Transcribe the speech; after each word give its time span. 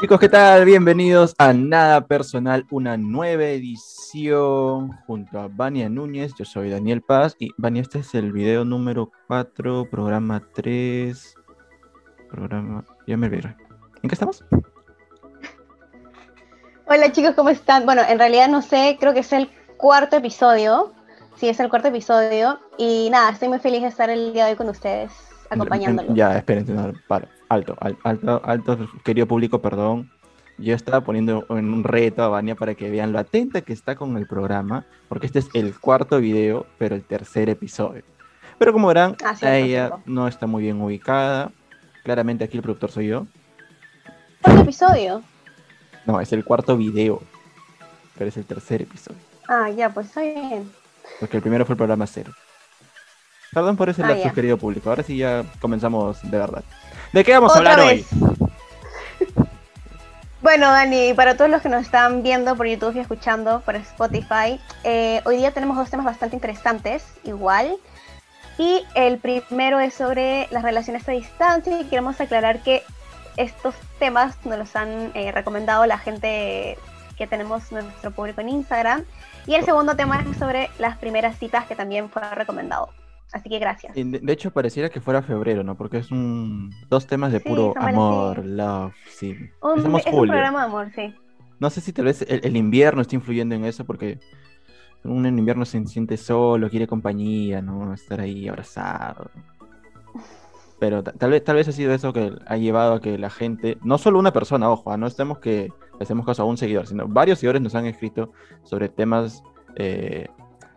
Chicos, 0.00 0.20
¿qué 0.20 0.28
tal? 0.28 0.64
Bienvenidos 0.64 1.34
a 1.38 1.52
Nada 1.52 2.06
Personal, 2.06 2.64
una 2.70 2.96
nueva 2.96 3.46
edición 3.46 4.92
junto 5.08 5.40
a 5.40 5.48
Vania 5.48 5.88
Núñez. 5.88 6.32
Yo 6.38 6.44
soy 6.44 6.70
Daniel 6.70 7.02
Paz 7.02 7.34
y 7.40 7.50
Vania, 7.56 7.82
este 7.82 7.98
es 7.98 8.14
el 8.14 8.30
video 8.30 8.64
número 8.64 9.10
4, 9.26 9.88
programa 9.90 10.40
3, 10.54 11.34
programa... 12.30 12.84
Ya 13.08 13.16
me 13.16 13.26
olvidé. 13.26 13.56
¿En 14.04 14.08
qué 14.08 14.14
estamos? 14.14 14.44
Hola 16.86 17.10
chicos, 17.10 17.34
¿cómo 17.34 17.48
están? 17.48 17.84
Bueno, 17.84 18.02
en 18.08 18.20
realidad 18.20 18.48
no 18.48 18.62
sé, 18.62 18.98
creo 19.00 19.12
que 19.12 19.20
es 19.20 19.32
el 19.32 19.50
cuarto 19.78 20.14
episodio. 20.14 20.92
Sí, 21.34 21.48
es 21.48 21.58
el 21.58 21.68
cuarto 21.68 21.88
episodio. 21.88 22.60
Y 22.76 23.08
nada, 23.10 23.30
estoy 23.30 23.48
muy 23.48 23.58
feliz 23.58 23.82
de 23.82 23.88
estar 23.88 24.10
el 24.10 24.32
día 24.32 24.44
de 24.44 24.52
hoy 24.52 24.56
con 24.56 24.68
ustedes, 24.68 25.10
acompañándolos. 25.50 26.14
Ya, 26.14 26.36
espérense, 26.38 26.72
no, 26.72 26.92
para. 27.06 27.28
Alto, 27.48 27.76
alto, 28.02 28.42
alto, 28.44 28.78
querido 29.04 29.26
público, 29.26 29.60
perdón. 29.62 30.10
Yo 30.58 30.74
estaba 30.74 31.02
poniendo 31.02 31.46
en 31.50 31.72
un 31.72 31.84
reto 31.84 32.22
a 32.22 32.28
Vania 32.28 32.54
para 32.56 32.74
que 32.74 32.90
vean 32.90 33.12
lo 33.12 33.18
atenta 33.20 33.60
que 33.62 33.72
está 33.72 33.94
con 33.94 34.16
el 34.16 34.26
programa, 34.26 34.84
porque 35.08 35.26
este 35.26 35.38
es 35.38 35.48
el 35.54 35.78
cuarto 35.78 36.18
video, 36.18 36.66
pero 36.78 36.94
el 36.96 37.02
tercer 37.04 37.48
episodio. 37.48 38.02
Pero 38.58 38.72
como 38.72 38.88
verán, 38.88 39.16
Ah, 39.24 39.34
cierto, 39.36 39.54
ella 39.54 39.86
cierto. 39.88 40.02
no 40.06 40.26
está 40.28 40.46
muy 40.48 40.64
bien 40.64 40.80
ubicada. 40.82 41.52
Claramente 42.02 42.44
aquí 42.44 42.56
el 42.56 42.62
productor 42.62 42.90
soy 42.90 43.06
yo. 43.06 43.26
¿Cuarto 44.42 44.62
episodio? 44.62 45.22
No, 46.06 46.20
es 46.20 46.32
el 46.32 46.44
cuarto 46.44 46.76
video, 46.76 47.22
pero 48.16 48.28
es 48.28 48.36
el 48.36 48.44
tercer 48.44 48.82
episodio, 48.82 49.18
Ah, 49.48 49.70
ya, 49.70 49.90
pues 49.90 50.06
está 50.08 50.22
bien. 50.22 50.70
porque 51.20 51.36
el 51.36 51.42
primero 51.42 51.64
fue 51.64 51.74
el 51.74 51.78
programa 51.78 52.06
cero. 52.06 52.32
Perdón 53.52 53.76
por 53.76 53.88
ese 53.88 54.02
Ah, 54.02 54.08
lapsus, 54.08 54.32
querido 54.32 54.58
público. 54.58 54.90
Ahora 54.90 55.02
sí 55.02 55.16
ya 55.16 55.44
comenzamos 55.60 56.18
de 56.22 56.38
verdad. 56.38 56.64
¿De 57.12 57.24
qué 57.24 57.32
vamos 57.32 57.54
a 57.54 57.58
hablar 57.58 57.78
vez. 57.78 58.06
hoy? 58.12 58.38
Bueno, 60.40 60.70
Dani, 60.70 61.14
para 61.14 61.36
todos 61.36 61.50
los 61.50 61.60
que 61.62 61.68
nos 61.68 61.82
están 61.82 62.22
viendo 62.22 62.54
por 62.54 62.66
YouTube 62.66 62.94
y 62.94 63.00
escuchando 63.00 63.60
por 63.62 63.74
Spotify, 63.74 64.60
eh, 64.84 65.20
hoy 65.24 65.36
día 65.36 65.50
tenemos 65.50 65.76
dos 65.76 65.90
temas 65.90 66.06
bastante 66.06 66.36
interesantes, 66.36 67.04
igual. 67.24 67.76
Y 68.56 68.84
el 68.94 69.18
primero 69.18 69.80
es 69.80 69.94
sobre 69.94 70.46
las 70.52 70.62
relaciones 70.62 71.08
a 71.08 71.12
distancia 71.12 71.80
y 71.80 71.84
queremos 71.84 72.20
aclarar 72.20 72.62
que 72.62 72.84
estos 73.36 73.74
temas 73.98 74.36
nos 74.44 74.58
los 74.58 74.76
han 74.76 75.10
eh, 75.14 75.32
recomendado 75.32 75.84
la 75.86 75.98
gente 75.98 76.78
que 77.16 77.26
tenemos 77.26 77.70
nuestro 77.72 78.12
público 78.12 78.40
en 78.40 78.48
Instagram. 78.50 79.04
Y 79.46 79.54
el 79.54 79.64
segundo 79.64 79.96
tema 79.96 80.24
es 80.30 80.36
sobre 80.38 80.70
las 80.78 80.98
primeras 80.98 81.36
citas 81.36 81.66
que 81.66 81.74
también 81.74 82.10
fue 82.10 82.22
recomendado. 82.30 82.90
Así 83.32 83.48
que 83.50 83.58
gracias. 83.58 83.94
De, 83.94 84.32
hecho, 84.32 84.50
pareciera 84.50 84.88
que 84.88 85.00
fuera 85.00 85.20
febrero, 85.22 85.62
¿no? 85.62 85.76
Porque 85.76 85.98
es 85.98 86.10
un 86.10 86.70
dos 86.88 87.06
temas 87.06 87.30
de 87.32 87.40
Sí, 87.40 87.48
puro 87.48 87.74
amor, 87.76 88.44
love, 88.46 88.94
sí. 89.10 89.36
Un- 89.60 89.76
Estamos 89.78 90.00
es 90.00 90.06
un 90.06 90.12
julio. 90.12 90.32
programa 90.32 90.60
de 90.60 90.64
amor, 90.66 90.90
sí. 90.94 91.14
No 91.60 91.68
sé 91.70 91.80
si 91.80 91.92
tal 91.92 92.06
vez 92.06 92.22
el, 92.22 92.40
el 92.44 92.56
invierno 92.56 93.02
está 93.02 93.16
influyendo 93.16 93.54
en 93.54 93.64
eso, 93.64 93.84
porque 93.84 94.18
uno 95.04 95.28
en 95.28 95.38
invierno 95.38 95.64
se 95.64 95.84
siente 95.86 96.16
solo, 96.16 96.70
quiere 96.70 96.86
compañía, 96.86 97.60
¿no? 97.60 97.92
Estar 97.92 98.20
ahí 98.20 98.48
abrazado. 98.48 99.30
Pero 100.78 101.02
ta- 101.02 101.12
tal 101.12 101.30
vez, 101.32 101.42
tal 101.44 101.56
vez 101.56 101.68
ha 101.68 101.72
sido 101.72 101.92
eso 101.92 102.12
que 102.12 102.32
ha 102.46 102.56
llevado 102.56 102.94
a 102.94 103.00
que 103.00 103.18
la 103.18 103.30
gente, 103.30 103.78
no 103.82 103.98
solo 103.98 104.18
una 104.18 104.32
persona, 104.32 104.70
ojo, 104.70 104.92
ah, 104.92 104.96
no 104.96 105.06
estemos 105.08 105.38
que 105.38 105.72
le 105.98 106.02
hacemos 106.02 106.24
caso 106.24 106.42
a 106.42 106.46
un 106.46 106.56
seguidor, 106.56 106.86
sino 106.86 107.06
varios 107.08 107.40
seguidores 107.40 107.60
nos 107.60 107.74
han 107.74 107.86
escrito 107.86 108.32
sobre 108.62 108.88
temas 108.88 109.42
eh, 109.74 110.28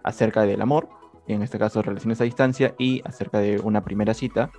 acerca 0.04 0.42
del 0.42 0.62
amor, 0.62 0.90
en 1.28 1.42
este 1.42 1.60
caso 1.60 1.82
relaciones 1.82 2.22
a 2.22 2.26
distancia, 2.26 2.76
y 2.78 3.02
acerca 3.06 3.40
de 3.40 3.60
una 3.60 3.84
primera 3.84 4.14
cita. 4.14 4.52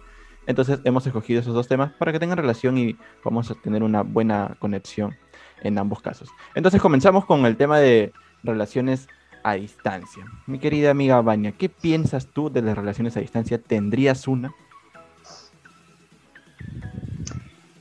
Entonces 0.47 0.81
hemos 0.85 1.07
escogido 1.07 1.41
esos 1.41 1.55
dos 1.55 1.69
temas 1.69 1.93
para 1.93 2.13
que 2.13 2.19
tengan 2.19 2.37
relación 2.37 2.77
y 2.77 2.97
vamos 3.25 3.51
a 3.51 3.55
tener 3.55 3.83
una 3.83 4.03
buena 4.03 4.57
conexión 4.59 5.17
en 5.63 5.79
ambos 5.79 6.03
casos. 6.03 6.29
Entonces 6.55 6.81
comenzamos 6.81 7.25
con 7.25 7.47
el 7.47 7.57
tema 7.57 7.79
de 7.79 8.13
relaciones 8.43 9.09
a 9.45 9.55
distancia. 9.55 10.25
Mi 10.47 10.59
querida 10.59 10.91
amiga 10.91 11.21
Vania, 11.21 11.53
¿qué 11.53 11.69
piensas 11.69 12.27
tú 12.27 12.51
de 12.51 12.63
las 12.63 12.77
relaciones 12.77 13.17
a 13.17 13.21
distancia? 13.21 13.59
¿Tendrías 13.59 14.27
una? 14.27 14.53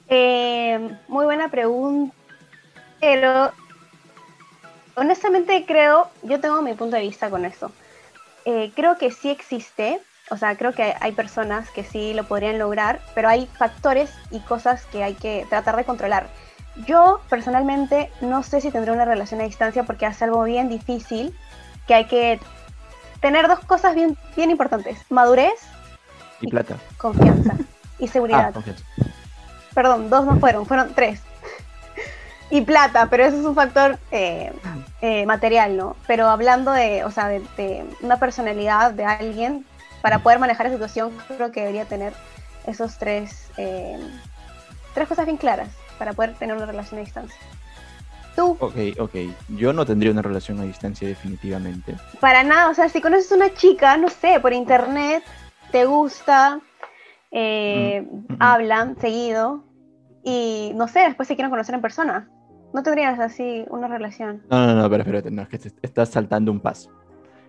Eh, 0.08 0.97
muy 1.08 1.25
buena 1.25 1.50
pregunta. 1.50 2.16
Pero 3.00 3.52
honestamente 4.96 5.66
creo, 5.66 6.08
yo 6.22 6.40
tengo 6.40 6.62
mi 6.62 6.74
punto 6.74 6.96
de 6.96 7.02
vista 7.02 7.30
con 7.30 7.46
esto. 7.46 7.72
Eh, 8.46 8.72
creo 8.75 8.97
que 8.97 9.12
sí 9.12 9.29
existe, 9.29 10.02
o 10.29 10.38
sea, 10.38 10.56
creo 10.57 10.74
que 10.74 10.96
hay 11.00 11.12
personas 11.12 11.69
que 11.69 11.84
sí 11.84 12.13
lo 12.13 12.24
podrían 12.28 12.57
lograr, 12.57 13.00
pero 13.13 13.29
hay 13.29 13.46
factores 13.47 14.12
y 14.31 14.40
cosas 14.40 14.85
que 14.85 15.03
hay 15.03 15.13
que 15.13 15.46
tratar 15.50 15.75
de 15.75 15.84
controlar. 15.84 16.28
Yo 16.88 17.22
personalmente 17.29 18.09
no 18.22 18.44
sé 18.44 18.62
si 18.62 18.72
tendré 18.72 18.91
una 18.94 19.06
relación 19.06 19.41
a 19.41 19.44
distancia 19.44 19.84
porque 19.84 20.06
hace 20.06 20.24
algo 20.24 20.44
bien 20.44 20.69
difícil, 20.69 21.35
que 21.85 21.94
hay 21.94 22.06
que 22.06 22.40
tener 23.19 23.47
dos 23.47 23.59
cosas 23.59 23.94
bien, 23.94 24.18
bien 24.35 24.50
importantes, 24.52 25.00
madurez, 25.09 25.59
Y 26.40 26.47
Y- 26.47 26.52
plata. 26.52 26.78
confianza 26.97 27.56
y 28.00 28.06
Ah, 28.08 28.12
seguridad. 28.12 28.53
confianza. 28.53 28.84
Perdón, 29.75 30.09
dos 30.09 30.25
no 30.25 30.40
fueron, 30.40 30.66
fueron 30.66 30.94
tres. 30.96 31.22
Y 32.51 32.62
plata, 32.62 33.07
pero 33.09 33.23
eso 33.23 33.39
es 33.39 33.45
un 33.45 33.56
factor 33.56 33.97
eh, 34.12 34.51
eh, 35.01 35.25
material, 35.25 35.78
¿no? 35.78 35.95
Pero 36.06 36.29
hablando 36.29 36.72
de, 36.72 37.03
o 37.06 37.12
sea, 37.12 37.28
de, 37.29 37.39
de 37.57 37.85
una 38.01 38.17
personalidad 38.17 38.91
de 38.91 39.06
alguien, 39.06 39.66
para 40.01 40.19
poder 40.19 40.38
manejar 40.39 40.66
la 40.67 40.73
situación, 40.73 41.11
creo 41.28 41.51
que 41.51 41.61
debería 41.61 41.85
tener 41.85 42.13
esos 42.67 42.97
tres, 42.97 43.50
eh, 43.57 43.97
tres 44.94 45.07
cosas 45.07 45.25
bien 45.25 45.38
claras 45.38 45.69
para 45.97 46.13
poder 46.13 46.34
tener 46.35 46.56
una 46.56 46.66
relación 46.66 47.00
a 47.00 47.03
distancia. 47.03 47.40
Tú, 48.35 48.57
Ok, 48.59 48.75
ok. 49.00 49.16
Yo 49.50 49.73
no 49.73 49.85
tendría 49.85 50.11
una 50.11 50.22
relación 50.22 50.59
a 50.59 50.63
distancia 50.63 51.07
definitivamente. 51.07 51.95
para 52.19 52.44
nada, 52.44 52.69
o 52.69 52.73
sea, 52.73 52.88
si 52.90 53.01
conoces 53.01 53.31
una 53.31 53.53
chica, 53.53 53.97
no 53.97 54.09
sé, 54.09 54.40
por 54.40 54.53
internet, 54.53 55.23
te 55.72 55.85
gusta, 55.85 56.59
eh, 57.31 58.01
Mm, 58.09 58.16
mm, 58.16 58.34
mm. 58.34 58.38
hablan 58.40 59.00
seguido 59.00 59.63
y 60.23 60.72
no 60.75 60.88
sé, 60.88 61.00
después 61.01 61.28
se 61.28 61.35
quieren 61.35 61.50
conocer 61.50 61.75
en 61.75 61.81
persona. 61.81 62.29
No 62.74 62.84
tendrías 62.84 63.20
así 63.20 63.66
una 63.70 63.88
relación. 63.88 64.42
No, 64.50 64.66
no, 64.68 64.76
no, 64.76 64.90
pero 64.90 65.04
espérate, 65.04 65.32
no, 65.32 65.42
es 65.42 65.50
que 65.50 65.58
te- 65.58 65.72
estás 65.82 66.09
saltando 66.09 66.52
un 66.52 66.59
paso. 66.59 66.90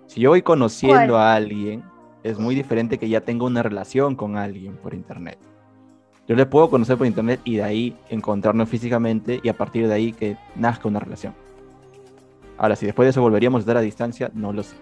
Si 0.07 0.21
yo 0.21 0.31
voy 0.31 0.43
conociendo 0.43 1.13
¿Cuál? 1.15 1.15
a 1.15 1.35
alguien, 1.35 1.83
es 2.23 2.39
muy 2.39 2.55
diferente 2.55 2.99
que 2.99 3.09
ya 3.09 3.21
tenga 3.21 3.45
una 3.45 3.63
relación 3.63 4.17
con 4.17 4.37
alguien 4.37 4.77
por 4.77 4.95
internet. 4.95 5.39
Yo 6.29 6.37
le 6.37 6.47
puedo 6.47 6.71
conocer 6.71 6.97
por 6.97 7.07
internet 7.07 7.41
y 7.45 7.57
de 7.57 7.63
ahí 7.63 7.97
encontrarnos 8.09 8.69
físicamente 8.69 9.41
y 9.43 9.49
a 9.49 9.57
partir 9.57 9.87
de 9.89 9.95
ahí 9.95 10.13
que 10.13 10.37
nazca 10.57 10.89
una 10.89 11.01
relación. 11.01 11.35
Ahora, 12.59 12.77
si 12.77 12.87
después 12.87 13.07
de 13.07 13.11
eso 13.11 13.21
volveríamos 13.23 13.59
a 13.59 13.63
estar 13.63 13.77
a 13.77 13.81
distancia, 13.81 14.31
no 14.35 14.53
lo 14.53 14.63
sé. 14.63 14.77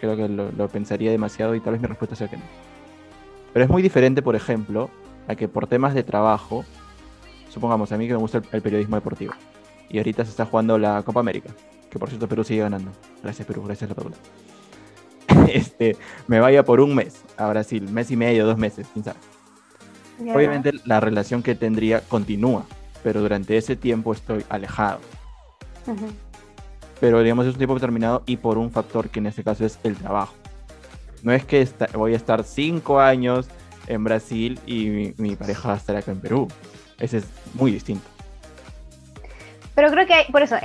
Creo 0.00 0.16
que 0.16 0.28
lo, 0.28 0.52
lo 0.52 0.68
pensaría 0.68 1.10
demasiado 1.10 1.54
y 1.54 1.60
tal 1.60 1.72
vez 1.72 1.82
mi 1.82 1.88
respuesta 1.88 2.14
sea 2.14 2.28
que 2.28 2.36
no. 2.36 2.42
Pero 3.52 3.64
es 3.64 3.70
muy 3.70 3.82
diferente, 3.82 4.22
por 4.22 4.36
ejemplo, 4.36 4.90
a 5.26 5.34
que 5.34 5.48
por 5.48 5.66
temas 5.66 5.94
de 5.94 6.04
trabajo, 6.04 6.64
supongamos 7.48 7.92
a 7.92 7.98
mí 7.98 8.06
que 8.06 8.12
me 8.14 8.18
gusta 8.18 8.38
el- 8.38 8.44
el 8.52 8.62
periodismo 8.62 8.96
deportivo 8.96 9.32
y 9.88 9.98
ahorita 9.98 10.24
se 10.24 10.30
está 10.30 10.44
jugando 10.46 10.78
la 10.78 11.02
Copa 11.02 11.20
América, 11.20 11.50
que 11.90 11.98
por 11.98 12.08
cierto 12.08 12.28
Perú 12.28 12.44
sigue 12.44 12.60
ganando. 12.60 12.90
Gracias 13.22 13.46
Perú, 13.46 13.62
gracias 13.64 13.88
la 13.90 13.96
Padula. 13.96 14.16
Este, 15.52 15.96
me 16.26 16.40
vaya 16.40 16.64
por 16.64 16.80
un 16.80 16.94
mes 16.94 17.22
a 17.36 17.48
Brasil, 17.48 17.88
mes 17.90 18.10
y 18.10 18.16
medio, 18.16 18.46
dos 18.46 18.58
meses, 18.58 18.86
quién 18.92 19.04
sabe. 19.04 19.18
Ya. 20.24 20.34
Obviamente 20.34 20.72
la 20.84 21.00
relación 21.00 21.42
que 21.42 21.54
tendría 21.54 22.00
continúa, 22.00 22.64
pero 23.02 23.20
durante 23.20 23.56
ese 23.56 23.76
tiempo 23.76 24.12
estoy 24.12 24.44
alejado. 24.48 25.00
Ujú. 25.86 26.06
Pero 27.00 27.22
digamos 27.22 27.46
es 27.46 27.52
un 27.52 27.58
tiempo 27.58 27.74
determinado 27.74 28.22
y 28.26 28.36
por 28.38 28.58
un 28.58 28.70
factor 28.72 29.08
que 29.10 29.20
en 29.20 29.26
este 29.26 29.44
caso 29.44 29.64
es 29.64 29.78
el 29.84 29.96
trabajo. 29.96 30.34
No 31.22 31.32
es 31.32 31.44
que 31.44 31.66
voy 31.94 32.14
a 32.14 32.16
estar 32.16 32.42
cinco 32.44 32.98
años 33.00 33.48
en 33.86 34.02
Brasil 34.04 34.58
y 34.66 34.86
mi, 34.88 35.14
mi 35.18 35.36
pareja 35.36 35.68
va 35.68 35.74
a 35.74 35.76
estar 35.78 35.94
acá 35.96 36.10
en 36.10 36.20
Perú. 36.20 36.48
Ese 36.98 37.18
es 37.18 37.24
muy 37.54 37.70
distinto. 37.72 38.06
Pero 39.74 39.90
creo 39.90 40.06
que 40.06 40.14
hay, 40.14 40.24
por 40.32 40.42
eso, 40.42 40.56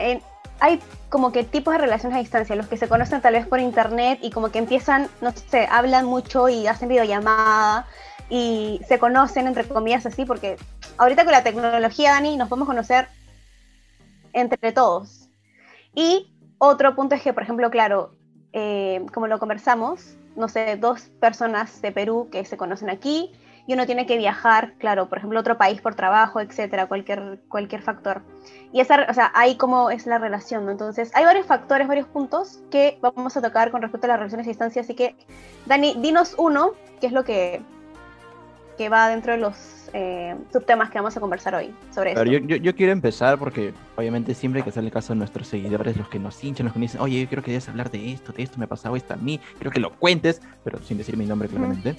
hay 0.59 0.79
como 1.09 1.31
que 1.31 1.43
tipos 1.43 1.73
de 1.73 1.77
relaciones 1.77 2.17
a 2.17 2.19
distancia, 2.19 2.55
los 2.55 2.67
que 2.67 2.77
se 2.77 2.87
conocen 2.87 3.21
tal 3.21 3.33
vez 3.33 3.45
por 3.45 3.59
internet 3.59 4.17
y 4.23 4.31
como 4.31 4.49
que 4.49 4.57
empiezan, 4.57 5.07
no 5.21 5.31
sé, 5.31 5.67
hablan 5.69 6.05
mucho 6.05 6.49
y 6.49 6.65
hacen 6.65 6.89
videollamada 6.89 7.85
y 8.29 8.81
se 8.87 8.97
conocen 8.97 9.45
entre 9.45 9.63
comillas 9.67 10.07
así, 10.07 10.25
porque 10.25 10.57
ahorita 10.97 11.23
con 11.23 11.33
la 11.33 11.43
tecnología, 11.43 12.13
Dani, 12.13 12.35
nos 12.35 12.49
podemos 12.49 12.67
conocer 12.67 13.07
entre 14.33 14.71
todos. 14.71 15.29
Y 15.93 16.33
otro 16.57 16.95
punto 16.95 17.13
es 17.13 17.21
que, 17.21 17.33
por 17.33 17.43
ejemplo, 17.43 17.69
claro, 17.69 18.15
eh, 18.53 19.05
como 19.13 19.27
lo 19.27 19.37
conversamos, 19.37 20.15
no 20.35 20.47
sé, 20.47 20.77
dos 20.77 21.01
personas 21.19 21.79
de 21.81 21.91
Perú 21.91 22.29
que 22.31 22.45
se 22.45 22.57
conocen 22.57 22.89
aquí 22.89 23.31
y 23.65 23.73
uno 23.73 23.85
tiene 23.85 24.05
que 24.05 24.17
viajar, 24.17 24.73
claro, 24.77 25.07
por 25.07 25.19
ejemplo, 25.19 25.39
a 25.39 25.41
otro 25.41 25.57
país 25.57 25.81
por 25.81 25.95
trabajo, 25.95 26.41
etcétera, 26.41 26.87
cualquier, 26.87 27.39
cualquier 27.47 27.81
factor. 27.81 28.21
Y 28.71 28.81
esa, 28.81 29.05
o 29.09 29.13
sea, 29.13 29.31
ahí 29.35 29.55
cómo 29.55 29.89
es 29.89 30.05
la 30.05 30.17
relación, 30.17 30.65
¿no? 30.65 30.71
Entonces, 30.71 31.11
hay 31.15 31.23
varios 31.23 31.45
factores, 31.45 31.87
varios 31.87 32.07
puntos 32.07 32.61
que 32.69 32.97
vamos 33.01 33.37
a 33.37 33.41
tocar 33.41 33.71
con 33.71 33.81
respecto 33.81 34.05
a 34.07 34.09
las 34.09 34.17
relaciones 34.17 34.47
a 34.47 34.49
distancia, 34.49 34.81
así 34.81 34.95
que, 34.95 35.15
Dani, 35.65 35.95
dinos 35.99 36.35
uno, 36.37 36.71
que 36.99 37.07
es 37.07 37.13
lo 37.13 37.23
que 37.23 37.61
que 38.77 38.89
va 38.89 39.09
dentro 39.09 39.33
de 39.33 39.39
los 39.39 39.55
eh, 39.93 40.35
subtemas 40.51 40.89
que 40.89 40.97
vamos 40.97 41.15
a 41.15 41.19
conversar 41.19 41.55
hoy 41.55 41.73
sobre 41.93 42.11
esto. 42.11 42.23
Yo, 42.25 42.39
yo, 42.39 42.55
yo, 42.55 42.75
quiero 42.75 42.91
empezar 42.91 43.37
porque 43.37 43.73
obviamente 43.95 44.33
siempre 44.33 44.59
hay 44.59 44.63
que 44.63 44.71
hacerle 44.71 44.91
caso 44.91 45.13
a 45.13 45.15
nuestros 45.15 45.47
seguidores, 45.47 45.97
los 45.97 46.09
que 46.09 46.19
nos 46.19 46.43
hinchan, 46.43 46.65
los 46.65 46.73
que 46.73 46.79
nos 46.79 46.91
dicen, 46.91 47.01
oye, 47.01 47.21
yo 47.21 47.29
creo 47.29 47.43
que 47.43 47.51
debes 47.51 47.69
hablar 47.69 47.91
de 47.91 48.11
esto, 48.11 48.31
de 48.31 48.43
esto 48.43 48.57
me 48.57 48.65
ha 48.65 48.67
pasado 48.67 48.95
esto 48.95 49.13
a 49.13 49.17
mí, 49.17 49.39
quiero 49.57 49.71
que 49.71 49.79
lo 49.79 49.91
cuentes, 49.97 50.41
pero 50.63 50.79
sin 50.81 50.97
decir 50.97 51.17
mi 51.17 51.25
nombre 51.25 51.47
claramente. 51.47 51.95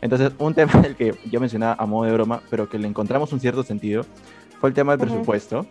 Entonces, 0.00 0.32
un 0.38 0.54
tema 0.54 0.72
del 0.80 0.96
que 0.96 1.14
yo 1.30 1.40
mencionaba 1.40 1.76
a 1.78 1.86
modo 1.86 2.04
de 2.04 2.12
broma, 2.12 2.42
pero 2.50 2.68
que 2.68 2.78
le 2.78 2.86
encontramos 2.86 3.32
un 3.32 3.40
cierto 3.40 3.62
sentido, 3.62 4.04
fue 4.60 4.68
el 4.68 4.74
tema 4.74 4.96
del 4.96 5.06
presupuesto. 5.06 5.66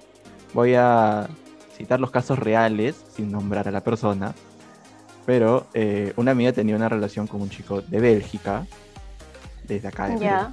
Voy 0.53 0.75
a 0.75 1.27
citar 1.75 1.99
los 1.99 2.11
casos 2.11 2.39
reales, 2.39 2.95
sin 3.15 3.31
nombrar 3.31 3.67
a 3.67 3.71
la 3.71 3.81
persona, 3.81 4.33
pero 5.25 5.67
eh, 5.73 6.13
una 6.15 6.31
amiga 6.31 6.51
tenía 6.51 6.75
una 6.75 6.89
relación 6.89 7.27
con 7.27 7.41
un 7.41 7.49
chico 7.49 7.81
de 7.81 7.99
Bélgica, 7.99 8.65
desde 9.65 9.87
acá 9.87 10.07
de 10.07 10.47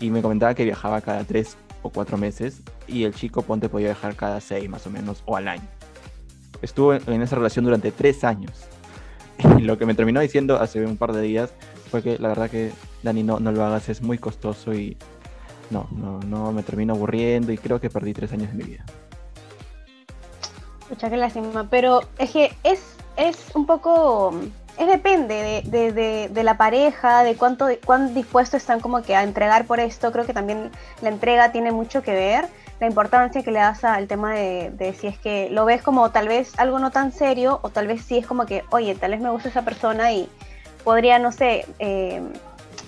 y 0.00 0.10
me 0.10 0.22
comentaba 0.22 0.54
que 0.54 0.64
viajaba 0.64 1.00
cada 1.00 1.24
tres 1.24 1.56
o 1.82 1.90
cuatro 1.90 2.16
meses, 2.16 2.62
y 2.86 3.04
el 3.04 3.14
chico, 3.14 3.42
ponte, 3.42 3.68
podía 3.68 3.88
viajar 3.88 4.16
cada 4.16 4.40
seis 4.40 4.68
más 4.68 4.86
o 4.86 4.90
menos, 4.90 5.22
o 5.26 5.36
al 5.36 5.48
año. 5.48 5.68
Estuvo 6.62 6.94
en, 6.94 7.22
esa 7.22 7.36
relación 7.36 7.64
durante 7.64 7.92
tres 7.92 8.24
años. 8.24 8.52
Lo 9.60 9.78
que 9.78 9.86
me 9.86 9.94
terminó 9.94 10.20
diciendo 10.20 10.60
hace 10.60 10.84
un 10.84 10.96
par 10.96 11.12
de 11.12 11.22
días 11.22 11.52
fue 11.90 12.02
que 12.02 12.18
la 12.18 12.28
verdad 12.28 12.50
que, 12.50 12.72
Dani, 13.02 13.22
no, 13.22 13.40
no 13.40 13.52
lo 13.52 13.64
hagas, 13.64 13.88
es 13.88 14.02
muy 14.02 14.18
costoso 14.18 14.74
y 14.74 14.96
no, 15.70 15.88
no, 15.92 16.20
no, 16.20 16.52
me 16.52 16.62
termino 16.62 16.94
aburriendo 16.94 17.52
y 17.52 17.58
creo 17.58 17.80
que 17.80 17.90
perdí 17.90 18.12
tres 18.12 18.32
años 18.32 18.48
de 18.48 18.54
mi 18.54 18.64
vida. 18.64 18.84
Mucha 20.90 21.08
que 21.08 21.16
lástima, 21.16 21.68
pero 21.70 22.02
es 22.18 22.30
que 22.30 22.52
es, 22.62 22.96
es 23.16 23.54
un 23.54 23.66
poco, 23.66 24.34
es 24.78 24.86
depende 24.86 25.62
de, 25.64 26.28
de, 26.28 26.44
la 26.44 26.56
pareja, 26.56 27.22
de 27.22 27.36
cuánto, 27.36 27.68
cuán 27.84 28.14
dispuestos 28.14 28.60
están 28.60 28.80
como 28.80 29.02
que 29.02 29.16
a 29.16 29.22
entregar 29.22 29.66
por 29.66 29.80
esto. 29.80 30.12
Creo 30.12 30.26
que 30.26 30.34
también 30.34 30.70
la 31.00 31.08
entrega 31.08 31.52
tiene 31.52 31.72
mucho 31.72 32.02
que 32.02 32.12
ver, 32.12 32.48
la 32.80 32.86
importancia 32.88 33.42
que 33.42 33.50
le 33.50 33.58
das 33.60 33.84
al 33.84 34.06
tema 34.08 34.34
de, 34.34 34.94
si 34.98 35.06
es 35.06 35.18
que 35.18 35.48
lo 35.50 35.64
ves 35.64 35.82
como 35.82 36.10
tal 36.10 36.28
vez 36.28 36.58
algo 36.58 36.78
no 36.78 36.90
tan 36.90 37.12
serio 37.12 37.60
o 37.62 37.70
tal 37.70 37.86
vez 37.86 38.02
sí 38.02 38.18
es 38.18 38.26
como 38.26 38.46
que, 38.46 38.64
oye, 38.70 38.94
tal 38.94 39.12
vez 39.12 39.20
me 39.20 39.30
gusta 39.30 39.48
esa 39.48 39.64
persona 39.64 40.12
y 40.12 40.28
podría, 40.82 41.18
no 41.18 41.32
sé, 41.32 41.66
eh, 41.78 42.20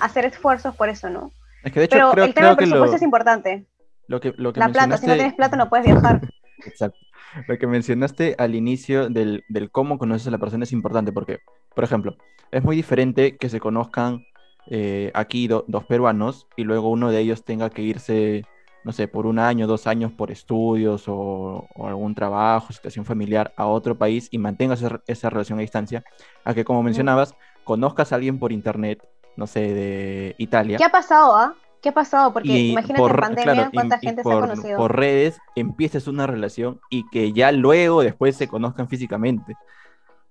hacer 0.01 0.25
esfuerzos 0.27 0.75
por 0.77 0.89
eso, 0.89 1.09
¿no? 1.09 1.31
Es 1.63 1.73
que 1.73 1.81
de 1.81 1.87
hecho, 1.87 1.97
Pero 1.97 2.11
creo, 2.13 2.25
el 2.25 2.35
tema 2.35 2.49
del 2.49 2.57
presupuesto 2.57 2.91
lo, 2.93 2.97
es 2.97 3.03
importante. 3.03 3.65
lo 4.09 4.21
que, 4.21 4.35
lo 4.37 4.53
que 4.53 4.61
La 4.61 4.69
plata, 4.69 4.99
si 4.99 5.07
no 5.07 5.15
tienes 5.15 5.35
plata 5.35 5.57
no 5.57 5.69
puedes 5.69 5.87
viajar. 5.87 6.21
Exacto. 6.67 6.99
Lo 7.47 7.59
que 7.59 7.67
mencionaste 7.67 8.35
al 8.39 8.55
inicio 8.55 9.09
del, 9.09 9.45
del 9.49 9.71
cómo 9.71 9.99
conoces 9.99 10.27
a 10.29 10.31
la 10.31 10.39
persona 10.39 10.65
es 10.65 10.73
importante 10.73 11.13
porque, 11.13 11.39
por 11.75 11.85
ejemplo, 11.85 12.17
es 12.51 12.63
muy 12.65 12.77
diferente 12.77 13.37
que 13.37 13.49
se 13.49 13.61
conozcan 13.61 14.25
eh, 14.71 15.11
aquí 15.15 15.47
do- 15.49 15.65
dos 15.69 15.85
peruanos 15.85 16.47
y 16.57 16.65
luego 16.65 16.89
uno 16.91 17.11
de 17.11 17.21
ellos 17.21 17.45
tenga 17.45 17.69
que 17.71 17.83
irse, 17.83 18.45
no 18.87 18.93
sé, 18.93 19.09
por 19.09 19.27
un 19.27 19.41
año, 19.41 19.67
dos 19.67 19.89
años 19.89 20.13
por 20.13 20.31
estudios 20.31 21.09
o, 21.09 21.67
o 21.75 21.87
algún 21.89 22.15
trabajo, 22.15 22.73
situación 22.73 23.05
familiar 23.05 23.53
a 23.57 23.67
otro 23.67 23.99
país 23.99 24.29
y 24.31 24.39
mantengas 24.39 24.81
esa, 24.81 25.01
esa 25.09 25.29
relación 25.29 25.59
a 25.59 25.63
distancia, 25.63 26.05
a 26.45 26.55
que 26.55 26.65
como 26.65 26.85
mencionabas, 26.85 27.35
conozcas 27.65 28.13
a 28.13 28.15
alguien 28.15 28.39
por 28.39 28.53
internet, 28.53 29.03
no 29.37 29.49
sé, 29.49 29.61
de 29.75 30.35
Italia. 30.39 30.79
¿Qué 30.79 30.85
ha 30.85 30.93
pasado, 30.93 31.35
ah? 31.35 31.55
¿Qué 31.83 31.89
ha 31.89 31.95
pasado? 31.95 32.33
Porque 32.33 32.47
Y 32.49 32.71
imagínate 32.71 33.01
por- 33.03 33.19
pandemia 33.21 33.53
claro, 33.55 33.71
cuánta 33.75 33.99
y 34.01 34.07
gente 34.07 34.23
por, 34.23 34.33
se 34.33 34.39
ha 34.39 34.41
conocido. 34.55 34.79
por 34.79 34.97
redes 34.97 35.39
empieces 35.57 36.07
una 36.07 36.29
relación 36.29 36.79
y 36.89 37.09
que 37.11 37.33
ya 37.33 37.51
luego 37.51 38.03
después 38.03 38.37
se 38.37 38.47
conozcan 38.47 38.89
físicamente. 38.89 39.55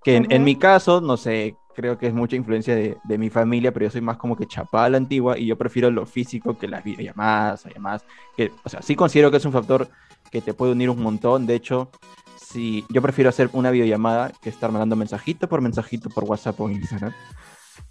Que 0.02 0.16
en, 0.16 0.32
en 0.32 0.46
mi 0.46 0.56
caso, 0.56 1.02
no 1.02 1.18
sé, 1.18 1.58
creo 1.76 1.98
que 1.98 2.08
es 2.08 2.14
mucha 2.14 2.36
influencia 2.36 2.76
de, 2.76 2.98
de 3.04 3.18
mi 3.18 3.30
familia, 3.30 3.72
pero 3.72 3.86
yo 3.86 3.92
soy 3.92 4.02
más 4.02 4.18
como 4.18 4.36
que 4.36 4.48
chapada 4.48 4.86
a 4.86 4.90
la 4.90 4.98
antigua 4.98 5.38
y 5.38 5.46
yo 5.46 5.58
prefiero 5.58 5.92
lo 5.92 6.06
físico 6.06 6.58
que 6.58 6.68
las 6.68 6.84
videollamadas, 6.84 7.66
llamadas, 7.66 8.06
que, 8.36 8.52
o 8.64 8.70
sea, 8.70 8.82
sí 8.82 8.96
considero 8.96 9.32
que 9.32 9.38
es 9.38 9.46
un 9.46 9.52
factor 9.52 9.90
que 10.32 10.42
te 10.42 10.54
puede 10.54 10.72
unir 10.72 10.90
un 10.90 11.02
montón. 11.02 11.46
De 11.46 11.56
hecho, 11.56 11.90
si 12.38 12.86
yo 12.90 13.02
prefiero 13.02 13.30
hacer 13.30 13.50
una 13.54 13.72
videollamada 13.72 14.32
que 14.42 14.50
estar 14.50 14.72
mandando 14.72 14.96
mensajito 14.96 15.48
por 15.48 15.62
mensajito 15.62 16.10
por 16.10 16.24
WhatsApp 16.24 16.60
o 16.62 16.70
Instagram. 16.70 17.14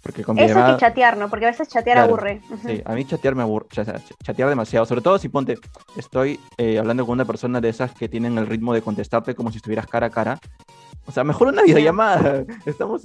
Porque 0.01 0.21
Eso 0.21 0.33
que 0.35 0.77
chatear, 0.77 1.17
¿no? 1.17 1.29
Porque 1.29 1.45
a 1.45 1.49
veces 1.51 1.67
chatear 1.67 1.97
Claro, 1.97 2.13
aburre. 2.13 2.41
Sí, 2.65 2.81
a 2.85 2.93
mí 2.93 3.05
chatear 3.05 3.35
me 3.35 3.41
aburre, 3.41 3.67
chatear 3.69 4.49
demasiado, 4.49 4.85
sobre 4.85 5.01
todo 5.01 5.17
si 5.17 5.29
ponte, 5.29 5.57
estoy 5.97 6.39
eh, 6.57 6.77
hablando 6.79 7.05
con 7.05 7.13
una 7.13 7.25
persona 7.25 7.59
de 7.59 7.69
esas 7.69 7.91
que 7.91 8.07
tienen 8.07 8.37
el 8.37 8.45
ritmo 8.47 8.73
de 8.73 8.81
contestarte 8.81 9.33
como 9.35 9.51
si 9.51 9.57
estuvieras 9.57 9.87
cara 9.87 10.07
a 10.07 10.09
cara. 10.09 10.39
O 11.07 11.11
sea, 11.11 11.23
mejor 11.23 11.47
una 11.49 11.61
videollamada. 11.63 12.43
Estamos, 12.65 13.01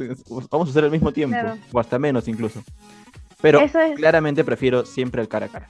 vamos 0.51 0.69
a 0.69 0.71
hacer 0.71 0.85
al 0.85 0.91
mismo 0.91 1.13
tiempo, 1.13 1.39
Claro. 1.39 1.59
o 1.73 1.81
hasta 1.81 1.99
menos 1.99 2.29
incluso. 2.29 2.63
Pero 3.41 3.61
es- 3.61 3.73
claramente 3.97 4.45
prefiero 4.45 4.85
siempre 4.85 5.23
el 5.23 5.29
cara 5.29 5.47
a 5.47 5.49
cara. 5.49 5.69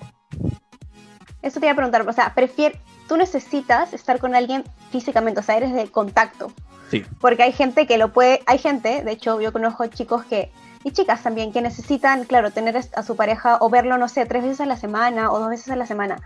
Eso 1.42 1.58
te 1.58 1.66
iba 1.66 1.72
a 1.72 1.76
preguntar, 1.76 2.06
o 2.06 2.12
sea, 2.12 2.34
prefier, 2.34 2.78
tú 3.08 3.16
necesitas 3.16 3.92
estar 3.94 4.18
con 4.18 4.34
alguien 4.34 4.64
físicamente, 4.90 5.40
o 5.40 5.42
sea, 5.42 5.56
eres 5.56 5.72
de 5.72 5.88
contacto. 5.90 6.52
Sí, 6.90 7.04
Porque 7.20 7.44
hay 7.44 7.52
gente 7.52 7.86
que 7.86 7.98
lo 7.98 8.12
puede, 8.12 8.40
hay 8.46 8.58
gente, 8.58 9.02
de 9.04 9.12
hecho 9.12 9.40
yo 9.40 9.52
conozco 9.52 9.86
chicos 9.86 10.24
que, 10.24 10.50
y 10.82 10.93
chicas 10.93 11.23
también, 11.23 11.53
que 11.53 11.61
necesitan, 11.61 12.25
claro, 12.25 12.50
tener 12.50 12.77
a 12.77 13.03
su 13.03 13.17
pareja 13.17 13.59
o 13.61 13.69
verlo, 13.69 13.99
no 13.99 14.09
sé, 14.09 14.25
tres 14.27 14.43
veces 14.43 14.61
a 14.61 14.67
la 14.67 14.77
semana 14.77 15.31
o 15.31 15.38
dos 15.38 15.50
veces 15.50 15.71
a 15.71 15.77
la 15.77 15.87
semana. 15.87 16.17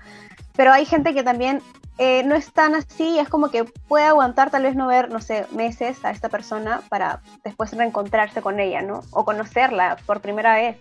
Pero 0.57 0.73
hay 0.73 0.85
gente 0.85 1.13
que 1.13 1.25
también 1.25 1.61
eh, 1.99 2.23
no 2.25 2.35
es 2.35 2.53
tan 2.53 2.75
así, 2.75 3.19
es 3.19 3.29
como 3.29 3.51
que 3.51 3.65
puede 3.65 4.05
aguantar 4.05 4.51
tal 4.51 4.63
vez 4.63 4.77
no 4.77 4.87
ver, 4.87 5.11
no 5.11 5.21
sé, 5.21 5.47
meses 5.53 6.05
a 6.05 6.11
esta 6.11 6.29
persona 6.29 6.83
para 6.89 7.21
después 7.45 7.73
reencontrarse 7.73 8.43
con 8.43 8.61
ella, 8.61 8.83
¿no? 8.83 9.03
O 9.11 9.25
conocerla 9.25 9.97
por 10.07 10.21
primera 10.21 10.55
vez. 10.55 10.77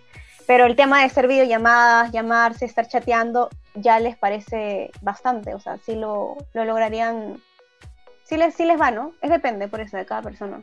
Pero 0.46 0.66
el 0.66 0.76
tema 0.76 0.98
de 0.98 1.06
hacer 1.06 1.26
videollamadas, 1.26 2.12
llamarse, 2.12 2.66
estar 2.66 2.86
chateando, 2.86 3.48
ya 3.74 3.98
les 3.98 4.16
parece 4.16 4.90
bastante, 5.00 5.54
o 5.54 5.60
sea, 5.60 5.78
sí 5.78 5.94
lo, 5.94 6.36
lo 6.52 6.64
lograrían, 6.64 7.40
sí 8.24 8.36
les, 8.36 8.54
sí 8.54 8.64
les 8.64 8.80
va, 8.80 8.90
¿no? 8.90 9.12
Es 9.22 9.30
depende 9.30 9.68
por 9.68 9.80
eso 9.80 9.96
de 9.96 10.06
cada 10.06 10.22
persona. 10.22 10.62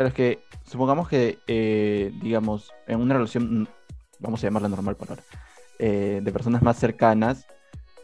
Pero 0.00 0.08
es 0.08 0.14
que 0.14 0.38
supongamos 0.64 1.10
que, 1.10 1.40
eh, 1.46 2.10
digamos, 2.22 2.72
en 2.86 3.02
una 3.02 3.12
relación, 3.12 3.68
vamos 4.18 4.42
a 4.42 4.46
llamarla 4.46 4.70
normal 4.70 4.96
por 4.96 5.10
ahora, 5.10 5.22
eh, 5.78 6.22
de 6.24 6.32
personas 6.32 6.62
más 6.62 6.78
cercanas, 6.78 7.46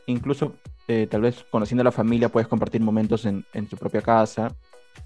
incluso 0.05 0.57
eh, 0.89 1.07
tal 1.11 1.23
vez 1.23 1.47
conociendo 1.51 1.81
a 1.81 1.85
la 1.85 1.93
familia 1.93 2.29
puedes 2.29 2.49
compartir 2.49 2.83
momentos 2.83 3.25
en, 3.25 3.47
en 3.55 3.67
tu 3.67 3.79
propia 3.79 4.03
casa. 4.03 4.55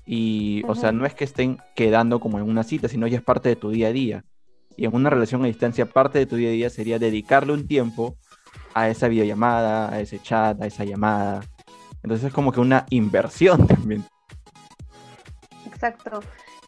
Y, 0.04 0.64
o 0.66 0.74
sea, 0.74 0.90
no 0.90 1.06
es 1.06 1.14
que 1.14 1.22
estén 1.22 1.58
quedando 1.76 2.18
como 2.18 2.40
en 2.40 2.50
una 2.50 2.64
cita, 2.64 2.88
sino 2.88 3.06
ya 3.06 3.18
es 3.18 3.22
parte 3.22 3.48
de 3.48 3.54
tu 3.54 3.70
día 3.70 3.86
a 3.86 3.92
día. 3.92 4.24
Y 4.76 4.84
en 4.84 4.92
una 4.92 5.10
relación 5.10 5.44
a 5.44 5.46
distancia, 5.46 5.86
parte 5.86 6.18
de 6.18 6.26
tu 6.26 6.34
día 6.34 6.48
a 6.48 6.52
día 6.54 6.70
sería 6.70 6.98
dedicarle 6.98 7.52
un 7.52 7.68
tiempo 7.68 8.16
a 8.74 8.88
esa 8.88 9.06
videollamada, 9.06 9.94
a 9.94 10.00
ese 10.00 10.18
chat, 10.18 10.60
a 10.60 10.66
esa 10.66 10.82
llamada. 10.82 11.42
Entonces 12.02 12.26
es 12.26 12.32
como 12.32 12.50
que 12.50 12.58
una 12.58 12.84
inversión 12.90 13.64
también. 13.68 14.04
Exacto. 15.66 16.20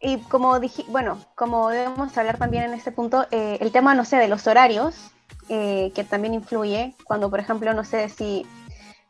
Y 0.03 0.19
como 0.19 0.59
dije, 0.59 0.85
bueno, 0.89 1.19
como 1.37 1.69
debemos 1.69 2.19
hablar 2.19 2.37
también 2.37 2.65
en 2.65 2.75
este 2.75 2.91
punto, 2.91 3.27
eh, 3.31 3.59
el 3.61 3.71
tema, 3.71 3.95
no 3.95 4.05
sé, 4.05 4.17
de 4.17 4.27
los 4.27 4.49
horarios, 4.49 5.13
eh, 5.49 5.93
que 5.95 6.03
también 6.03 6.35
influye, 6.35 6.97
cuando, 7.05 7.31
por 7.31 7.39
ejemplo, 7.39 7.73
no 7.73 7.85
sé 7.85 8.09
si... 8.09 8.45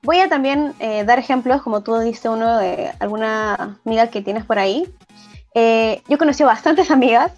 Voy 0.03 0.19
a 0.19 0.29
también 0.29 0.75
eh, 0.81 1.05
dar 1.05 1.19
ejemplos, 1.19 1.63
como 1.63 1.83
tú 1.83 1.97
diste 1.99 2.29
uno 2.29 2.59
de 2.59 2.93
alguna 2.99 3.79
amiga 3.87 4.09
que 4.09 4.21
tienes 4.21 4.45
por 4.45 4.59
ahí. 4.59 4.93
Eh, 5.55 6.03
yo 6.09 6.19
conocí 6.19 6.43
bastantes 6.43 6.91
amigas 6.91 7.33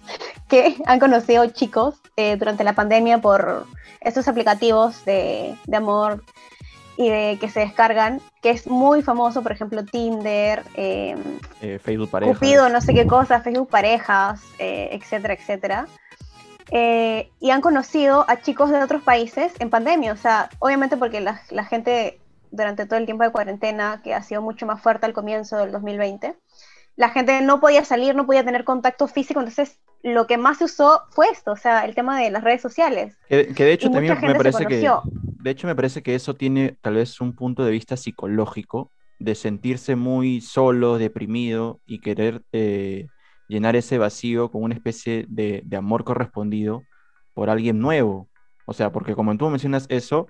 que 0.49 0.75
han 0.85 0.99
conocido 0.99 1.45
chicos 1.47 1.95
eh, 2.17 2.35
durante 2.37 2.63
la 2.63 2.73
pandemia 2.73 3.21
por 3.21 3.67
estos 4.01 4.27
aplicativos 4.27 5.05
de, 5.05 5.55
de 5.65 5.77
amor 5.77 6.23
y 6.97 7.09
de 7.09 7.37
que 7.39 7.49
se 7.49 7.59
descargan, 7.59 8.21
que 8.41 8.51
es 8.51 8.67
muy 8.67 9.01
famoso, 9.01 9.41
por 9.43 9.51
ejemplo, 9.51 9.83
Tinder, 9.83 10.63
eh, 10.75 11.15
Eh, 11.61 11.79
Facebook 11.83 12.09
pareja. 12.09 12.33
Cupido, 12.33 12.69
no 12.69 12.81
sé 12.81 12.93
qué 12.93 13.05
cosa, 13.05 13.41
Facebook 13.41 13.69
parejas, 13.69 14.41
eh, 14.59 14.89
etcétera, 14.91 15.33
etcétera. 15.33 15.87
Eh, 16.71 17.29
y 17.39 17.51
han 17.51 17.61
conocido 17.61 18.25
a 18.27 18.41
chicos 18.41 18.71
de 18.71 18.81
otros 18.81 19.03
países 19.03 19.53
en 19.59 19.69
pandemia, 19.69 20.13
o 20.13 20.17
sea, 20.17 20.49
obviamente 20.59 20.97
porque 20.97 21.21
la, 21.21 21.41
la 21.51 21.65
gente 21.65 22.19
durante 22.49 22.85
todo 22.85 22.97
el 22.97 23.05
tiempo 23.05 23.23
de 23.23 23.31
cuarentena, 23.31 24.01
que 24.03 24.13
ha 24.13 24.23
sido 24.23 24.41
mucho 24.41 24.65
más 24.65 24.81
fuerte 24.81 25.05
al 25.05 25.13
comienzo 25.13 25.57
del 25.57 25.71
2020, 25.71 26.35
la 26.95 27.09
gente 27.09 27.41
no 27.41 27.59
podía 27.59 27.83
salir, 27.83 28.15
no 28.15 28.25
podía 28.25 28.43
tener 28.43 28.63
contacto 28.63 29.07
físico, 29.07 29.41
entonces 29.41 29.77
lo 30.01 30.27
que 30.27 30.37
más 30.37 30.59
se 30.59 30.65
usó 30.65 31.01
fue 31.09 31.27
esto, 31.29 31.51
o 31.51 31.57
sea, 31.57 31.83
el 31.85 31.93
tema 31.93 32.19
de 32.19 32.31
las 32.31 32.43
redes 32.43 32.61
sociales. 32.61 33.17
Que, 33.27 33.53
que 33.53 33.65
de 33.65 33.73
hecho 33.73 33.87
Y 33.87 33.91
también 33.91 34.17
me 34.21 34.35
parece 34.35 34.65
que. 34.65 34.87
De 35.45 35.51
hecho 35.51 35.67
me 35.67 35.75
parece 35.75 36.01
que 36.01 36.15
eso 36.15 36.33
tiene 36.33 36.75
tal 36.81 36.95
vez 36.95 37.21
un 37.21 37.35
punto 37.35 37.63
de 37.63 37.71
vista 37.71 37.95
psicológico, 37.97 38.91
de 39.19 39.35
sentirse 39.35 39.95
muy 39.95 40.41
solo, 40.41 40.97
deprimido 40.97 41.81
y 41.85 41.99
querer 41.99 42.41
eh, 42.51 43.05
llenar 43.47 43.75
ese 43.75 43.99
vacío 43.99 44.49
con 44.49 44.63
una 44.63 44.73
especie 44.73 45.27
de, 45.29 45.61
de 45.63 45.77
amor 45.77 46.03
correspondido 46.03 46.81
por 47.35 47.51
alguien 47.51 47.79
nuevo. 47.79 48.27
O 48.65 48.73
sea, 48.73 48.91
porque 48.91 49.13
como 49.13 49.37
tú 49.37 49.47
mencionas 49.51 49.85
eso, 49.89 50.29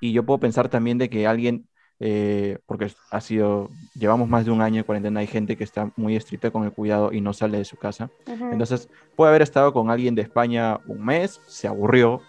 y 0.00 0.12
yo 0.12 0.24
puedo 0.24 0.40
pensar 0.40 0.70
también 0.70 0.96
de 0.96 1.10
que 1.10 1.26
alguien, 1.26 1.68
eh, 2.00 2.56
porque 2.64 2.90
ha 3.10 3.20
sido, 3.20 3.68
llevamos 3.94 4.30
más 4.30 4.46
de 4.46 4.50
un 4.50 4.62
año 4.62 4.76
de 4.76 4.84
cuarentena, 4.84 5.20
hay 5.20 5.26
gente 5.26 5.58
que 5.58 5.64
está 5.64 5.92
muy 5.94 6.16
estricta 6.16 6.50
con 6.50 6.64
el 6.64 6.72
cuidado 6.72 7.12
y 7.12 7.20
no 7.20 7.34
sale 7.34 7.58
de 7.58 7.66
su 7.66 7.76
casa. 7.76 8.08
Entonces, 8.26 8.88
puede 9.14 9.28
haber 9.28 9.42
estado 9.42 9.74
con 9.74 9.90
alguien 9.90 10.14
de 10.14 10.22
España 10.22 10.80
un 10.86 11.04
mes, 11.04 11.42
se 11.46 11.68
aburrió 11.68 12.22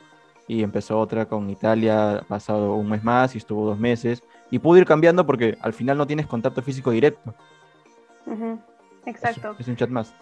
y 0.48 0.64
empezó 0.64 1.00
otra 1.00 1.26
con 1.26 1.50
Italia 1.50 2.24
pasado 2.28 2.76
un 2.76 2.90
mes 2.90 3.04
más 3.04 3.36
y 3.36 3.40
estuvo 3.40 3.66
dos 3.66 3.80
meses 3.80 4.24
y 4.52 4.60
pudo 4.60 4.78
ir 4.78 4.86
cambiando 4.86 5.26
porque 5.26 5.58
al 5.62 5.74
final 5.74 5.98
no 5.98 6.08
tienes 6.08 6.28
contacto 6.28 6.62
físico 6.62 6.92
directo. 6.92 7.34
Exacto. 9.06 9.56
Es, 9.60 9.68
un 9.68 9.76
chat 9.76 9.90
más. 9.90 10.14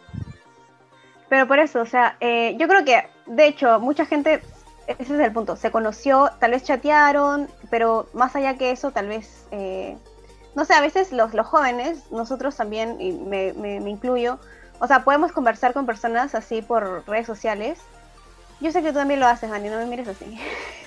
Pero 1.30 1.48
por 1.48 1.60
eso, 1.60 1.82
o 1.82 1.86
sea, 1.86 2.18
eh, 2.20 2.56
yo 2.60 2.68
creo 2.68 2.86
que, 2.86 3.08
de 3.26 3.48
hecho, 3.48 3.80
mucha 3.80 4.06
gente, 4.06 4.42
ese 4.88 5.16
es 5.16 5.20
el 5.20 5.32
punto, 5.32 5.56
se 5.56 5.72
conoció, 5.72 6.30
tal 6.40 6.52
vez 6.52 6.64
chatearon, 6.64 7.48
pero 7.70 8.08
más 8.14 8.36
allá 8.36 8.58
que 8.58 8.72
eso, 8.72 8.92
tal 8.92 9.08
vez, 9.08 9.48
eh, 9.52 9.98
no 10.56 10.66
sé, 10.66 10.74
a 10.74 10.82
veces 10.82 11.12
los, 11.12 11.34
los 11.34 11.48
jóvenes, 11.48 12.12
nosotros 12.12 12.56
también, 12.56 13.00
y 13.00 13.14
me, 13.14 13.54
me, 13.54 13.80
me 13.80 13.90
incluyo, 13.90 14.38
o 14.80 14.88
sea, 14.88 15.04
podemos 15.04 15.32
conversar 15.32 15.74
con 15.74 15.86
personas 15.86 16.36
así 16.36 16.62
por 16.62 17.04
redes 17.08 17.26
sociales. 17.26 17.80
Yo 18.64 18.72
sé 18.72 18.82
que 18.82 18.94
tú 18.94 18.96
también 18.96 19.20
lo 19.20 19.28
haces, 19.28 19.50
Dani, 19.50 19.68
no 19.68 19.78
me 19.78 19.86
mires 19.86 20.08
así. 20.08 20.40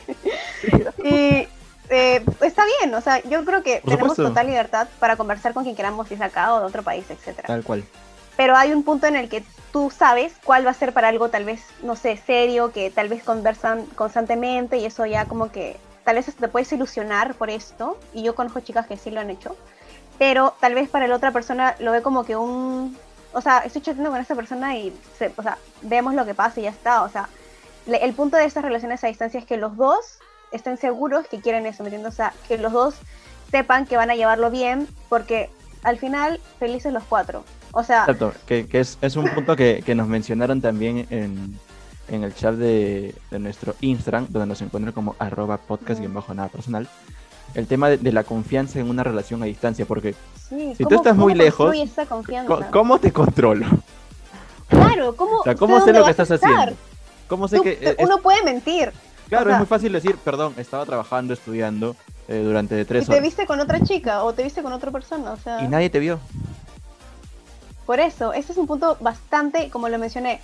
y 1.05 1.47
eh, 1.91 2.25
está 2.41 2.65
bien, 2.81 2.95
o 2.95 3.03
sea, 3.03 3.23
yo 3.25 3.45
creo 3.45 3.63
que 3.63 3.83
tenemos 3.87 4.17
total 4.17 4.47
libertad 4.47 4.89
para 4.99 5.17
conversar 5.17 5.53
con 5.53 5.63
quien 5.63 5.77
queramos, 5.77 6.09
si 6.09 6.15
es 6.15 6.23
acá 6.23 6.55
o 6.55 6.61
de 6.61 6.67
otro 6.67 6.83
país, 6.83 7.05
etcétera. 7.11 7.47
Tal 7.47 7.63
cual. 7.63 7.85
Pero 8.35 8.57
hay 8.57 8.73
un 8.73 8.83
punto 8.83 9.07
en 9.07 9.15
el 9.15 9.29
que 9.29 9.45
tú 9.73 9.91
sabes 9.91 10.33
cuál 10.43 10.67
va 10.67 10.71
a 10.71 10.75
ser 10.75 10.95
para 10.95 11.09
algo 11.09 11.29
tal 11.29 11.45
vez, 11.45 11.61
no 11.83 11.97
sé, 11.97 12.17
serio, 12.17 12.73
que 12.73 12.91
tal 12.91 13.11
vez 13.11 13.23
conversan 13.23 13.85
constantemente 13.95 14.79
y 14.79 14.87
eso 14.87 15.05
ya 15.05 15.27
como 15.27 15.53
que 15.53 15.77
tal 16.03 16.17
vez 16.17 16.35
te 16.35 16.49
puedes 16.49 16.73
ilusionar 16.73 17.35
por 17.35 17.51
esto, 17.51 17.99
y 18.15 18.23
yo 18.23 18.35
conozco 18.35 18.61
chicas 18.61 18.87
que 18.87 18.97
sí 18.97 19.11
lo 19.11 19.21
han 19.21 19.29
hecho, 19.29 19.55
pero 20.19 20.55
tal 20.61 20.75
vez 20.75 20.89
para 20.89 21.09
la 21.09 21.17
otra 21.17 21.31
persona 21.31 21.77
lo 21.79 21.93
ve 21.93 22.01
como 22.01 22.25
que 22.25 22.37
un, 22.37 22.97
o 23.35 23.41
sea, 23.43 23.59
estoy 23.59 23.83
chateando 23.83 24.13
con 24.13 24.21
esta 24.21 24.35
persona 24.35 24.77
y, 24.77 24.99
o 25.37 25.43
sea, 25.43 25.59
vemos 25.83 26.15
lo 26.15 26.25
que 26.25 26.35
pasa 26.35 26.61
y 26.61 26.63
ya 26.63 26.71
está, 26.71 27.03
o 27.03 27.11
sea, 27.11 27.29
el 27.87 28.13
punto 28.15 28.37
de 28.37 28.45
estas 28.45 28.65
relaciones 28.65 29.03
a 29.05 29.07
distancia 29.07 29.39
es 29.39 29.47
que 29.47 29.57
los 29.57 29.77
dos 29.77 30.19
estén 30.53 30.77
seguros 30.77 31.27
que 31.29 31.41
quieren 31.41 31.67
eso, 31.67 31.83
¿me 31.83 31.89
entiendes? 31.89 32.15
O 32.15 32.17
sea, 32.17 32.33
que 32.49 32.59
los 32.59 32.73
dos 32.73 32.95
sepan 33.51 33.87
que 33.87 33.97
van 33.97 34.11
a 34.11 34.15
llevarlo 34.15 34.51
bien, 34.51 34.89
porque 35.09 35.51
al 35.83 35.99
final, 35.99 36.41
felices 36.59 36.93
los 36.93 37.05
cuatro. 37.05 37.45
O 37.73 37.83
sea... 37.85 38.01
Exacto, 38.01 38.33
que, 38.47 38.67
es, 38.73 38.99
es, 39.01 39.17
un 39.17 39.29
punto 39.29 39.55
que, 39.55 39.83
que, 39.85 39.95
nos 39.95 40.09
mencionaron 40.09 40.61
también 40.61 41.07
en, 41.11 41.59
en 42.09 42.25
el 42.25 42.35
chat 42.35 42.55
de, 42.55 43.15
de, 43.31 43.39
nuestro 43.39 43.75
Instagram, 43.81 44.27
donde 44.31 44.47
nos 44.47 44.63
encuentran 44.63 44.93
como 44.93 45.15
arroba 45.19 45.59
podcast 45.59 46.03
y 46.03 46.07
bajo 46.07 46.35
nada 46.35 46.49
personal. 46.49 46.89
El 47.55 47.67
tema 47.67 47.89
de, 47.89 47.99
de, 47.99 48.13
la 48.13 48.25
confianza 48.25 48.81
en 48.81 48.91
una 48.91 49.05
relación 49.05 49.43
a 49.43 49.47
distancia, 49.47 49.87
porque 49.87 50.15
sí, 50.49 50.75
si 50.77 50.85
tú 50.85 50.97
estás 50.97 51.17
muy 51.17 51.35
lejos, 51.35 51.75
¿cómo 52.73 52.99
te 52.99 53.13
controlo? 53.13 53.67
Claro, 54.69 55.15
¿cómo, 55.15 55.39
o 55.39 55.45
sea, 55.45 55.55
¿cómo 55.55 55.81
sé 55.85 55.93
lo 55.93 56.05
que 56.05 56.11
estás 56.11 56.31
haciendo? 56.31 56.77
¿Cómo 57.29 57.49
sé 57.49 57.61
que 57.61 57.97
uno 57.99 58.19
puede 58.19 58.43
mentir. 58.43 58.93
Claro, 59.29 59.51
es 59.51 59.59
muy 59.59 59.67
fácil 59.67 59.93
decir, 59.93 60.17
perdón, 60.17 60.55
estaba 60.57 60.87
trabajando, 60.87 61.35
estudiando 61.35 61.97
eh, 62.29 62.43
durante 62.45 62.85
tres 62.85 63.09
horas. 63.09 63.19
Y 63.19 63.21
te 63.21 63.27
viste 63.27 63.47
con 63.47 63.59
otra 63.59 63.81
chica 63.81 64.23
o 64.23 64.33
te 64.33 64.45
viste 64.45 64.63
con 64.63 64.73
otra 64.73 64.93
persona, 64.93 65.33
o 65.33 65.37
sea... 65.37 65.61
Y 65.63 65.69
nadie 65.69 65.91
te 65.91 65.99
vio. 65.99 66.21
Por 67.87 68.01
eso, 68.01 68.33
ese 68.33 68.53
es 68.53 68.59
un 68.59 68.67
punto 68.67 68.97
bastante, 69.01 69.71
como 69.71 69.89
lo 69.89 69.99
mencioné, 69.99 70.41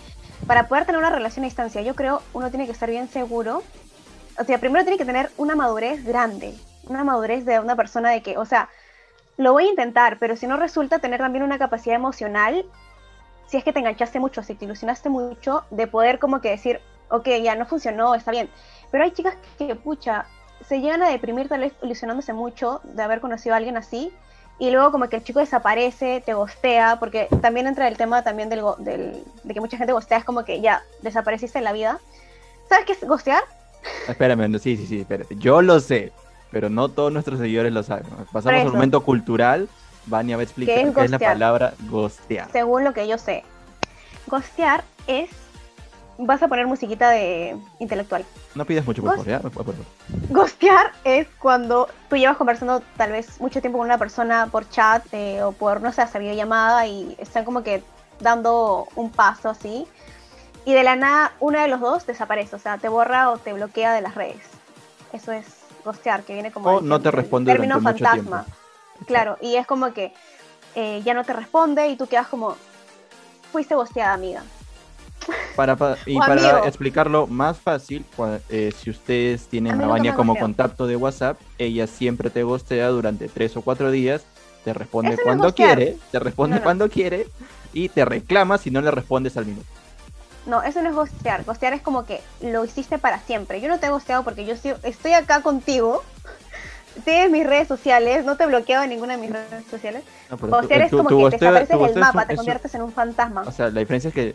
para 0.46 0.68
poder 0.68 0.84
tener 0.84 0.98
una 0.98 1.10
relación 1.10 1.44
a 1.44 1.46
distancia, 1.46 1.82
yo 1.82 1.94
creo 1.94 2.22
uno 2.32 2.50
tiene 2.50 2.66
que 2.66 2.72
estar 2.72 2.90
bien 2.90 3.08
seguro. 3.08 3.62
O 4.38 4.44
sea, 4.44 4.58
primero 4.58 4.84
tiene 4.84 4.98
que 4.98 5.04
tener 5.04 5.30
una 5.36 5.54
madurez 5.54 6.04
grande, 6.04 6.54
una 6.84 7.04
madurez 7.04 7.44
de 7.44 7.60
una 7.60 7.76
persona 7.76 8.10
de 8.10 8.22
que, 8.22 8.38
o 8.38 8.46
sea, 8.46 8.68
lo 9.36 9.52
voy 9.52 9.66
a 9.66 9.70
intentar, 9.70 10.18
pero 10.18 10.36
si 10.36 10.46
no 10.46 10.56
resulta 10.56 10.98
tener 10.98 11.20
también 11.20 11.44
una 11.44 11.58
capacidad 11.58 11.96
emocional, 11.96 12.64
si 13.52 13.58
es 13.58 13.64
que 13.64 13.72
te 13.74 13.80
enganchaste 13.80 14.18
mucho, 14.18 14.42
si 14.42 14.54
te 14.54 14.64
ilusionaste 14.64 15.10
mucho, 15.10 15.64
de 15.70 15.86
poder 15.86 16.18
como 16.18 16.40
que 16.40 16.48
decir, 16.48 16.80
ok, 17.10 17.28
ya 17.42 17.54
no 17.54 17.66
funcionó, 17.66 18.14
está 18.14 18.30
bien. 18.30 18.48
Pero 18.90 19.04
hay 19.04 19.10
chicas 19.10 19.34
que, 19.58 19.76
pucha, 19.76 20.24
se 20.66 20.80
llegan 20.80 21.02
a 21.02 21.10
deprimir 21.10 21.50
tal 21.50 21.60
vez 21.60 21.74
ilusionándose 21.82 22.32
mucho 22.32 22.80
de 22.82 23.02
haber 23.02 23.20
conocido 23.20 23.54
a 23.54 23.58
alguien 23.58 23.76
así 23.76 24.10
y 24.58 24.70
luego 24.70 24.90
como 24.90 25.10
que 25.10 25.16
el 25.16 25.24
chico 25.24 25.40
desaparece, 25.40 26.22
te 26.24 26.32
gostea, 26.32 26.96
porque 26.98 27.28
también 27.42 27.66
entra 27.66 27.88
el 27.88 27.98
tema 27.98 28.22
también 28.22 28.48
del, 28.48 28.62
del, 28.78 29.22
de 29.44 29.52
que 29.52 29.60
mucha 29.60 29.76
gente 29.76 29.92
gostea, 29.92 30.16
es 30.16 30.24
como 30.24 30.46
que 30.46 30.62
ya 30.62 30.82
desapareciste 31.02 31.58
en 31.58 31.64
la 31.64 31.72
vida. 31.72 32.00
¿Sabes 32.70 32.86
qué 32.86 32.92
es 32.92 33.06
gostear? 33.06 33.42
Espérame, 34.08 34.58
sí, 34.60 34.78
sí, 34.78 34.86
sí, 34.86 35.00
espérate. 35.00 35.36
Yo 35.36 35.60
lo 35.60 35.78
sé, 35.78 36.10
pero 36.50 36.70
no 36.70 36.88
todos 36.88 37.12
nuestros 37.12 37.38
seguidores 37.38 37.74
lo 37.74 37.82
saben. 37.82 38.06
Pasamos 38.32 38.62
al 38.62 38.72
momento 38.72 39.02
cultural, 39.02 39.68
Vania 40.06 40.36
va 40.36 40.40
a 40.40 40.44
explicar 40.44 40.74
qué 40.74 40.82
es, 40.82 40.94
qué 40.94 41.04
es 41.04 41.10
la 41.10 41.18
palabra 41.18 41.74
gostear. 41.88 42.50
Según 42.52 42.84
lo 42.84 42.92
que 42.92 43.06
yo 43.06 43.18
sé. 43.18 43.44
Gostear 44.26 44.84
es 45.06 45.30
vas 46.18 46.42
a 46.42 46.48
poner 46.48 46.66
musiquita 46.66 47.10
de 47.10 47.56
intelectual. 47.78 48.24
No 48.54 48.64
pides 48.64 48.86
mucho, 48.86 49.02
por 49.02 49.24
favor. 49.24 49.74
Gostear 50.28 50.92
es 51.04 51.26
cuando 51.38 51.88
tú 52.08 52.16
llevas 52.16 52.36
conversando 52.36 52.82
tal 52.96 53.12
vez 53.12 53.40
mucho 53.40 53.60
tiempo 53.60 53.78
con 53.78 53.86
una 53.86 53.98
persona 53.98 54.48
por 54.50 54.68
chat 54.68 55.04
eh, 55.12 55.42
o 55.42 55.52
por, 55.52 55.80
no 55.80 55.92
sé, 55.92 56.02
hasta 56.02 56.18
videollamada 56.18 56.86
y 56.86 57.16
están 57.18 57.44
como 57.44 57.62
que 57.62 57.82
dando 58.20 58.88
un 58.94 59.10
paso 59.10 59.48
así. 59.48 59.86
Y 60.64 60.74
de 60.74 60.84
la 60.84 60.94
nada, 60.94 61.32
uno 61.40 61.60
de 61.60 61.68
los 61.68 61.80
dos 61.80 62.06
desaparece, 62.06 62.54
o 62.54 62.58
sea, 62.58 62.78
te 62.78 62.88
borra 62.88 63.30
o 63.30 63.38
te 63.38 63.52
bloquea 63.52 63.92
de 63.92 64.00
las 64.00 64.14
redes. 64.14 64.42
Eso 65.12 65.32
es 65.32 65.46
gostear, 65.84 66.22
que 66.22 66.34
viene 66.34 66.52
como... 66.52 66.70
O 66.70 66.80
no 66.80 67.00
te 67.00 67.10
responde 67.10 67.52
término 67.52 67.80
fantasma. 67.80 68.46
Claro, 69.06 69.36
y 69.40 69.56
es 69.56 69.66
como 69.66 69.92
que 69.92 70.12
eh, 70.74 71.02
ya 71.04 71.14
no 71.14 71.24
te 71.24 71.32
responde 71.32 71.88
y 71.88 71.96
tú 71.96 72.06
quedas 72.06 72.28
como, 72.28 72.56
fuiste 73.50 73.74
gosteada, 73.74 74.12
amiga. 74.12 74.42
Para, 75.56 75.76
y 76.06 76.18
para 76.18 76.66
explicarlo 76.66 77.26
más 77.26 77.58
fácil, 77.58 78.04
eh, 78.48 78.72
si 78.76 78.90
ustedes 78.90 79.46
tienen 79.46 79.80
a 79.80 79.86
Vania 79.86 80.14
como 80.14 80.36
contacto 80.36 80.86
de 80.86 80.96
WhatsApp, 80.96 81.38
ella 81.58 81.86
siempre 81.86 82.30
te 82.30 82.42
gostea 82.42 82.88
durante 82.88 83.28
tres 83.28 83.56
o 83.56 83.62
cuatro 83.62 83.90
días, 83.90 84.22
te 84.64 84.72
responde 84.72 85.18
cuando 85.22 85.54
quiere, 85.54 85.96
te 86.10 86.18
responde 86.18 86.60
cuando 86.60 86.88
quiere 86.88 87.28
y 87.72 87.88
te 87.88 88.04
reclama 88.04 88.58
si 88.58 88.70
no 88.70 88.80
le 88.80 88.90
respondes 88.90 89.36
al 89.36 89.46
minuto. 89.46 89.68
No, 90.46 90.62
eso 90.62 90.82
no 90.82 90.88
es 90.88 90.94
gostear. 90.94 91.44
Gostear 91.44 91.72
es 91.72 91.82
como 91.82 92.04
que 92.04 92.20
lo 92.40 92.64
hiciste 92.64 92.98
para 92.98 93.20
siempre. 93.20 93.60
Yo 93.60 93.68
no 93.68 93.78
te 93.78 93.86
he 93.86 93.90
gosteado 93.90 94.24
porque 94.24 94.44
yo 94.44 94.54
estoy 94.82 95.12
acá 95.12 95.42
contigo. 95.42 96.02
Tienes 97.04 97.30
mis 97.30 97.46
redes 97.46 97.68
sociales, 97.68 98.24
no 98.24 98.36
te 98.36 98.44
he 98.44 98.46
bloqueado 98.46 98.84
en 98.84 98.90
ninguna 98.90 99.16
de 99.16 99.20
mis 99.20 99.30
redes 99.30 99.64
sociales. 99.70 100.02
gostear 100.30 100.82
es 100.82 100.90
como 100.90 101.08
que 101.08 101.38
te 101.38 101.44
desapareces 101.44 101.78
del 101.78 102.00
mapa, 102.00 102.26
te 102.26 102.36
conviertes 102.36 102.74
en 102.74 102.82
un 102.82 102.92
fantasma. 102.92 103.42
O 103.42 103.52
sea, 103.52 103.70
la 103.70 103.80
diferencia 103.80 104.08
es 104.08 104.14
que 104.14 104.34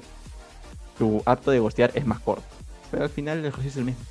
tu 0.98 1.22
acto 1.26 1.52
de 1.52 1.60
gostear 1.60 1.92
es 1.94 2.06
más 2.06 2.20
corto. 2.20 2.44
Pero 2.92 3.04
al 3.04 3.10
final 3.10 3.40
el 3.40 3.46
ejercicio 3.46 3.70
es 3.70 3.78
el 3.78 3.86
mismo. 3.86 4.04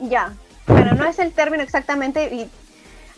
Ya. 0.00 0.32
Bueno, 0.66 0.92
no 0.92 1.04
es 1.04 1.18
el 1.18 1.32
término 1.32 1.62
exactamente. 1.62 2.34
Y 2.34 2.50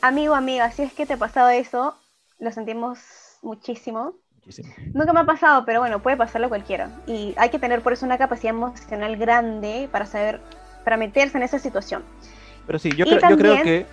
amigo, 0.00 0.34
amiga, 0.34 0.70
si 0.70 0.82
es 0.82 0.92
que 0.92 1.06
te 1.06 1.14
ha 1.14 1.16
pasado 1.16 1.48
eso, 1.48 1.96
lo 2.38 2.52
sentimos 2.52 2.98
muchísimo. 3.42 4.14
Muchísimo. 4.44 4.74
Nunca 4.92 5.12
me 5.12 5.20
ha 5.20 5.24
pasado, 5.24 5.64
pero 5.64 5.80
bueno, 5.80 6.02
puede 6.02 6.16
pasarlo 6.16 6.48
cualquiera. 6.48 6.90
Y 7.06 7.34
hay 7.38 7.48
que 7.48 7.58
tener 7.58 7.82
por 7.82 7.92
eso 7.92 8.04
una 8.04 8.18
capacidad 8.18 8.50
emocional 8.50 9.16
grande 9.16 9.88
para 9.90 10.06
saber, 10.06 10.40
para 10.84 10.96
meterse 10.96 11.38
en 11.38 11.44
esa 11.44 11.58
situación. 11.58 12.02
Pero 12.66 12.78
sí, 12.78 12.90
yo, 12.96 13.04
yo 13.04 13.36
creo 13.36 13.62
que 13.62 13.86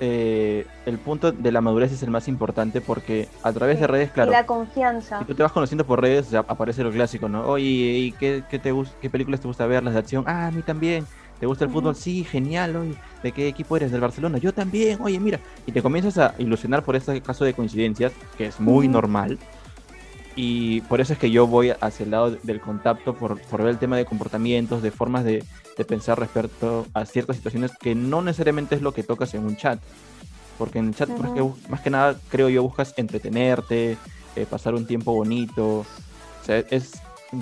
eh, 0.00 0.66
el 0.86 0.98
punto 0.98 1.30
de 1.32 1.52
la 1.52 1.60
madurez 1.60 1.92
es 1.92 2.02
el 2.02 2.10
más 2.10 2.26
importante 2.28 2.80
porque 2.80 3.28
a 3.42 3.52
través 3.52 3.80
de 3.80 3.86
redes, 3.86 4.10
claro. 4.10 4.30
Y 4.30 4.34
la 4.34 4.44
confianza. 4.44 5.20
Si 5.20 5.24
tú 5.24 5.34
te 5.34 5.42
vas 5.42 5.52
conociendo 5.52 5.86
por 5.86 6.00
redes, 6.00 6.30
ya 6.30 6.40
aparece 6.40 6.82
lo 6.82 6.90
clásico, 6.90 7.28
¿no? 7.28 7.46
Oye, 7.46 7.64
¿y 7.64 8.12
qué, 8.12 8.42
qué, 8.50 8.58
te 8.58 8.74
qué 9.00 9.10
películas 9.10 9.40
te 9.40 9.48
gusta 9.48 9.66
ver? 9.66 9.82
¿Las 9.82 9.94
de 9.94 10.00
acción? 10.00 10.24
Ah, 10.26 10.48
a 10.48 10.50
mí 10.50 10.62
también. 10.62 11.06
¿Te 11.38 11.46
gusta 11.46 11.64
el 11.64 11.70
fútbol? 11.70 11.96
Sí, 11.96 12.24
genial. 12.24 12.76
Oye, 12.76 12.94
¿de 13.22 13.32
qué 13.32 13.48
equipo 13.48 13.76
eres? 13.76 13.90
¿Del 13.90 14.00
Barcelona? 14.00 14.38
Yo 14.38 14.52
también. 14.52 14.98
Oye, 15.00 15.18
mira. 15.18 15.40
Y 15.66 15.72
te 15.72 15.82
comienzas 15.82 16.18
a 16.18 16.34
ilusionar 16.38 16.82
por 16.84 16.96
este 16.96 17.20
caso 17.20 17.44
de 17.44 17.54
coincidencias, 17.54 18.12
que 18.36 18.46
es 18.46 18.60
muy 18.60 18.88
normal. 18.88 19.38
Y 20.36 20.80
por 20.82 21.00
eso 21.00 21.12
es 21.12 21.18
que 21.18 21.30
yo 21.30 21.46
voy 21.46 21.72
hacia 21.80 22.04
el 22.04 22.10
lado 22.10 22.30
del 22.42 22.60
contacto, 22.60 23.14
por, 23.14 23.40
por 23.40 23.62
ver 23.62 23.70
el 23.70 23.78
tema 23.78 23.96
de 23.96 24.04
comportamientos, 24.04 24.82
de 24.82 24.90
formas 24.90 25.24
de, 25.24 25.44
de 25.76 25.84
pensar 25.84 26.18
respecto 26.18 26.86
a 26.92 27.06
ciertas 27.06 27.36
situaciones 27.36 27.72
que 27.78 27.94
no 27.94 28.20
necesariamente 28.22 28.74
es 28.74 28.82
lo 28.82 28.92
que 28.92 29.02
tocas 29.02 29.34
en 29.34 29.44
un 29.44 29.56
chat. 29.56 29.78
Porque 30.58 30.78
en 30.78 30.88
el 30.88 30.94
chat, 30.94 31.08
más, 31.08 31.32
que, 31.32 31.50
más, 31.68 31.80
que, 31.80 31.90
nada, 31.90 32.16
creo 32.28 32.48
yo, 32.48 32.62
buscas 32.62 32.94
entretenerte, 32.96 33.96
eh, 34.36 34.46
pasar 34.48 34.74
un 34.74 34.86
tiempo 34.86 35.12
bonito. 35.12 35.78
O 35.78 36.44
sea, 36.44 36.58
es 36.58 36.92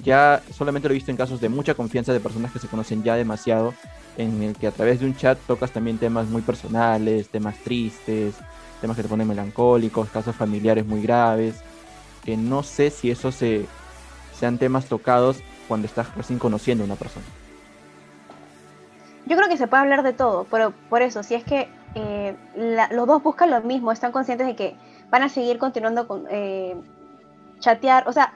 ya 0.02 0.42
solamente 0.52 0.88
lo 0.88 0.92
he 0.92 0.96
visto 0.96 1.11
en 1.11 1.16
casos 1.16 1.40
de 1.40 1.49
mucha 1.49 1.75
confianza 1.75 2.12
de 2.12 2.20
personas 2.20 2.52
que 2.52 2.58
se 2.58 2.68
conocen 2.68 3.02
ya 3.02 3.16
demasiado, 3.16 3.75
en 4.16 4.42
el 4.42 4.56
que 4.56 4.66
a 4.66 4.70
través 4.70 5.00
de 5.00 5.06
un 5.06 5.16
chat 5.16 5.38
tocas 5.46 5.70
también 5.72 5.99
temas 5.99 6.28
muy 6.28 6.42
personales, 6.42 7.28
temas 7.28 7.56
tristes, 7.58 8.34
temas 8.80 8.96
que 8.96 9.02
te 9.02 9.08
ponen 9.08 9.28
melancólicos, 9.28 10.08
casos 10.11 10.34
familiares 10.34 10.87
muy 10.87 11.02
graves, 11.02 11.56
que 12.25 12.37
no 12.37 12.62
sé 12.62 12.91
si 12.91 13.11
eso 13.11 13.33
se, 13.33 13.67
sean 14.38 14.59
temas 14.59 14.87
tocados 14.87 15.43
cuando 15.69 15.87
estás 15.87 16.14
recién 16.17 16.38
conociendo 16.38 16.85
a 16.85 16.87
una 16.87 16.97
persona. 16.97 17.26
Yo 19.26 19.37
creo 19.37 19.49
que 19.49 19.57
se 19.57 19.69
puede 19.69 19.83
hablar 19.83 20.02
de 20.02 20.12
todo, 20.12 20.47
pero 20.50 20.73
por 20.88 21.02
eso, 21.02 21.23
si 21.23 21.35
es 21.35 21.45
que 21.45 21.69
eh, 21.95 22.35
los 22.91 23.07
dos 23.07 23.23
buscan 23.23 23.50
lo 23.50 23.61
mismo, 23.62 23.93
están 23.93 24.12
conscientes 24.12 24.47
de 24.47 24.57
que 24.57 24.76
van 25.11 25.23
a 25.23 25.29
seguir 25.29 25.59
continuando 25.59 26.09
con 26.09 26.26
eh, 26.31 26.75
chatear, 27.61 28.09
o 28.09 28.12
sea, 28.12 28.33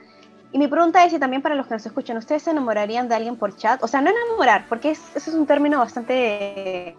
Y 0.53 0.59
mi 0.59 0.69
pregunta 0.69 1.05
es, 1.05 1.13
y 1.13 1.19
también 1.19 1.43
para 1.43 1.55
los 1.55 1.67
que 1.67 1.75
nos 1.75 1.85
escuchan, 1.85 2.17
¿ustedes 2.17 2.45
se 2.45 2.51
enamorarían 2.51 3.09
de 3.09 3.17
alguien 3.17 3.37
por 3.37 3.57
chat? 3.57 3.83
O 3.83 3.89
sea, 3.89 4.01
no 4.01 4.11
enamorar, 4.11 4.65
porque 4.69 4.93
eso 4.93 5.03
es 5.17 5.29
un 5.35 5.47
término 5.47 5.79
bastante 5.79 6.97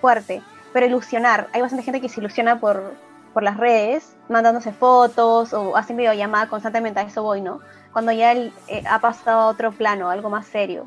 fuerte, 0.00 0.42
pero 0.72 0.86
ilusionar. 0.86 1.48
Hay 1.52 1.62
bastante 1.62 1.84
gente 1.84 2.00
que 2.00 2.08
se 2.10 2.20
ilusiona 2.20 2.60
por, 2.60 2.92
por 3.32 3.42
las 3.42 3.56
redes, 3.56 4.16
mandándose 4.28 4.72
fotos 4.72 5.52
o 5.52 5.76
hacen 5.76 5.96
videollamada 5.96 6.48
constantemente, 6.48 7.00
a 7.00 7.04
eso 7.04 7.22
voy, 7.22 7.40
¿no? 7.40 7.60
Cuando 7.92 8.12
ya 8.12 8.32
él, 8.32 8.52
eh, 8.68 8.82
ha 8.88 8.98
pasado 9.00 9.40
a 9.40 9.46
otro 9.48 9.72
plano, 9.72 10.08
algo 10.10 10.30
más 10.30 10.46
serio. 10.46 10.86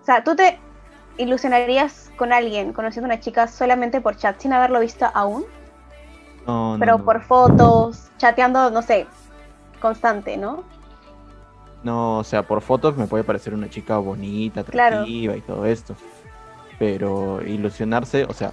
O 0.00 0.04
sea, 0.04 0.24
¿tú 0.24 0.34
te 0.36 0.58
ilusionarías 1.18 2.10
con 2.16 2.32
alguien, 2.32 2.72
conociendo 2.72 3.06
a 3.06 3.14
una 3.14 3.20
chica 3.20 3.46
solamente 3.46 4.00
por 4.00 4.16
chat, 4.16 4.38
sin 4.40 4.52
haberlo 4.52 4.80
visto 4.80 5.06
aún? 5.14 5.44
No, 6.46 6.76
Pero 6.78 6.98
no. 6.98 7.04
por 7.04 7.22
fotos, 7.22 8.10
chateando, 8.18 8.70
no 8.70 8.82
sé, 8.82 9.06
constante, 9.80 10.36
¿no? 10.36 10.64
No, 11.84 12.18
o 12.18 12.24
sea, 12.24 12.42
por 12.44 12.60
fotos 12.62 12.96
me 12.96 13.06
puede 13.06 13.24
parecer 13.24 13.54
una 13.54 13.68
chica 13.68 13.98
bonita, 13.98 14.62
Claro. 14.64 14.96
atractiva 14.98 15.36
y 15.36 15.40
todo 15.40 15.66
esto. 15.66 15.94
Pero 16.78 17.42
ilusionarse, 17.42 18.24
o 18.24 18.32
sea, 18.32 18.52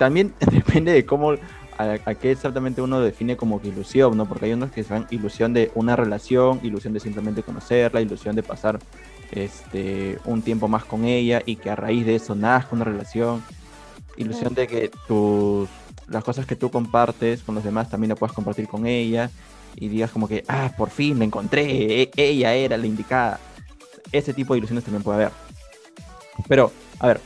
también 0.00 0.32
depende 0.50 0.92
de 0.92 1.04
cómo, 1.04 1.34
a, 1.76 2.14
qué 2.14 2.30
exactamente 2.30 2.80
uno 2.80 3.02
define 3.02 3.36
como 3.36 3.60
que 3.60 3.68
ilusión, 3.68 4.16
¿no? 4.16 4.26
Porque 4.26 4.46
hay 4.46 4.54
unos 4.54 4.72
que 4.72 4.82
van 4.84 5.06
ilusión 5.10 5.52
de 5.52 5.70
una 5.74 5.94
relación, 5.94 6.58
ilusión 6.62 6.94
de 6.94 7.00
simplemente 7.00 7.42
conocerla, 7.42 8.00
ilusión 8.00 8.34
de 8.34 8.42
pasar 8.42 8.78
este, 9.30 10.18
un 10.24 10.40
tiempo 10.40 10.68
más 10.68 10.86
con 10.86 11.04
ella 11.04 11.42
y 11.44 11.56
que 11.56 11.68
a 11.68 11.76
raíz 11.76 12.06
de 12.06 12.14
eso 12.14 12.34
nazca 12.34 12.74
una 12.74 12.86
relación, 12.86 13.44
ilusión 14.16 14.54
de 14.54 14.66
que 14.66 14.90
tus, 15.06 15.68
las 16.08 16.24
cosas 16.24 16.46
que 16.46 16.56
tú 16.56 16.70
compartes 16.70 17.42
con 17.42 17.54
los 17.54 17.62
demás 17.62 17.90
también 17.90 18.08
la 18.08 18.16
puedas 18.16 18.34
compartir 18.34 18.68
con 18.68 18.86
ella 18.86 19.30
y 19.76 19.88
digas 19.88 20.10
como 20.12 20.28
que, 20.28 20.44
ah, 20.48 20.72
por 20.78 20.88
fin 20.88 21.18
la 21.18 21.26
encontré, 21.26 22.02
e- 22.04 22.10
ella 22.16 22.54
era 22.54 22.78
la 22.78 22.86
indicada. 22.86 23.38
Ese 24.12 24.32
tipo 24.32 24.54
de 24.54 24.60
ilusiones 24.60 24.82
también 24.82 25.02
puede 25.02 25.24
haber. 25.24 25.32
Pero, 26.48 26.72
a 26.98 27.06
ver, 27.06 27.20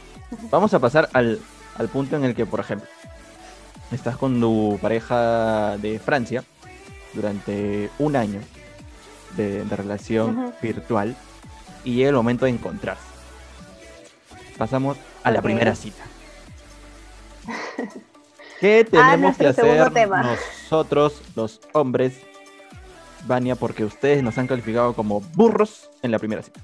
vamos 0.51 0.75
a 0.75 0.81
pasar 0.81 1.09
al, 1.13 1.39
al 1.77 1.89
punto 1.89 2.17
en 2.17 2.25
el 2.25 2.35
que, 2.35 2.47
por 2.47 2.61
ejemplo, 2.61 2.89
estás 3.93 4.17
con 4.17 4.41
tu 4.41 4.79
pareja 4.81 5.77
de 5.79 5.99
Francia 5.99 6.45
durante 7.13 7.91
un 7.99 8.17
año 8.17 8.41
de, 9.37 9.65
de 9.65 9.77
relación 9.77 10.53
virtual 10.61 11.17
y 11.85 11.97
llega 11.97 12.11
el 12.11 12.17
momento 12.17 12.45
de 12.45 12.53
encontrarse. 12.53 13.03
Pasamos 14.57 14.97
a 15.23 15.31
la 15.31 15.43
primera 15.43 15.75
cita. 15.75 16.05
¿Qué 18.61 18.87
tenemos 18.89 19.37
que 19.37 19.49
hacer 19.49 19.91
tema. 19.93 20.23
nosotros, 20.23 21.21
los 21.35 21.61
hombres, 21.73 22.15
Vania, 23.27 23.57
porque 23.57 23.85
ustedes 23.85 24.23
nos 24.23 24.39
han 24.39 24.47
calificado 24.47 24.95
como 24.95 25.21
burros 25.21 25.91
en 26.03 26.11
la 26.11 26.19
primera 26.19 26.43
cita? 26.43 26.61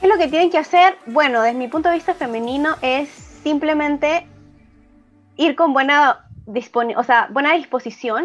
¿Qué 0.00 0.06
es 0.06 0.12
lo 0.12 0.18
que 0.18 0.28
tienen 0.28 0.50
que 0.50 0.58
hacer? 0.58 0.96
Bueno, 1.06 1.42
desde 1.42 1.58
mi 1.58 1.66
punto 1.66 1.88
de 1.88 1.96
vista 1.96 2.14
femenino 2.14 2.76
es 2.82 3.08
simplemente 3.42 4.28
ir 5.36 5.56
con 5.56 5.72
buena, 5.72 6.24
o 6.46 7.02
sea, 7.02 7.28
buena 7.30 7.54
disposición, 7.54 8.24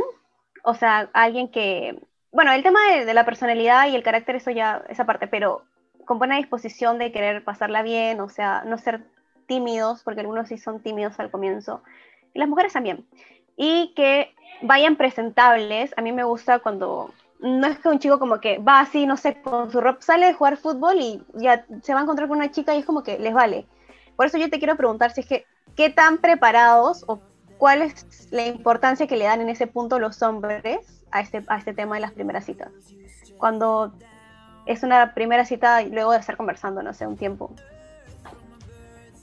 o 0.63 0.75
sea, 0.75 1.09
alguien 1.13 1.49
que, 1.49 1.99
bueno, 2.31 2.51
el 2.51 2.61
tema 2.61 2.79
de, 2.91 3.05
de 3.05 3.13
la 3.15 3.25
personalidad 3.25 3.87
y 3.87 3.95
el 3.95 4.03
carácter, 4.03 4.35
eso 4.35 4.51
ya, 4.51 4.83
esa 4.87 5.05
parte, 5.05 5.27
pero 5.27 5.63
con 6.05 6.19
buena 6.19 6.37
disposición 6.37 6.99
de 6.99 7.11
querer 7.11 7.43
pasarla 7.43 7.81
bien, 7.81 8.19
o 8.19 8.29
sea, 8.29 8.63
no 8.65 8.77
ser 8.77 9.05
tímidos, 9.47 10.03
porque 10.03 10.21
algunos 10.21 10.49
sí 10.49 10.59
son 10.59 10.79
tímidos 10.79 11.19
al 11.19 11.31
comienzo, 11.31 11.81
y 12.35 12.39
las 12.39 12.49
mujeres 12.49 12.73
también, 12.73 13.07
y 13.57 13.93
que 13.95 14.35
vayan 14.61 14.95
presentables, 14.95 15.91
a 15.97 16.01
mí 16.01 16.11
me 16.11 16.23
gusta 16.23 16.59
cuando 16.59 17.11
no 17.43 17.67
es 17.67 17.77
que 17.77 17.89
un 17.89 17.99
chico 17.99 18.19
como 18.19 18.39
que 18.39 18.57
va 18.57 18.79
así, 18.79 19.05
no 19.05 19.17
sé, 19.17 19.35
con 19.41 19.69
su 19.69 19.81
ropa, 19.81 20.01
sale 20.01 20.27
de 20.27 20.33
jugar 20.33 20.55
fútbol 20.55 20.95
y 20.99 21.21
ya 21.33 21.65
se 21.81 21.93
va 21.93 21.99
a 21.99 22.03
encontrar 22.03 22.29
con 22.29 22.37
una 22.37 22.49
chica 22.49 22.73
y 22.73 22.79
es 22.79 22.85
como 22.85 23.03
que 23.03 23.19
les 23.19 23.33
vale. 23.33 23.65
Por 24.15 24.25
eso 24.25 24.37
yo 24.37 24.49
te 24.49 24.59
quiero 24.59 24.77
preguntar 24.77 25.11
si 25.11 25.21
es 25.21 25.27
que, 25.27 25.45
¿qué 25.75 25.89
tan 25.89 26.19
preparados 26.19 27.03
o 27.05 27.19
cuál 27.57 27.81
es 27.81 28.31
la 28.31 28.47
importancia 28.47 29.07
que 29.07 29.17
le 29.17 29.25
dan 29.25 29.41
en 29.41 29.49
ese 29.49 29.67
punto 29.67 29.99
los 29.99 30.21
hombres 30.21 31.03
a 31.11 31.19
este, 31.19 31.43
a 31.47 31.57
este 31.57 31.73
tema 31.73 31.95
de 31.95 32.01
las 32.01 32.13
primeras 32.13 32.45
citas? 32.45 32.71
Cuando 33.37 33.93
es 34.65 34.81
una 34.81 35.13
primera 35.13 35.43
cita 35.43 35.81
y 35.81 35.89
luego 35.89 36.13
de 36.13 36.19
estar 36.19 36.37
conversando, 36.37 36.81
no 36.81 36.93
sé, 36.93 37.05
un 37.05 37.17
tiempo. 37.17 37.53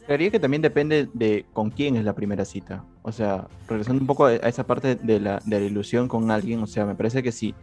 Creería 0.04 0.30
que 0.30 0.40
también 0.40 0.60
depende 0.60 1.08
de 1.14 1.46
con 1.54 1.70
quién 1.70 1.96
es 1.96 2.04
la 2.04 2.12
primera 2.12 2.44
cita. 2.44 2.84
O 3.00 3.12
sea, 3.12 3.46
regresando 3.66 4.02
un 4.02 4.06
poco 4.06 4.26
a 4.26 4.34
esa 4.34 4.64
parte 4.64 4.96
de 4.96 5.20
la, 5.20 5.40
de 5.46 5.60
la 5.60 5.66
ilusión 5.66 6.06
con 6.06 6.30
alguien, 6.30 6.62
o 6.62 6.66
sea, 6.66 6.84
me 6.84 6.94
parece 6.94 7.22
que 7.22 7.32
si 7.32 7.54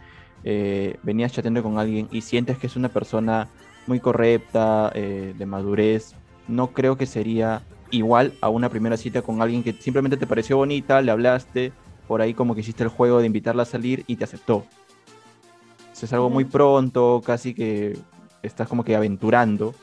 eh, 0.44 0.98
venías 1.04 1.32
chateando 1.32 1.64
con 1.64 1.80
alguien 1.80 2.08
y 2.12 2.22
sientes 2.22 2.58
que 2.58 2.68
es 2.68 2.76
una 2.76 2.90
persona 2.90 3.48
muy 3.88 4.00
correcta, 4.00 4.92
eh, 4.94 5.34
de 5.38 5.46
madurez, 5.46 6.14
no 6.48 6.68
creo 6.74 6.98
que 6.98 7.06
sería 7.06 7.62
igual 7.92 8.34
a 8.42 8.50
una 8.50 8.70
primera 8.70 8.98
cita 8.98 9.22
con 9.22 9.42
alguien 9.42 9.64
que 9.64 9.74
simplemente 9.74 10.18
te 10.18 10.28
pareció 10.28 10.58
bonita, 10.58 11.02
le 11.02 11.12
hablaste, 11.12 11.72
por 12.08 12.22
ahí 12.22 12.34
como 12.34 12.54
que 12.54 12.62
hiciste 12.62 12.84
el 12.84 12.90
juego 12.90 13.20
de 13.20 13.26
invitarla 13.26 13.64
a 13.64 13.66
salir 13.66 14.04
y 14.08 14.16
te 14.16 14.24
aceptó. 14.24 14.66
Eso 15.92 16.06
es 16.06 16.14
algo 16.14 16.30
muy 16.30 16.46
pronto, 16.46 17.22
casi 17.26 17.54
que 17.54 17.98
estás 18.44 18.68
como 18.68 18.84
que 18.84 18.96
aventurando 18.96 19.74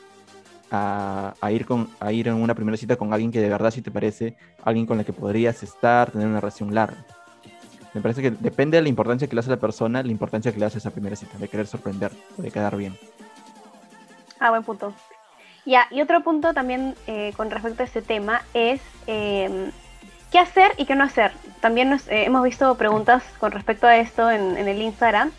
a, 0.71 1.33
a 1.41 1.51
ir 1.51 1.65
con, 1.65 1.89
a 1.99 2.11
ir 2.11 2.27
en 2.27 2.35
una 2.35 2.55
primera 2.55 2.77
cita 2.77 2.95
con 2.95 3.13
alguien 3.13 3.31
que 3.31 3.41
de 3.41 3.49
verdad 3.49 3.71
sí 3.71 3.81
te 3.81 3.91
parece 3.91 4.35
alguien 4.63 4.85
con 4.85 4.99
el 4.99 5.05
que 5.05 5.13
podrías 5.13 5.61
estar, 5.61 6.11
tener 6.11 6.27
una 6.27 6.39
relación 6.39 6.73
larga. 6.73 7.05
Me 7.95 8.01
parece 8.01 8.21
que 8.21 8.29
depende 8.29 8.75
de 8.75 8.83
la 8.83 8.89
importancia 8.89 9.25
que 9.25 9.35
le 9.35 9.39
hace 9.39 9.49
la 9.49 9.55
persona, 9.55 10.03
la 10.03 10.11
importancia 10.11 10.51
que 10.51 10.59
le 10.59 10.65
hace 10.65 10.79
esa 10.79 10.91
primera 10.91 11.15
cita, 11.15 11.37
de 11.37 11.47
querer 11.47 11.65
sorprender, 11.65 12.11
de 12.35 12.51
quedar 12.51 12.75
bien. 12.75 12.97
Ah, 14.37 14.49
buen 14.49 14.63
punto. 14.63 14.93
Ya, 15.65 15.87
y 15.89 16.01
otro 16.01 16.21
punto 16.21 16.53
también 16.53 16.93
eh, 17.07 17.31
con 17.37 17.49
respecto 17.49 17.83
a 17.83 17.85
este 17.85 18.01
tema 18.01 18.41
es 18.53 18.81
eh, 19.07 19.71
qué 20.29 20.39
hacer 20.39 20.73
y 20.75 20.85
qué 20.85 20.95
no 20.95 21.05
hacer. 21.05 21.31
También 21.61 21.89
nos, 21.89 22.05
eh, 22.09 22.25
hemos 22.25 22.43
visto 22.43 22.75
preguntas 22.75 23.23
con 23.39 23.53
respecto 23.53 23.87
a 23.87 23.95
esto 23.95 24.29
en, 24.29 24.57
en 24.57 24.67
el 24.67 24.81
Instagram. 24.81 25.31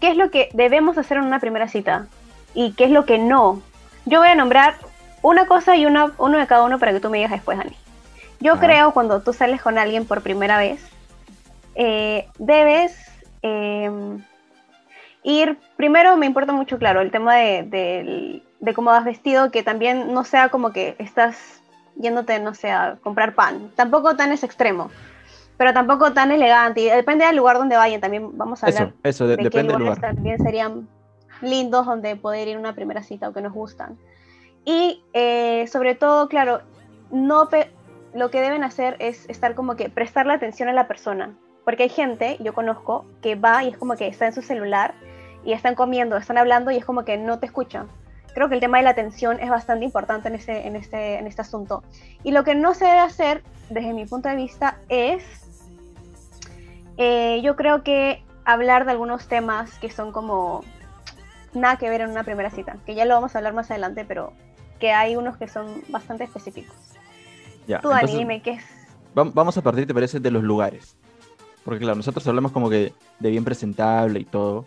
¿Qué 0.00 0.10
es 0.10 0.16
lo 0.16 0.30
que 0.30 0.50
debemos 0.54 0.98
hacer 0.98 1.16
en 1.16 1.24
una 1.24 1.40
primera 1.40 1.66
cita? 1.66 2.06
¿Y 2.54 2.74
qué 2.74 2.84
es 2.84 2.90
lo 2.92 3.06
que 3.06 3.18
no? 3.18 3.60
Yo 4.06 4.20
voy 4.20 4.28
a 4.28 4.36
nombrar 4.36 4.76
una 5.22 5.46
cosa 5.46 5.76
y 5.76 5.84
una, 5.84 6.12
uno 6.18 6.38
de 6.38 6.46
cada 6.46 6.64
uno 6.64 6.78
para 6.78 6.92
que 6.92 7.00
tú 7.00 7.10
me 7.10 7.18
digas 7.18 7.32
después, 7.32 7.58
Dani. 7.58 7.76
Yo 8.38 8.52
Ajá. 8.52 8.66
creo 8.66 8.92
cuando 8.92 9.20
tú 9.20 9.32
sales 9.32 9.60
con 9.60 9.78
alguien 9.78 10.06
por 10.06 10.22
primera 10.22 10.58
vez, 10.58 10.80
eh, 11.78 12.28
debes 12.38 12.98
eh, 13.42 13.90
ir, 15.22 15.58
primero 15.76 16.16
me 16.16 16.26
importa 16.26 16.52
mucho, 16.52 16.78
claro, 16.78 17.00
el 17.00 17.10
tema 17.10 17.36
de, 17.36 17.62
del- 17.62 18.42
de 18.60 18.74
cómo 18.74 18.90
vas 18.90 19.04
vestido, 19.04 19.50
que 19.50 19.62
también 19.62 20.12
no 20.12 20.24
sea 20.24 20.48
como 20.48 20.72
que 20.72 20.96
estás 20.98 21.62
yéndote, 21.96 22.38
no 22.40 22.54
sé, 22.54 22.70
a 22.70 22.98
comprar 23.02 23.34
pan. 23.34 23.70
Tampoco 23.76 24.16
tan 24.16 24.32
es 24.32 24.42
extremo, 24.42 24.90
pero 25.56 25.72
tampoco 25.72 26.12
tan 26.12 26.32
elegante. 26.32 26.80
Y 26.80 26.84
depende 26.88 27.24
del 27.24 27.36
lugar 27.36 27.58
donde 27.58 27.76
vayan, 27.76 28.00
también 28.00 28.36
vamos 28.36 28.62
a 28.62 28.66
hablar 28.66 28.88
Eso, 28.88 28.94
eso, 29.04 29.24
de- 29.26 29.36
de 29.36 29.36
qué 29.36 29.44
depende 29.44 29.72
del 29.74 29.82
lugar. 29.82 30.00
también 30.00 30.38
serían 30.42 30.88
lindos 31.40 31.86
donde 31.86 32.16
poder 32.16 32.48
ir 32.48 32.56
a 32.56 32.60
una 32.60 32.74
primera 32.74 33.02
cita 33.02 33.28
o 33.28 33.32
que 33.32 33.40
nos 33.40 33.52
gustan. 33.52 33.96
Y 34.64 35.02
eh, 35.12 35.66
sobre 35.68 35.94
todo, 35.94 36.28
claro, 36.28 36.60
no 37.10 37.48
lo 38.14 38.30
que 38.30 38.40
deben 38.40 38.64
hacer 38.64 38.96
es 38.98 39.28
estar 39.30 39.54
como 39.54 39.76
que 39.76 39.88
prestarle 39.88 40.32
atención 40.34 40.68
a 40.68 40.72
la 40.72 40.88
persona. 40.88 41.36
Porque 41.68 41.82
hay 41.82 41.88
gente, 41.90 42.38
yo 42.40 42.54
conozco, 42.54 43.04
que 43.20 43.34
va 43.34 43.62
y 43.62 43.68
es 43.68 43.76
como 43.76 43.94
que 43.94 44.06
está 44.06 44.24
en 44.26 44.32
su 44.32 44.40
celular 44.40 44.94
y 45.44 45.52
están 45.52 45.74
comiendo, 45.74 46.16
están 46.16 46.38
hablando 46.38 46.70
y 46.70 46.78
es 46.78 46.84
como 46.86 47.04
que 47.04 47.18
no 47.18 47.38
te 47.40 47.44
escuchan. 47.44 47.88
Creo 48.32 48.48
que 48.48 48.54
el 48.54 48.60
tema 48.62 48.78
de 48.78 48.84
la 48.84 48.90
atención 48.90 49.38
es 49.38 49.50
bastante 49.50 49.84
importante 49.84 50.28
en 50.28 50.34
este, 50.36 50.66
en 50.66 50.76
este, 50.76 51.18
en 51.18 51.26
este 51.26 51.42
asunto. 51.42 51.82
Y 52.24 52.30
lo 52.30 52.42
que 52.42 52.54
no 52.54 52.72
se 52.72 52.86
debe 52.86 53.00
hacer, 53.00 53.42
desde 53.68 53.92
mi 53.92 54.06
punto 54.06 54.30
de 54.30 54.36
vista, 54.36 54.78
es, 54.88 55.22
eh, 56.96 57.42
yo 57.42 57.54
creo 57.54 57.82
que 57.82 58.22
hablar 58.46 58.86
de 58.86 58.92
algunos 58.92 59.28
temas 59.28 59.78
que 59.78 59.90
son 59.90 60.10
como 60.10 60.64
nada 61.52 61.76
que 61.76 61.90
ver 61.90 62.00
en 62.00 62.08
una 62.08 62.24
primera 62.24 62.48
cita, 62.48 62.78
que 62.86 62.94
ya 62.94 63.04
lo 63.04 63.12
vamos 63.12 63.34
a 63.34 63.40
hablar 63.40 63.52
más 63.52 63.70
adelante, 63.70 64.06
pero 64.08 64.32
que 64.80 64.92
hay 64.92 65.16
unos 65.16 65.36
que 65.36 65.48
son 65.48 65.82
bastante 65.88 66.24
específicos. 66.24 66.74
Ya, 67.66 67.80
Tú, 67.82 67.90
Dani, 67.90 68.00
entonces, 68.00 68.18
dime 68.20 68.40
qué 68.40 68.50
es. 68.52 68.64
vam- 69.14 69.32
vamos 69.34 69.58
a 69.58 69.60
partir, 69.60 69.86
¿te 69.86 69.92
parece, 69.92 70.18
de 70.18 70.30
los 70.30 70.42
lugares? 70.42 70.96
Porque 71.68 71.80
claro, 71.80 71.96
nosotros 71.96 72.26
hablamos 72.26 72.50
como 72.50 72.70
que 72.70 72.94
de 73.18 73.30
bien 73.30 73.44
presentable 73.44 74.20
y 74.20 74.24
todo. 74.24 74.64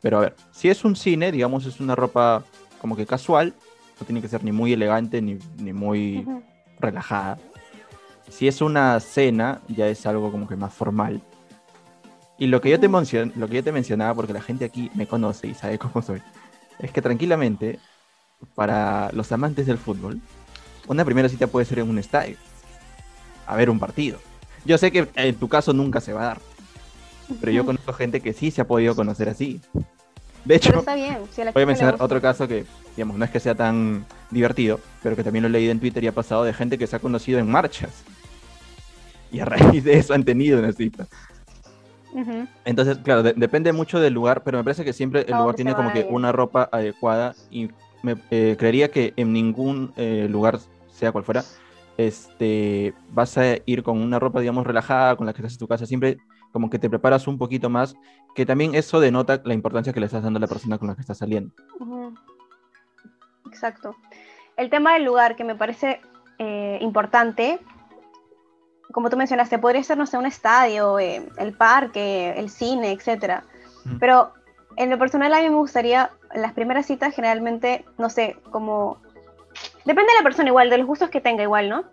Pero 0.00 0.18
a 0.18 0.20
ver, 0.20 0.36
si 0.52 0.68
es 0.68 0.84
un 0.84 0.94
cine, 0.94 1.32
digamos, 1.32 1.66
es 1.66 1.80
una 1.80 1.96
ropa 1.96 2.44
como 2.80 2.94
que 2.94 3.06
casual, 3.06 3.54
no 3.98 4.06
tiene 4.06 4.22
que 4.22 4.28
ser 4.28 4.44
ni 4.44 4.52
muy 4.52 4.72
elegante 4.72 5.20
ni, 5.20 5.36
ni 5.56 5.72
muy 5.72 6.24
relajada. 6.78 7.38
Si 8.28 8.46
es 8.46 8.60
una 8.60 9.00
cena, 9.00 9.62
ya 9.66 9.88
es 9.88 10.06
algo 10.06 10.30
como 10.30 10.46
que 10.46 10.54
más 10.54 10.72
formal. 10.72 11.20
Y 12.38 12.46
lo 12.46 12.60
que, 12.60 12.70
yo 12.70 12.78
te 12.78 12.86
lo 12.86 13.48
que 13.48 13.54
yo 13.56 13.64
te 13.64 13.72
mencionaba, 13.72 14.14
porque 14.14 14.32
la 14.32 14.40
gente 14.40 14.64
aquí 14.64 14.92
me 14.94 15.08
conoce 15.08 15.48
y 15.48 15.54
sabe 15.54 15.76
cómo 15.80 16.02
soy, 16.02 16.22
es 16.78 16.92
que 16.92 17.02
tranquilamente, 17.02 17.80
para 18.54 19.10
los 19.10 19.32
amantes 19.32 19.66
del 19.66 19.78
fútbol, 19.78 20.20
una 20.86 21.04
primera 21.04 21.28
cita 21.28 21.48
puede 21.48 21.66
ser 21.66 21.80
en 21.80 21.90
un 21.90 21.98
estadio, 21.98 22.36
a 23.44 23.56
ver 23.56 23.70
un 23.70 23.80
partido. 23.80 24.20
Yo 24.64 24.78
sé 24.78 24.90
que 24.90 25.08
en 25.14 25.34
tu 25.36 25.48
caso 25.48 25.72
nunca 25.72 26.00
se 26.00 26.12
va 26.12 26.22
a 26.22 26.26
dar, 26.26 26.38
pero 27.40 27.52
yo 27.52 27.64
conozco 27.66 27.92
gente 27.92 28.20
que 28.20 28.32
sí 28.32 28.50
se 28.50 28.60
ha 28.62 28.66
podido 28.66 28.94
conocer 28.96 29.28
así. 29.28 29.60
De 30.44 30.56
hecho, 30.56 30.70
Pero 30.70 30.80
está 30.80 30.94
bien. 30.94 31.18
Si 31.30 31.40
a 31.40 31.44
la 31.46 31.52
voy 31.52 31.62
a 31.62 31.66
mencionar 31.66 31.96
otro 32.00 32.20
caso 32.20 32.46
que, 32.46 32.64
digamos, 32.96 33.16
no 33.16 33.24
es 33.24 33.30
que 33.30 33.40
sea 33.40 33.54
tan 33.54 34.04
divertido, 34.30 34.78
pero 35.02 35.16
que 35.16 35.24
también 35.24 35.42
lo 35.42 35.48
he 35.48 35.52
leído 35.52 35.72
en 35.72 35.80
Twitter 35.80 36.04
y 36.04 36.06
ha 36.06 36.12
pasado 36.12 36.44
de 36.44 36.52
gente 36.52 36.76
que 36.78 36.86
se 36.86 36.96
ha 36.96 36.98
conocido 36.98 37.38
en 37.38 37.50
marchas. 37.50 38.02
Y 39.32 39.40
a 39.40 39.46
raíz 39.46 39.82
de 39.84 39.94
eso 39.98 40.14
han 40.14 40.24
tenido 40.24 40.58
una 40.58 40.72
cita. 40.72 41.06
Entonces, 42.64 42.98
claro, 42.98 43.22
de- 43.22 43.32
depende 43.32 43.72
mucho 43.72 44.00
del 44.00 44.12
lugar, 44.14 44.44
pero 44.44 44.58
me 44.58 44.64
parece 44.64 44.84
que 44.84 44.92
siempre 44.92 45.22
el 45.22 45.32
lugar 45.42 45.56
tiene 45.56 45.74
como 45.74 45.92
que 45.92 46.06
una 46.14 46.30
ropa 46.32 46.68
adecuada 46.70 47.34
y 47.50 47.68
me 48.02 48.16
eh, 48.30 48.54
creería 48.58 48.90
que 48.90 49.12
en 49.16 49.32
ningún 49.32 49.92
eh, 49.96 50.28
lugar, 50.30 50.58
sea 50.94 51.10
cual 51.10 51.24
fuera, 51.24 51.42
este, 51.96 52.94
vas 53.10 53.38
a 53.38 53.56
ir 53.66 53.82
con 53.82 54.00
una 54.00 54.18
ropa, 54.18 54.40
digamos, 54.40 54.66
relajada, 54.66 55.16
con 55.16 55.26
la 55.26 55.32
que 55.32 55.42
estás 55.42 55.52
en 55.54 55.58
tu 55.58 55.68
casa, 55.68 55.86
siempre 55.86 56.18
como 56.52 56.70
que 56.70 56.78
te 56.78 56.88
preparas 56.88 57.26
un 57.26 57.36
poquito 57.36 57.68
más, 57.68 57.96
que 58.34 58.46
también 58.46 58.76
eso 58.76 59.00
denota 59.00 59.42
la 59.44 59.54
importancia 59.54 59.92
que 59.92 59.98
le 59.98 60.06
estás 60.06 60.22
dando 60.22 60.36
a 60.36 60.40
la 60.40 60.46
persona 60.46 60.78
con 60.78 60.86
la 60.86 60.94
que 60.94 61.00
estás 61.00 61.18
saliendo. 61.18 61.52
Exacto. 63.46 63.96
El 64.56 64.70
tema 64.70 64.94
del 64.94 65.04
lugar 65.04 65.34
que 65.34 65.42
me 65.42 65.56
parece 65.56 66.00
eh, 66.38 66.78
importante, 66.80 67.58
como 68.92 69.10
tú 69.10 69.16
mencionaste, 69.16 69.58
podría 69.58 69.82
ser, 69.82 69.98
no 69.98 70.06
sé, 70.06 70.16
un 70.16 70.26
estadio, 70.26 70.98
eh, 71.00 71.28
el 71.38 71.54
parque, 71.54 72.34
el 72.36 72.48
cine. 72.48 72.96
Ujú. 72.96 73.98
Pero 73.98 74.32
en 74.76 74.90
lo 74.90 74.98
personal 74.98 75.32
a 75.34 75.40
mí 75.40 75.48
me 75.48 75.56
gustaría, 75.56 76.12
en 76.32 76.42
las 76.42 76.52
primeras 76.52 76.86
citas 76.86 77.14
generalmente, 77.14 77.84
no 77.98 78.08
sé, 78.10 78.36
como... 78.50 79.02
Depende 79.84 80.12
de 80.12 80.18
la 80.18 80.22
persona 80.22 80.48
igual, 80.48 80.70
de 80.70 80.78
los 80.78 80.86
gustos 80.86 81.10
que 81.10 81.20
tenga 81.20 81.42
igual, 81.42 81.68
¿no? 81.68 81.84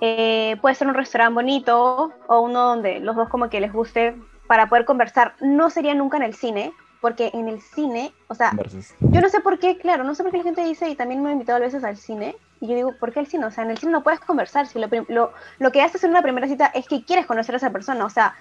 Eh, 0.00 0.56
puede 0.60 0.74
ser 0.74 0.88
un 0.88 0.94
restaurante 0.94 1.34
bonito 1.34 2.12
o 2.26 2.40
uno 2.40 2.60
donde 2.60 3.00
los 3.00 3.16
dos 3.16 3.28
como 3.28 3.48
que 3.48 3.60
les 3.60 3.72
guste 3.72 4.14
para 4.46 4.68
poder 4.68 4.84
conversar. 4.84 5.34
No 5.40 5.70
sería 5.70 5.94
nunca 5.94 6.18
en 6.18 6.22
el 6.22 6.34
cine, 6.34 6.72
porque 7.00 7.30
en 7.34 7.48
el 7.48 7.60
cine, 7.60 8.12
o 8.28 8.34
sea, 8.34 8.50
Versus. 8.54 8.94
yo 9.00 9.20
no 9.20 9.28
sé 9.28 9.40
por 9.40 9.58
qué, 9.58 9.78
claro, 9.78 10.04
no 10.04 10.14
sé 10.14 10.22
por 10.22 10.32
qué 10.32 10.38
la 10.38 10.44
gente 10.44 10.64
dice, 10.64 10.88
y 10.88 10.96
también 10.96 11.22
me 11.22 11.30
he 11.30 11.32
invitado 11.32 11.56
a 11.56 11.60
veces 11.60 11.84
al 11.84 11.96
cine, 11.96 12.36
y 12.60 12.68
yo 12.68 12.74
digo, 12.74 12.92
¿por 12.98 13.12
qué 13.12 13.20
el 13.20 13.26
cine? 13.26 13.46
O 13.46 13.50
sea, 13.50 13.64
en 13.64 13.70
el 13.70 13.78
cine 13.78 13.92
no 13.92 14.02
puedes 14.02 14.20
conversar, 14.20 14.66
si 14.66 14.78
lo, 14.78 14.88
lo, 15.08 15.32
lo 15.58 15.72
que 15.72 15.82
haces 15.82 16.02
en 16.04 16.10
una 16.10 16.22
primera 16.22 16.46
cita 16.48 16.66
es 16.66 16.86
que 16.86 17.04
quieres 17.04 17.26
conocer 17.26 17.54
a 17.54 17.58
esa 17.58 17.70
persona, 17.70 18.04
o 18.04 18.10
sea, 18.10 18.34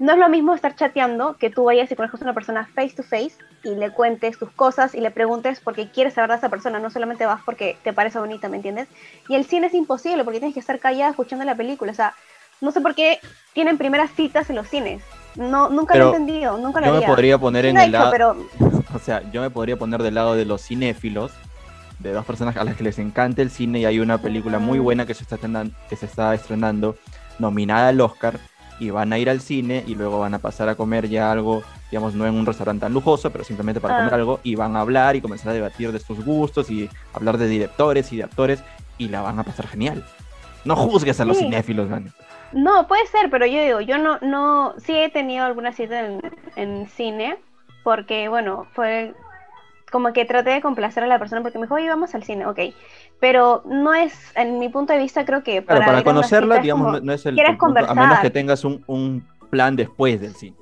no 0.00 0.12
es 0.12 0.18
lo 0.18 0.28
mismo 0.28 0.54
estar 0.54 0.74
chateando 0.74 1.36
que 1.36 1.50
tú 1.50 1.64
vayas 1.64 1.92
y 1.92 1.94
conozcas 1.94 2.22
a 2.22 2.24
una 2.24 2.34
persona 2.34 2.68
face 2.74 2.94
to 2.96 3.02
face 3.02 3.32
y 3.62 3.74
le 3.76 3.90
cuentes 3.90 4.38
tus 4.38 4.50
cosas 4.50 4.94
y 4.94 5.00
le 5.00 5.10
preguntes 5.10 5.60
porque 5.60 5.90
quieres 5.90 6.14
saber 6.14 6.30
de 6.30 6.36
esa 6.38 6.48
persona, 6.48 6.80
no 6.80 6.90
solamente 6.90 7.26
vas 7.26 7.42
porque 7.44 7.76
te 7.84 7.92
parece 7.92 8.18
bonita, 8.18 8.48
¿me 8.48 8.56
entiendes? 8.56 8.88
Y 9.28 9.34
el 9.36 9.44
cine 9.44 9.68
es 9.68 9.74
imposible 9.74 10.24
porque 10.24 10.38
tienes 10.40 10.54
que 10.54 10.60
estar 10.60 10.78
callada 10.80 11.10
escuchando 11.10 11.44
la 11.44 11.54
película, 11.54 11.92
o 11.92 11.94
sea, 11.94 12.14
no 12.60 12.72
sé 12.72 12.80
por 12.80 12.94
qué 12.94 13.20
tienen 13.52 13.78
primeras 13.78 14.10
citas 14.12 14.48
en 14.50 14.56
los 14.56 14.68
cines. 14.68 15.02
No, 15.36 15.68
nunca 15.68 15.94
lo 15.94 16.04
Pero 16.04 16.12
he 16.12 16.16
entendido, 16.18 16.58
nunca 16.58 16.80
lo 16.80 16.86
Yo 16.86 16.94
me 16.94 17.06
podría 17.06 17.38
poner 17.38 17.66
en 17.66 17.76
lo 17.76 17.82
el 17.82 17.92
lado, 17.92 18.10
pero 18.10 18.36
o 18.94 18.98
sea, 18.98 19.22
yo 19.30 19.40
me 19.42 19.50
podría 19.50 19.76
poner 19.78 20.02
del 20.02 20.14
lado 20.14 20.34
de 20.34 20.44
los 20.44 20.62
cinéfilos, 20.62 21.30
de 21.98 22.12
dos 22.12 22.24
personas 22.24 22.56
a 22.56 22.64
las 22.64 22.74
que 22.74 22.84
les 22.84 22.98
encanta 22.98 23.42
el 23.42 23.50
cine 23.50 23.80
y 23.80 23.84
hay 23.84 24.00
una 24.00 24.18
película 24.18 24.58
muy 24.58 24.80
Mm. 24.80 24.82
buena 24.82 25.06
que 25.06 25.12
se 25.14 25.22
está 25.24 25.36
estrenan- 25.36 25.72
que 25.90 25.96
se 25.96 26.06
está 26.06 26.34
estrenando, 26.34 26.96
nominada 27.38 27.88
al 27.88 28.00
Oscar, 28.00 28.40
y 28.80 28.90
van 28.90 29.12
a 29.12 29.18
ir 29.18 29.30
al 29.30 29.40
cine 29.40 29.84
y 29.86 29.94
luego 29.94 30.18
van 30.18 30.34
a 30.34 30.38
pasar 30.40 30.68
a 30.68 30.74
comer 30.74 31.08
ya 31.08 31.30
algo, 31.30 31.62
digamos, 31.90 32.14
no 32.14 32.26
en 32.26 32.34
un 32.34 32.46
restaurante 32.46 32.80
tan 32.80 32.92
lujoso, 32.94 33.30
pero 33.30 33.44
simplemente 33.44 33.80
para 33.80 33.94
Ah. 33.94 33.96
comer 33.98 34.14
algo, 34.14 34.40
y 34.42 34.54
van 34.56 34.74
a 34.76 34.80
hablar 34.80 35.14
y 35.14 35.20
comenzar 35.20 35.50
a 35.50 35.54
debatir 35.54 35.92
de 35.92 36.00
sus 36.00 36.24
gustos 36.24 36.70
y 36.70 36.88
hablar 37.12 37.38
de 37.38 37.46
directores 37.46 38.12
y 38.12 38.16
de 38.16 38.24
actores, 38.24 38.64
y 38.98 39.08
la 39.08 39.20
van 39.22 39.38
a 39.38 39.44
pasar 39.44 39.66
genial. 39.68 40.04
No 40.64 40.74
juzgues 40.76 41.20
a 41.20 41.24
los 41.24 41.36
Sí. 41.38 41.44
cinéfilos, 41.44 41.88
man. 41.88 42.12
No, 42.52 42.88
puede 42.88 43.06
ser, 43.06 43.30
pero 43.30 43.46
yo 43.46 43.62
digo, 43.62 43.80
yo 43.80 43.96
no, 43.98 44.18
no, 44.22 44.74
sí 44.78 44.92
he 44.96 45.08
tenido 45.10 45.44
alguna 45.44 45.72
cita 45.72 46.00
en, 46.04 46.20
en 46.56 46.88
cine, 46.88 47.36
porque 47.84 48.28
bueno, 48.28 48.66
fue 48.74 49.14
como 49.90 50.12
que 50.12 50.24
traté 50.24 50.50
de 50.50 50.60
complacer 50.60 51.02
a 51.02 51.06
la 51.06 51.18
persona 51.18 51.42
porque 51.42 51.58
me 51.58 51.64
dijo, 51.64 51.74
oye, 51.74 51.88
vamos 51.88 52.14
al 52.14 52.22
cine, 52.22 52.46
ok. 52.46 52.58
Pero 53.18 53.62
no 53.66 53.92
es, 53.92 54.14
en 54.36 54.58
mi 54.58 54.68
punto 54.68 54.92
de 54.92 54.98
vista, 54.98 55.24
creo 55.24 55.42
que 55.42 55.64
Claro, 55.64 55.80
para, 55.80 55.92
una 55.92 56.04
conocerla, 56.04 56.58
digamos, 56.58 56.86
como, 56.86 57.00
no, 57.00 57.12
es 57.12 57.26
el, 57.26 57.34
¿quieres 57.34 57.56
punto, 57.56 57.66
a 57.66 57.82
menos 57.82 57.88
conversar? 57.88 58.22
que 58.22 58.30
tengas 58.30 58.64
un, 58.64 58.82
un 58.86 59.26
plan 59.50 59.76
después 59.76 60.20
del 60.20 60.34
cine, 60.34 60.56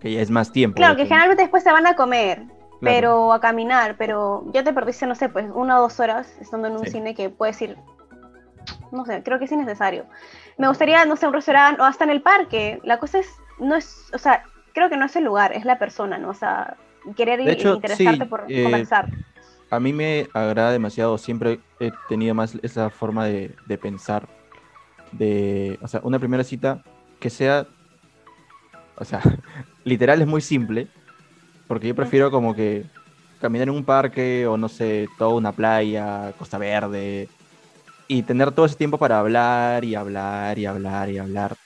que 0.00 0.12
ya 0.12 0.20
es 0.20 0.30
más 0.30 0.52
tiempo. 0.52 0.76
Claro, 0.76 0.96
que 0.96 1.06
generalmente 1.06 1.42
después 1.42 1.62
se 1.62 1.72
van 1.72 1.86
a 1.86 1.94
comer, 1.96 2.42
Claro. 2.80 2.96
pero 2.96 3.32
a 3.32 3.40
caminar, 3.40 3.94
pero 3.96 4.44
ya 4.52 4.64
te 4.64 4.72
perdiste, 4.72 5.06
no 5.06 5.14
sé, 5.14 5.28
pues 5.28 5.46
una 5.54 5.78
o 5.78 5.82
dos 5.82 6.00
horas 6.00 6.36
estando 6.40 6.68
en 6.68 6.74
un 6.74 6.84
Sí. 6.84 6.92
cine 6.92 7.14
que 7.14 7.30
puedes 7.30 7.60
ir, 7.62 7.76
no 8.90 9.04
sé, 9.04 9.22
creo 9.22 9.38
que 9.38 9.44
es 9.46 9.52
innecesario. 9.52 10.04
Me 10.58 10.68
gustaría, 10.68 11.04
no 11.04 11.16
sé, 11.16 11.26
un 11.26 11.32
restaurante 11.32 11.80
o 11.80 11.84
hasta 11.84 12.04
en 12.04 12.10
el 12.10 12.22
parque. 12.22 12.80
La 12.82 12.98
cosa 12.98 13.18
es, 13.20 13.28
no 13.58 13.76
es, 13.76 14.10
o 14.12 14.18
sea, 14.18 14.42
creo 14.74 14.88
que 14.90 14.96
no 14.96 15.06
es 15.06 15.16
el 15.16 15.24
lugar, 15.24 15.52
es 15.52 15.64
la 15.64 15.78
persona, 15.78 16.18
¿no? 16.18 16.30
O 16.30 16.34
sea, 16.34 16.76
querer 17.16 17.42
De 17.42 17.52
hecho, 17.52 17.74
interesarte 17.74 18.24
sí, 18.24 18.30
por 18.30 18.44
eh, 18.48 18.62
conversar. 18.62 19.08
A 19.70 19.80
mí 19.80 19.92
me 19.92 20.28
agrada 20.34 20.70
demasiado, 20.70 21.16
siempre 21.18 21.60
he 21.80 21.92
tenido 22.08 22.34
más 22.34 22.56
esa 22.62 22.90
forma 22.90 23.24
de, 23.26 23.54
de 23.66 23.78
pensar, 23.78 24.28
de, 25.12 25.78
o 25.80 25.88
sea, 25.88 26.00
una 26.04 26.18
primera 26.18 26.44
cita 26.44 26.82
que 27.18 27.30
sea, 27.30 27.66
o 28.96 29.04
sea, 29.04 29.20
literal 29.84 30.20
es 30.20 30.26
muy 30.26 30.42
simple, 30.42 30.88
porque 31.68 31.88
yo 31.88 31.94
prefiero 31.94 32.30
como 32.30 32.54
que 32.54 32.84
caminar 33.40 33.68
en 33.68 33.74
un 33.74 33.84
parque 33.84 34.46
o 34.46 34.56
no 34.56 34.68
sé, 34.68 35.08
toda 35.18 35.34
una 35.34 35.52
playa, 35.52 36.32
Costa 36.38 36.58
Verde, 36.58 37.28
y 38.08 38.22
tener 38.22 38.52
todo 38.52 38.66
ese 38.66 38.76
tiempo 38.76 38.98
para 38.98 39.18
hablar 39.18 39.84
y 39.84 39.94
hablar 39.94 40.58
y 40.58 40.66
hablar 40.66 41.08
y 41.08 41.18
hablar, 41.18 41.56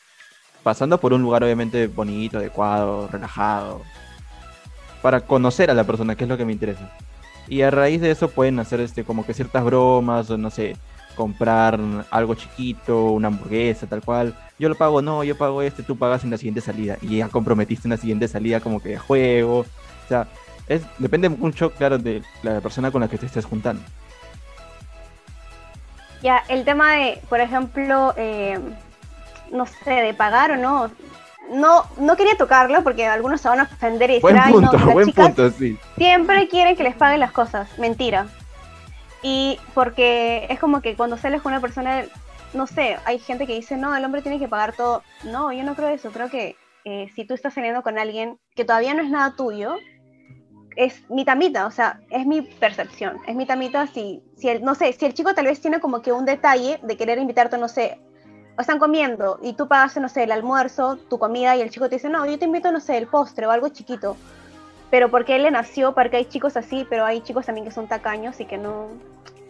pasando 0.62 0.99
por 0.99 1.12
un 1.12 1.22
lugar 1.22 1.42
obviamente 1.42 1.88
bonito, 1.88 2.38
adecuado, 2.38 3.09
relajado, 3.09 3.83
para 5.07 5.21
conocer 5.21 5.71
a 5.71 5.75
la 5.75 5.85
persona, 5.85 6.16
que 6.16 6.25
es 6.25 6.29
lo 6.29 6.37
que 6.37 6.45
me 6.45 6.51
interesa. 6.51 6.90
Y 7.47 7.62
a 7.62 7.71
raíz 7.71 8.01
de 8.01 8.11
eso 8.11 8.29
pueden 8.29 8.59
hacer 8.59 8.81
este 8.81 9.05
como 9.05 9.25
que 9.25 9.35
ciertas 9.35 9.62
bromas 9.62 10.29
o 10.31 10.37
no 10.37 10.51
sé, 10.51 10.77
comprar 11.14 11.79
algo 12.11 12.35
chiquito, 12.35 13.12
una 13.12 13.29
hamburguesa, 13.29 13.87
tal 13.87 14.03
cual. 14.03 14.35
Yo 14.59 14.69
lo 14.69 14.75
pago, 14.75 15.03
no, 15.03 15.23
yo 15.23 15.38
pago 15.38 15.62
este, 15.62 15.85
tú 15.85 15.97
pagas 15.97 16.25
en 16.25 16.33
la 16.33 16.38
siguiente 16.38 16.61
salida. 16.61 16.99
Y 17.03 17.19
ya 17.19 17.29
comprometiste 17.29 17.87
una 17.87 17.97
siguiente 17.97 18.27
salida 18.27 18.59
como 18.59 18.83
que 18.83 18.88
de 18.88 18.99
juego. 18.99 19.61
O 19.61 20.09
sea, 20.09 20.27
depende 20.99 21.29
mucho, 21.29 21.71
claro, 21.71 21.99
de 21.99 22.25
la 22.42 22.61
persona 22.61 22.90
con 22.90 23.01
la 23.01 23.07
que 23.07 23.16
te 23.16 23.27
estés 23.27 23.45
juntando. 23.45 23.85
Ya, 26.21 26.42
el 26.49 26.64
tema 26.64 26.95
de, 26.95 27.23
por 27.29 27.38
ejemplo, 27.38 28.12
eh, 28.16 28.59
no 29.53 29.66
sé, 29.66 30.03
de 30.03 30.14
pagar 30.14 30.51
o 30.51 30.57
no. 30.57 30.90
No, 31.50 31.85
no 31.98 32.16
quería 32.16 32.37
tocarlo 32.37 32.82
porque 32.82 33.06
algunos 33.06 33.40
se 33.40 33.48
van 33.48 33.61
a 33.61 33.64
ofender 33.64 34.11
y 34.11 34.14
decir, 34.14 34.22
Buen 34.22 34.38
"Ay, 34.38 34.52
punto, 34.52 34.78
no, 34.78 34.92
buen 34.92 35.12
punto, 35.12 35.50
sí. 35.50 35.78
siempre 35.96 36.48
quieren 36.48 36.76
que 36.76 36.82
les 36.82 36.96
paguen 36.96 37.20
las 37.20 37.32
cosas. 37.32 37.78
Mentira. 37.78 38.26
Y 39.22 39.59
porque 39.74 40.46
es 40.50 40.59
como 40.59 40.80
que 40.80 40.96
cuando 40.96 41.16
sales 41.16 41.42
con 41.42 41.52
una 41.52 41.61
persona, 41.61 42.04
no 42.52 42.66
sé, 42.66 42.96
hay 43.04 43.18
gente 43.18 43.46
que 43.46 43.54
dice, 43.54 43.76
no, 43.76 43.94
el 43.94 44.04
hombre 44.04 44.22
tiene 44.22 44.38
que 44.38 44.48
pagar 44.48 44.74
todo. 44.74 45.02
No, 45.24 45.52
yo 45.52 45.62
no 45.64 45.74
creo 45.74 45.88
eso. 45.88 46.11
Creo 46.11 46.28
que 46.28 46.56
eh, 46.85 47.09
si 47.14 47.24
tú 47.24 47.35
estás 47.35 47.54
saliendo 47.54 47.82
con 47.82 47.98
alguien 47.98 48.38
que 48.54 48.64
todavía 48.64 48.94
no 48.94 49.02
es 49.02 49.11
nada 49.11 49.35
tuyo, 49.37 49.76
es 50.76 51.09
mi 51.11 51.24
tamita, 51.24 51.66
o 51.66 51.70
sea, 51.70 52.00
es 52.11 52.26
mi 52.26 52.42
percepción. 52.42 53.18
Es 53.26 53.35
mi 53.35 53.46
tamita 53.46 53.87
si, 53.87 54.22
si 54.37 54.48
el, 54.48 54.62
no 54.62 54.74
sé, 54.74 54.92
si 54.92 55.06
el 55.06 55.14
chico 55.14 55.35
tal 55.35 55.46
vez 55.46 55.61
tiene 55.61 55.80
como 55.80 56.02
que 56.02 56.12
un 56.12 56.24
detalle 56.26 56.78
de 56.82 56.96
querer 56.96 57.18
invitarte, 57.18 57.56
no 57.59 57.68
sé, 57.68 57.98
o 58.57 58.61
están 58.61 58.79
comiendo 58.79 59.38
y 59.42 59.53
tú 59.55 59.69
pagas, 59.69 59.97
no 59.99 60.09
sé, 60.09 60.25
el 60.25 60.33
almuerzo, 60.33 60.97
tu 60.97 61.19
comida 61.19 61.57
y 61.57 61.61
el 61.61 61.71
chico 61.71 61.88
te 61.88 61.97
dice, 61.97 62.09
no, 62.09 62.25
yo 62.27 62.38
te 62.38 62.45
invito, 62.45 62.73
no 62.73 62.81
sé, 62.81 62.97
el 62.97 63.07
postre 63.07 63.47
o 63.47 63.51
algo 63.51 63.69
chiquito 63.69 64.16
pero 64.90 65.11
porque 65.11 65.37
él 65.37 65.42
le 65.42 65.51
nació, 65.51 65.92
porque 65.95 66.16
hay 66.16 66.25
chicos 66.27 66.57
así, 66.57 66.87
pero 66.88 67.05
hay 67.05 67.21
chicos 67.21 67.47
también 67.47 67.66
que 67.66 67.73
son 67.73 67.88
tacaños 67.88 68.40
y 68.40 68.45
que 68.47 68.59
no... 68.59 68.88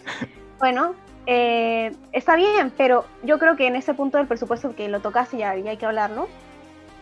Bueno, 0.58 0.94
eh, 1.26 1.94
está 2.12 2.34
bien, 2.34 2.72
pero 2.78 3.04
yo 3.22 3.38
creo 3.38 3.56
que 3.56 3.66
en 3.66 3.76
ese 3.76 3.92
punto 3.92 4.16
del 4.16 4.26
presupuesto 4.26 4.74
que 4.74 4.88
lo 4.88 5.00
tocaste 5.00 5.36
ya, 5.36 5.54
ya 5.54 5.70
hay 5.70 5.76
que 5.76 5.84
hablarlo, 5.84 6.28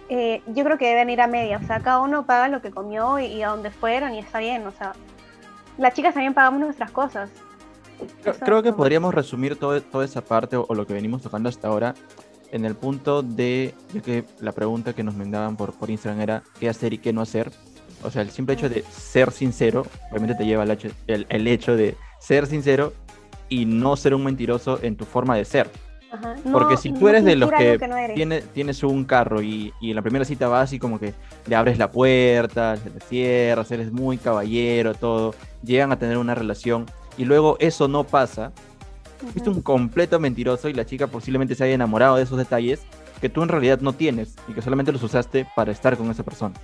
eh, 0.09 0.43
yo 0.49 0.65
creo 0.65 0.77
que 0.77 0.89
deben 0.89 1.09
ir 1.09 1.21
a 1.21 1.29
media, 1.29 1.61
o 1.63 1.65
sea, 1.65 1.79
cada 1.79 2.01
uno 2.01 2.27
paga 2.27 2.49
lo 2.49 2.61
que 2.61 2.73
comió 2.73 3.21
y, 3.21 3.27
y 3.27 3.43
a 3.45 3.51
dónde 3.51 3.71
fueron 3.71 4.13
y 4.13 4.19
está 4.19 4.41
bien, 4.41 4.67
o 4.67 4.73
sea, 4.73 4.93
las 5.79 5.95
chicas 5.95 6.15
también 6.15 6.35
pagamos 6.35 6.59
nuestras 6.59 6.91
cosas. 6.91 7.31
Creo, 8.23 8.35
creo 8.35 8.63
que 8.63 8.73
podríamos 8.73 9.15
resumir 9.15 9.57
todo, 9.57 9.81
toda 9.83 10.05
esa 10.05 10.23
parte 10.23 10.57
o, 10.57 10.67
o 10.69 10.75
lo 10.75 10.87
que 10.87 10.95
venimos 10.95 11.23
tocando 11.23 11.49
hasta 11.49 11.69
ahora 11.69 11.95
en 12.53 12.65
el 12.65 12.75
punto 12.77 13.23
de, 13.23 13.75
de 13.93 14.01
que 14.01 14.25
la 14.41 14.53
pregunta 14.53 14.93
que 14.93 15.03
nos 15.03 15.15
mandaban 15.17 15.57
por, 15.57 15.73
por 15.73 15.91
Instagram 15.91 16.21
era 16.21 16.43
qué 16.61 16.69
hacer 16.69 16.93
y 16.93 16.99
qué 16.99 17.13
no 17.13 17.21
hacer. 17.21 17.51
O 18.03 18.11
sea, 18.11 18.23
el 18.23 18.31
simple 18.31 18.55
hecho 18.55 18.69
de 18.69 18.83
ser 18.83 19.33
sincero, 19.33 19.87
obviamente 20.11 20.37
te 20.37 20.45
lleva 20.47 20.63
al 20.63 20.71
hecho, 20.71 20.89
el, 21.07 21.27
el 21.31 21.47
hecho 21.49 21.75
de 21.77 21.97
ser 22.21 22.47
sincero 22.47 22.93
y 23.49 23.65
no 23.67 23.97
ser 23.97 24.15
un 24.15 24.25
mentiroso 24.25 24.79
en 24.83 24.97
tu 24.97 25.05
forma 25.05 25.37
de 25.37 25.45
ser. 25.45 25.71
Ajá. 26.13 26.37
Porque 26.53 26.75
No- 26.75 26.81
si 26.81 26.93
tú 26.93 27.09
eres 27.09 27.25
de 27.25 27.35
los 27.35 27.51
algo 27.51 27.79
que, 27.79 27.89
no 27.89 27.97
tiene- 28.15 28.41
tienes 28.43 28.85
un 28.85 29.05
carro 29.05 29.43
y, 29.43 29.73
y 29.81 29.91
en 29.91 29.97
la 29.97 30.03
primera 30.03 30.25
cita 30.25 30.47
vas 30.47 30.73
y 30.73 30.79
como 30.79 31.01
que 31.01 31.13
le 31.47 31.57
abres 31.57 31.77
la 31.79 31.91
puerta, 31.91 32.77
se 32.77 32.91
le 32.91 33.01
cierras, 33.01 33.71
eres 33.73 33.91
muy 33.91 34.17
caballero, 34.19 34.95
todo, 34.95 35.35
llegan 35.65 35.91
a 35.91 35.99
tener 35.99 36.19
una 36.19 36.35
relación 36.37 36.87
y 37.17 37.25
luego 37.25 37.57
eso 37.61 37.89
no 37.89 38.05
pasa, 38.05 38.53
fuiste 39.33 39.51
Ujú. 39.51 39.59
un 39.59 39.63
completo 39.63 40.19
mentiroso 40.21 40.69
y 40.69 40.75
la 40.75 40.85
chica 40.85 41.07
posiblemente 41.07 41.55
se 41.55 41.65
haya 41.65 41.75
enamorado 41.75 42.17
de 42.17 42.23
esos 42.23 42.39
detalles 42.39 42.83
que 43.21 43.29
tú 43.29 43.43
en 43.43 43.49
realidad 43.49 43.81
no 43.81 43.93
tienes 43.93 44.37
y 44.49 44.53
que 44.53 44.63
solamente 44.63 44.93
los 44.93 45.03
usaste 45.03 45.47
para 45.55 45.73
estar 45.73 45.97
con 45.97 46.11
esa 46.11 46.23
persona. 46.23 46.55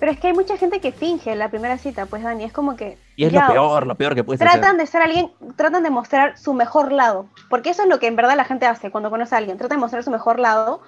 Pero 0.00 0.12
es 0.12 0.20
que 0.20 0.26
hay 0.26 0.32
mucha 0.34 0.56
gente 0.58 0.80
que 0.80 0.92
finge 0.92 1.34
la 1.34 1.48
primera 1.48 1.78
cita, 1.78 2.06
pues 2.06 2.22
Dani, 2.22 2.44
es 2.44 2.52
como 2.52 2.76
que... 2.76 2.98
Y 3.16 3.24
es 3.24 3.32
ya, 3.32 3.46
lo 3.46 3.52
peor, 3.52 3.86
lo 3.86 3.94
peor 3.94 4.14
que 4.14 4.22
puedes 4.22 4.38
Tratan 4.38 4.62
hacer. 4.62 4.76
de 4.76 4.86
ser 4.86 5.02
alguien, 5.02 5.30
tratan 5.56 5.82
de 5.82 5.90
mostrar 5.90 6.36
su 6.36 6.52
mejor 6.52 6.92
lado, 6.92 7.28
porque 7.48 7.70
eso 7.70 7.82
es 7.82 7.88
lo 7.88 7.98
que 7.98 8.06
en 8.06 8.16
verdad 8.16 8.36
la 8.36 8.44
gente 8.44 8.66
hace 8.66 8.90
cuando 8.90 9.08
conoce 9.08 9.34
a 9.34 9.38
alguien, 9.38 9.56
trata 9.56 9.76
de 9.76 9.80
mostrar 9.80 10.02
su 10.02 10.10
mejor 10.10 10.38
lado, 10.38 10.82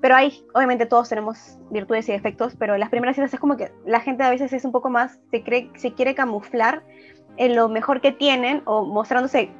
pero 0.00 0.16
hay, 0.16 0.44
obviamente 0.52 0.84
todos 0.84 1.08
tenemos 1.08 1.58
virtudes 1.70 2.08
y 2.08 2.12
defectos, 2.12 2.54
pero 2.58 2.74
en 2.74 2.80
las 2.80 2.90
primeras 2.90 3.14
citas 3.14 3.32
es 3.32 3.40
como 3.40 3.56
que 3.56 3.70
la 3.86 4.00
gente 4.00 4.24
a 4.24 4.30
veces 4.30 4.52
es 4.52 4.64
un 4.64 4.72
poco 4.72 4.90
más, 4.90 5.18
se, 5.30 5.44
cree, 5.44 5.70
se 5.76 5.92
quiere 5.92 6.14
camuflar 6.14 6.82
en 7.36 7.56
lo 7.56 7.68
mejor 7.68 8.00
que 8.00 8.12
tienen 8.12 8.62
o 8.64 8.84
mostrándose 8.84 9.50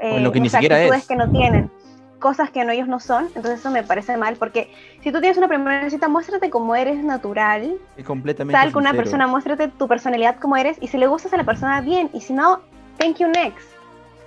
O 0.00 0.04
en 0.16 0.24
lo 0.24 0.32
que 0.32 0.40
no 0.40 0.44
ni 0.44 0.50
siquiera 0.50 0.76
actitudes 0.76 1.02
es. 1.02 1.08
que 1.08 1.16
no 1.16 1.30
tienen, 1.30 1.70
cosas 2.18 2.50
que 2.50 2.64
no, 2.64 2.72
ellos 2.72 2.86
no 2.88 3.00
son, 3.00 3.26
entonces 3.34 3.60
eso 3.60 3.70
me 3.70 3.82
parece 3.82 4.16
mal, 4.16 4.36
porque 4.36 4.70
si 5.02 5.10
tú 5.10 5.20
tienes 5.20 5.38
una 5.38 5.48
primera 5.48 5.88
cita, 5.88 6.08
muéstrate 6.08 6.50
como 6.50 6.76
eres 6.76 7.02
natural, 7.02 7.78
completamente 8.04 8.60
sal 8.60 8.72
con 8.72 8.82
una 8.82 8.92
persona, 8.92 9.26
muéstrate 9.26 9.68
tu 9.68 9.88
personalidad 9.88 10.36
como 10.36 10.56
eres 10.56 10.76
y 10.80 10.88
si 10.88 10.98
le 10.98 11.06
gustas 11.06 11.32
a 11.32 11.36
la 11.38 11.44
persona, 11.44 11.80
bien, 11.80 12.10
y 12.12 12.20
si 12.20 12.32
no, 12.32 12.60
thank 12.98 13.16
you 13.18 13.28
next. 13.28 13.68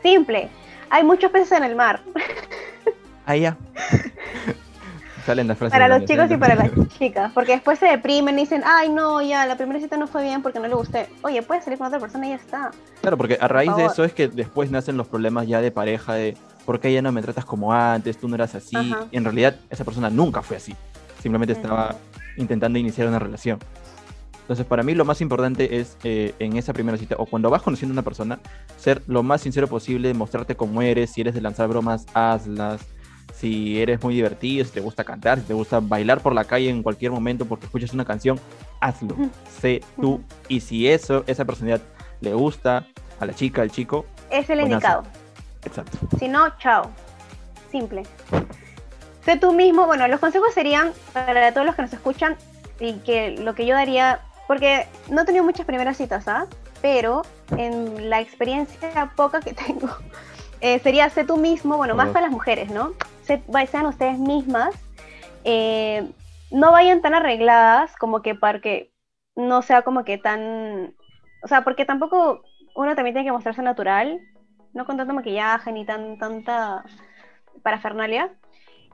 Simple. 0.02 0.50
Hay 0.90 1.04
muchos 1.04 1.32
peces 1.32 1.52
en 1.54 1.64
el 1.64 1.76
mar, 1.76 2.02
Ah, 3.26 3.36
ya. 3.38 3.56
Salen 5.26 5.48
las 5.48 5.58
frases. 5.58 5.74
para 5.74 5.88
los 5.88 6.06
chicos 6.06 6.30
y 6.30 6.38
para 6.38 6.56
las 6.56 6.72
chicas, 6.98 7.32
porque 7.34 7.54
después 7.54 7.80
se 7.80 7.88
deprimen 7.88 8.38
y 8.38 8.42
dicen, 8.42 8.62
ay 8.66 8.90
no, 8.90 9.22
ya, 9.22 9.46
la 9.46 9.56
primera 9.56 9.80
cita 9.80 9.98
no 9.98 10.08
fue 10.08 10.24
bien 10.24 10.42
porque 10.42 10.60
no 10.60 10.68
le 10.68 10.76
gusté. 10.76 11.08
Oye, 11.22 11.42
puedes 11.42 11.64
salir 11.64 11.78
con 11.78 11.88
otra 11.88 12.00
persona 12.00 12.28
y 12.28 12.30
ya 12.30 12.36
está. 12.36 12.72
Claro, 13.02 13.18
porque 13.18 13.38
a 13.40 13.48
raíz 13.48 13.76
de 13.76 13.86
eso 13.86 14.04
es 14.04 14.14
que 14.14 14.28
después 14.28 14.70
nacen 14.72 14.98
los 14.98 15.08
problemas 15.08 15.48
ya 15.48 15.62
de 15.62 15.72
pareja, 15.72 16.14
de 16.14 16.38
por 16.66 16.80
qué 16.80 16.92
ya 16.92 17.02
no 17.02 17.12
me 17.12 17.22
tratas 17.22 17.46
como 17.46 17.74
antes, 17.74 18.18
tú 18.18 18.28
no 18.28 18.36
eras 18.36 18.56
así. 18.56 18.76
Ajá. 18.76 19.06
Y 19.12 19.18
en 19.18 19.24
realidad 19.24 19.56
esa 19.70 19.86
persona 19.86 20.10
nunca 20.10 20.42
fue 20.42 20.58
así. 20.58 20.76
Simplemente 21.22 21.54
estaba 21.54 21.96
intentando 22.38 22.78
iniciar 22.78 23.08
una 23.08 23.20
relación. 23.20 23.60
Entonces, 24.44 24.66
para 24.66 24.84
mí 24.84 24.94
lo 24.94 25.06
más 25.06 25.22
importante 25.22 25.80
es 25.80 25.98
eh, 26.04 26.36
en 26.40 26.58
esa 26.58 26.74
primera 26.74 26.98
cita 26.98 27.16
o 27.18 27.26
cuando 27.26 27.50
vas 27.50 27.62
conociendo 27.62 27.94
a 27.94 27.96
una 27.96 28.02
persona, 28.02 28.40
ser 28.78 29.02
lo 29.08 29.24
más 29.24 29.40
sincero 29.40 29.68
posible, 29.68 30.14
mostrarte 30.14 30.56
cómo 30.56 30.82
eres, 30.82 31.12
si 31.12 31.22
eres 31.22 31.34
de 31.34 31.40
lanzar 31.40 31.70
bromas, 31.70 32.06
hazlas. 32.14 32.82
Si 33.44 33.78
eres 33.82 34.02
muy 34.02 34.16
divertido, 34.16 34.64
si 34.64 34.72
te 34.72 34.80
gusta 34.80 35.04
cantar, 35.04 35.38
si 35.38 35.44
te 35.48 35.54
gusta 35.54 35.82
bailar 35.82 36.22
por 36.22 36.34
la 36.34 36.46
calle 36.46 36.70
en 36.70 36.82
cualquier 36.82 37.12
momento 37.12 37.44
porque 37.44 37.66
escuchas 37.66 37.92
una 37.94 38.06
canción, 38.06 38.40
hazlo. 38.80 39.18
Sé 39.60 39.82
tú. 40.00 40.22
Y 40.48 40.62
si 40.62 40.88
eso, 40.88 41.26
esa 41.28 41.44
personalidad 41.44 41.82
le 42.22 42.34
gusta 42.34 42.86
a 43.20 43.26
la 43.26 43.34
chica, 43.34 43.62
al 43.62 43.70
chico, 43.70 44.06
Es 44.30 44.50
el 44.50 44.62
Buenazo. 44.62 44.76
indicado. 44.76 45.04
exacto. 45.66 45.98
Si 46.18 46.30
no, 46.30 46.58
chao. 46.58 46.90
Simple. 47.70 48.04
Sé 49.26 49.36
tú 49.36 49.52
mismo. 49.52 49.88
Bueno, 49.88 50.08
los 50.08 50.22
consejos 50.22 50.54
serían 50.54 50.94
para 51.12 51.52
todos 51.52 51.66
los 51.66 51.76
que 51.76 51.82
nos 51.82 51.92
escuchan 51.92 52.38
y 52.80 52.94
que 53.00 53.32
lo 53.32 53.56
que 53.56 53.66
yo 53.66 53.76
daría, 53.76 54.22
porque 54.48 54.88
no 55.10 55.24
he 55.24 55.26
tenido 55.26 55.44
muchas 55.44 55.66
primeras 55.66 55.98
citas, 55.98 56.30
¿ah? 56.30 56.48
Pero 56.82 57.24
en 57.58 58.10
la 58.10 58.22
experiencia 58.22 59.12
poca 59.18 59.42
que 59.42 59.52
tengo, 59.68 59.90
eh, 60.64 60.80
sería 60.80 61.10
sé 61.10 61.26
tú 61.26 61.38
mismo, 61.38 61.78
bueno, 61.78 61.94
más 61.94 62.08
para 62.14 62.22
las 62.28 62.32
mujeres, 62.32 62.70
¿no? 62.72 62.94
Se, 63.24 63.44
sean 63.68 63.86
ustedes 63.86 64.18
mismas. 64.18 64.74
eh, 65.44 66.10
no 66.52 66.72
vayan 66.72 67.02
tan 67.02 67.14
arregladas 67.16 67.96
como 67.98 68.22
que 68.22 68.34
para 68.36 68.62
que 68.62 68.92
no 69.36 69.62
sea 69.62 69.82
como 69.82 70.04
que 70.04 70.18
tan... 70.18 70.96
O 71.42 71.48
sea, 71.48 71.64
porque 71.64 71.84
tampoco 71.84 72.44
uno 72.76 72.96
también 72.96 73.14
tiene 73.16 73.28
que 73.28 73.32
mostrarse 73.32 73.62
natural, 73.62 74.22
no 74.74 74.86
con 74.86 74.96
tanto 74.98 75.14
maquillaje 75.14 75.72
ni 75.72 75.84
tan 75.86 76.18
tanta 76.18 76.84
parafernalia. 77.64 78.30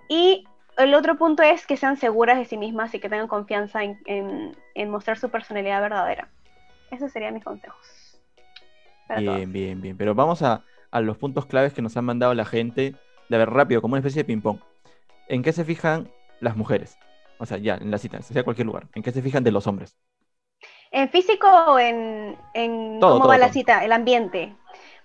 Y 0.07 0.45
el 0.77 0.93
otro 0.95 1.17
punto 1.17 1.43
es 1.43 1.67
que 1.67 1.75
sean 1.77 1.97
seguras 1.97 2.37
de 2.37 2.45
sí 2.45 2.57
mismas 2.57 2.93
y 2.95 2.99
que 2.99 3.09
tengan 3.09 3.27
confianza 3.27 3.83
en, 3.83 3.99
en- 4.05 4.55
en 4.73 4.89
mostrar 4.89 5.17
su 5.19 5.29
personalidad 5.29 5.81
verdadera. 5.81 6.29
Esos 6.91 7.11
serían 7.11 7.33
mis 7.33 7.43
consejos. 7.43 8.21
Todos. 9.07 9.21
Bien, 9.21 9.51
bien, 9.51 9.81
bien. 9.81 9.97
Pero 9.97 10.15
vamos 10.15 10.41
a, 10.41 10.63
a 10.91 11.01
los 11.01 11.17
puntos 11.17 11.45
claves 11.45 11.73
que 11.73 11.81
nos 11.81 11.97
han 11.97 12.05
mandado 12.05 12.33
la 12.33 12.45
gente. 12.45 12.95
De 13.29 13.37
ver 13.37 13.49
rápido, 13.49 13.81
como 13.81 13.93
una 13.93 13.99
especie 13.99 14.23
de 14.23 14.25
ping-pong. 14.25 14.59
¿En 15.27 15.43
qué 15.43 15.53
se 15.53 15.63
fijan 15.63 16.09
las 16.39 16.57
mujeres? 16.57 16.97
O 17.37 17.45
sea, 17.45 17.57
ya, 17.57 17.75
en 17.75 17.91
la 17.91 17.97
cita, 17.97 18.21
sea 18.21 18.43
cualquier 18.43 18.65
lugar. 18.65 18.87
¿En 18.95 19.03
qué 19.03 19.11
se 19.11 19.21
fijan 19.21 19.43
de 19.43 19.51
los 19.51 19.67
hombres? 19.67 19.95
¿En 20.91 21.09
físico 21.09 21.47
o 21.47 21.79
en, 21.79 22.35
en 22.55 22.99
Todo, 22.99 23.11
cómo 23.11 23.23
todo, 23.23 23.29
va 23.29 23.37
la 23.37 23.53
cita, 23.53 23.85
el 23.85 23.91
ambiente? 23.91 24.55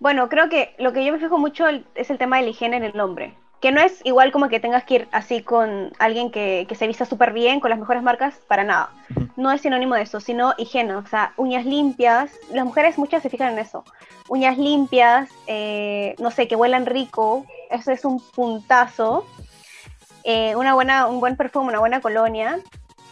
Bueno, 0.01 0.29
creo 0.29 0.49
que 0.49 0.75
lo 0.79 0.92
que 0.92 1.05
yo 1.05 1.12
me 1.12 1.18
fijo 1.18 1.38
mucho 1.38 1.66
es 1.94 2.11
el 2.11 2.18
tema 2.18 2.38
de 2.38 2.44
la 2.44 2.51
higiene 2.51 2.79
en 2.79 2.85
el 2.85 2.99
hombre. 2.99 3.37
Que 3.64 3.72
no 3.72 3.81
es 3.81 3.98
igual 4.05 4.31
como 4.31 4.50
que 4.50 4.61
tengas 4.61 4.85
que 4.85 4.94
ir 4.96 5.09
así 5.11 5.40
con 5.40 5.90
alguien 5.98 6.31
que, 6.31 6.66
que 6.68 6.74
se 6.74 6.87
vista 6.87 7.07
súper 7.07 7.33
bien, 7.33 7.61
con 7.61 7.70
las 7.70 7.79
mejores 7.79 8.03
marcas, 8.03 8.35
para 8.46 8.62
nada. 8.62 8.90
No 9.37 9.50
es 9.50 9.62
sinónimo 9.62 9.94
de 9.94 10.03
eso, 10.03 10.20
sino 10.20 10.53
higiene. 10.59 10.94
O 10.96 11.07
sea, 11.07 11.33
uñas 11.38 11.64
limpias. 11.64 12.31
Las 12.53 12.66
mujeres 12.66 12.98
muchas 12.98 13.22
se 13.22 13.31
fijan 13.31 13.55
en 13.55 13.61
eso. 13.61 13.83
Uñas 14.29 14.59
limpias, 14.59 15.31
eh, 15.46 16.14
no 16.18 16.31
sé, 16.31 16.46
que 16.46 16.57
huelan 16.57 16.85
rico. 16.85 17.46
Eso 17.70 17.90
es 17.90 18.05
un 18.05 18.20
puntazo. 18.20 19.24
Eh, 20.24 20.55
una 20.57 20.74
buena, 20.74 21.07
un 21.07 21.18
buen 21.18 21.35
perfume, 21.38 21.70
una 21.70 21.81
buena 21.81 22.03
colonia. 22.03 22.61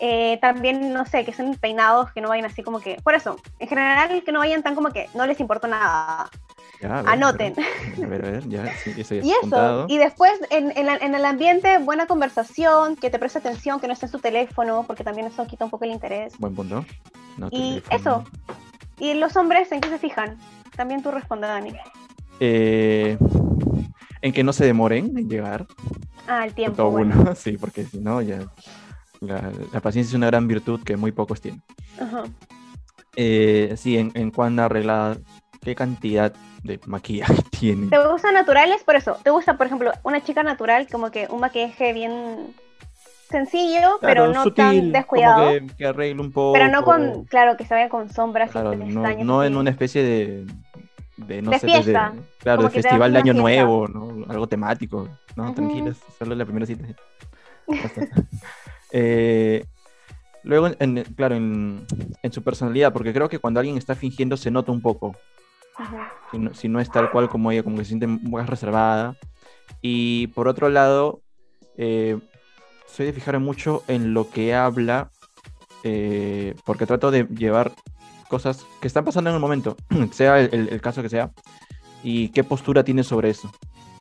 Eh, 0.00 0.36
también, 0.42 0.92
no 0.92 1.06
sé, 1.06 1.24
que 1.24 1.32
sean 1.32 1.54
peinados, 1.54 2.12
que 2.12 2.20
no 2.20 2.28
vayan 2.28 2.44
así 2.44 2.62
como 2.62 2.80
que. 2.80 3.00
Por 3.02 3.14
eso, 3.14 3.38
en 3.58 3.68
general, 3.68 4.22
que 4.22 4.32
no 4.32 4.40
vayan 4.40 4.62
tan 4.62 4.74
como 4.74 4.90
que 4.90 5.08
no 5.14 5.24
les 5.24 5.40
importa 5.40 5.66
nada. 5.66 6.28
Ya, 6.82 6.98
a 6.98 7.02
ver, 7.02 7.12
Anoten. 7.12 7.54
A 8.02 8.06
ver, 8.06 8.24
a 8.26 8.30
ver, 8.32 8.48
ya, 8.48 8.74
sí, 8.76 8.92
eso 8.96 9.14
ya 9.14 9.22
Y 9.26 9.30
eso, 9.46 9.86
y 9.88 9.98
después 9.98 10.32
en, 10.50 10.76
en 10.76 10.86
la- 10.86 10.96
en 10.96 11.14
el 11.14 11.24
ambiente, 11.24 11.78
buena 11.78 12.06
conversación, 12.06 12.96
que 12.96 13.08
te 13.08 13.18
preste 13.18 13.38
atención, 13.38 13.78
que 13.80 13.86
no 13.86 13.92
esté 13.92 14.06
en 14.06 14.12
su 14.12 14.18
teléfono, 14.18 14.84
porque 14.86 15.04
también 15.04 15.28
eso 15.28 15.46
quita 15.46 15.64
un 15.64 15.70
poco 15.70 15.84
el 15.84 15.92
interés. 15.92 16.34
Buen 16.38 16.54
punto. 16.54 16.84
No, 17.38 17.46
Y 17.52 17.80
teléfono. 17.80 18.24
eso. 18.24 18.24
¿Y 18.98 19.14
los 19.14 19.36
hombres 19.36 19.70
en 19.72 19.80
qué 19.80 19.88
se 19.88 19.98
fijan? 19.98 20.36
También 20.76 21.02
tú 21.02 21.10
responde, 21.12 21.46
Dani. 21.46 21.72
Eh, 22.40 23.16
en 24.20 24.32
que 24.32 24.42
no 24.42 24.52
se 24.52 24.64
demoren 24.64 25.16
en 25.16 25.28
llegar. 25.28 25.66
Ah, 26.26 26.44
el 26.44 26.54
tiempo. 26.54 26.90
bueno. 26.90 27.14
uno. 27.20 27.34
Sí, 27.36 27.56
porque 27.58 27.84
si 27.84 27.98
no, 27.98 28.20
ya. 28.22 28.40
La, 29.20 29.52
la 29.72 29.80
paciencia 29.80 30.10
es 30.10 30.14
una 30.14 30.26
gran 30.26 30.48
virtud 30.48 30.82
que 30.82 30.96
muy 30.96 31.12
pocos 31.12 31.40
tienen. 31.40 31.62
Ajá. 32.00 32.24
Eh, 33.14 33.74
sí, 33.76 33.96
en, 33.98 34.10
en 34.14 34.30
cuán 34.32 34.58
arreglada, 34.58 35.18
qué 35.62 35.74
cantidad 35.74 36.32
de 36.62 36.80
maquillaje 36.86 37.42
tiene. 37.58 37.88
¿Te 37.88 37.98
gustan 38.06 38.34
naturales? 38.34 38.82
Por 38.84 38.96
eso, 38.96 39.16
¿te 39.22 39.30
gusta, 39.30 39.56
por 39.56 39.66
ejemplo, 39.66 39.92
una 40.02 40.22
chica 40.22 40.42
natural, 40.42 40.88
como 40.90 41.10
que 41.10 41.26
un 41.30 41.40
maquillaje 41.40 41.92
bien 41.92 42.54
sencillo, 43.30 43.98
pero 44.00 44.28
no 44.28 44.44
sutil, 44.44 44.54
tan 44.54 44.92
descuidado? 44.92 45.36
Que, 45.46 45.66
que 45.78 45.86
arregle 45.86 46.20
un 46.20 46.32
poco. 46.32 46.52
Pero 46.52 46.68
no 46.68 46.84
con, 46.84 47.24
claro, 47.24 47.56
que 47.56 47.64
se 47.64 47.74
vaya 47.74 47.88
con 47.88 48.10
sombras 48.12 48.50
Claro, 48.50 48.74
y 48.74 48.76
no, 48.76 49.02
no 49.24 49.44
en 49.44 49.56
una 49.56 49.70
especie 49.70 50.02
de. 50.02 50.46
de 51.16 51.42
no 51.42 51.50
De 51.50 51.58
sé, 51.58 51.66
fiesta, 51.66 52.10
de, 52.14 52.20
claro, 52.40 52.58
como 52.58 52.68
de 52.68 52.74
festival 52.74 53.12
de 53.12 53.18
Año 53.18 53.32
fiesta. 53.32 53.40
Nuevo, 53.42 53.88
¿no? 53.88 54.24
Algo 54.28 54.46
temático. 54.46 55.08
No, 55.36 55.44
Ujú. 55.44 55.54
tranquilas, 55.54 55.98
solo 56.18 56.34
la 56.34 56.44
primera 56.44 56.66
cita. 56.66 56.84
Eh, 58.94 59.64
luego, 60.42 60.68
en- 60.78 61.02
claro, 61.16 61.34
en, 61.34 61.86
en 62.22 62.30
su 62.32 62.42
personalidad, 62.42 62.92
porque 62.92 63.14
creo 63.14 63.26
que 63.30 63.38
cuando 63.38 63.58
alguien 63.58 63.78
está 63.78 63.94
fingiendo 63.94 64.36
se 64.36 64.50
nota 64.50 64.70
un 64.70 64.82
poco. 64.82 65.16
Si 66.54 66.68
no, 66.68 66.80
es 66.80 66.90
tal 66.90 67.10
cual 67.10 67.28
como 67.28 67.50
ella, 67.50 67.62
como 67.62 67.76
que 67.76 67.84
se 67.84 67.88
siente 67.88 68.06
más 68.06 68.48
reservada. 68.48 69.16
Y 69.82 70.28
por 70.28 70.48
otro 70.48 70.68
lado, 70.68 71.22
eh, 71.76 72.18
soy 72.86 73.06
de 73.06 73.12
fijarme 73.12 73.44
mucho 73.44 73.82
en 73.88 74.14
lo 74.14 74.30
que 74.30 74.54
habla, 74.54 75.10
eh, 75.84 76.54
porque 76.64 76.86
trato 76.86 77.10
de 77.10 77.24
llevar 77.24 77.72
cosas 78.28 78.64
que 78.80 78.86
están 78.86 79.04
pasando 79.04 79.30
en 79.30 79.36
el 79.36 79.40
momento, 79.42 79.76
sea 80.12 80.40
el, 80.40 80.80
caso 80.80 81.02
que 81.02 81.08
sea, 81.08 81.32
y 82.02 82.28
qué 82.28 82.44
postura 82.44 82.84
tiene 82.84 83.04
sobre 83.04 83.30
eso. 83.30 83.50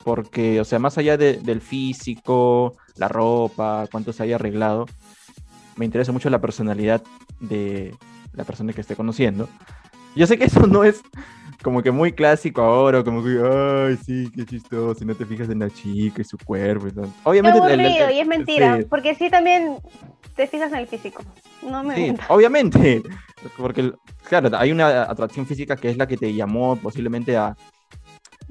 Porque, 0.03 0.59
o 0.61 0.65
sea, 0.65 0.79
más 0.79 0.97
allá 0.97 1.17
de- 1.17 1.37
del 1.37 1.61
físico, 1.61 2.75
la 2.95 3.07
ropa, 3.07 3.87
cuánto 3.91 4.13
se 4.13 4.23
haya 4.23 4.35
arreglado, 4.35 4.85
me 5.75 5.85
interesa 5.85 6.11
mucho 6.11 6.29
la 6.29 6.41
personalidad 6.41 7.01
de 7.39 7.95
la 8.33 8.43
persona 8.43 8.73
que 8.73 8.81
esté 8.81 8.95
conociendo. 8.95 9.49
Yo 10.15 10.27
sé 10.27 10.37
que 10.37 10.45
eso 10.45 10.67
no 10.67 10.83
es 10.83 11.01
como 11.61 11.81
que 11.81 11.91
muy 11.91 12.11
clásico 12.11 12.61
ahora, 12.61 13.03
como 13.03 13.23
que, 13.23 13.39
ay, 13.41 13.97
sí, 13.97 14.31
qué 14.35 14.45
chistoso, 14.45 15.03
y 15.03 15.07
no 15.07 15.15
te 15.15 15.25
fijas 15.25 15.49
en 15.49 15.59
la 15.59 15.69
chica 15.69 16.21
y 16.21 16.25
su 16.25 16.37
cuerpo 16.37 16.87
y 16.87 16.91
tal. 16.91 17.05
Qué 17.05 17.11
Obviamente, 17.23 17.57
el- 17.59 17.65
el- 17.65 17.79
aburrido, 17.85 18.07
el- 18.09 18.15
y 18.15 18.19
es 18.19 18.27
mentira, 18.27 18.77
sí, 18.79 18.85
porque 18.89 19.15
sí 19.15 19.29
también 19.29 19.77
te 20.35 20.47
fijas 20.47 20.71
en 20.71 20.79
el 20.79 20.87
físico. 20.87 21.23
No 21.61 21.83
me 21.83 21.95
sí, 21.95 22.15
obviamente, 22.29 23.03
porque, 23.57 23.93
claro, 24.27 24.49
hay 24.57 24.71
una 24.71 25.03
atracción 25.03 25.45
física 25.45 25.75
que 25.75 25.89
es 25.89 25.97
la 25.97 26.07
que 26.07 26.17
te 26.17 26.33
llamó 26.33 26.75
posiblemente 26.77 27.37
a, 27.37 27.55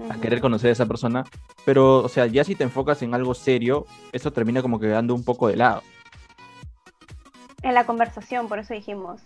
a 0.08 0.20
querer 0.20 0.40
conocer 0.40 0.70
a 0.70 0.72
esa 0.72 0.86
persona, 0.86 1.24
pero, 1.64 1.98
o 1.98 2.08
sea, 2.08 2.26
ya 2.26 2.44
si 2.44 2.54
te 2.54 2.64
enfocas 2.64 3.02
en 3.02 3.14
algo 3.14 3.34
serio, 3.34 3.86
eso 4.12 4.32
termina 4.32 4.62
como 4.62 4.78
quedando 4.78 5.14
un 5.14 5.24
poco 5.24 5.48
de 5.48 5.56
lado. 5.56 5.82
En 7.62 7.74
la 7.74 7.84
conversación, 7.84 8.48
por 8.48 8.58
eso 8.58 8.72
dijimos. 8.72 9.20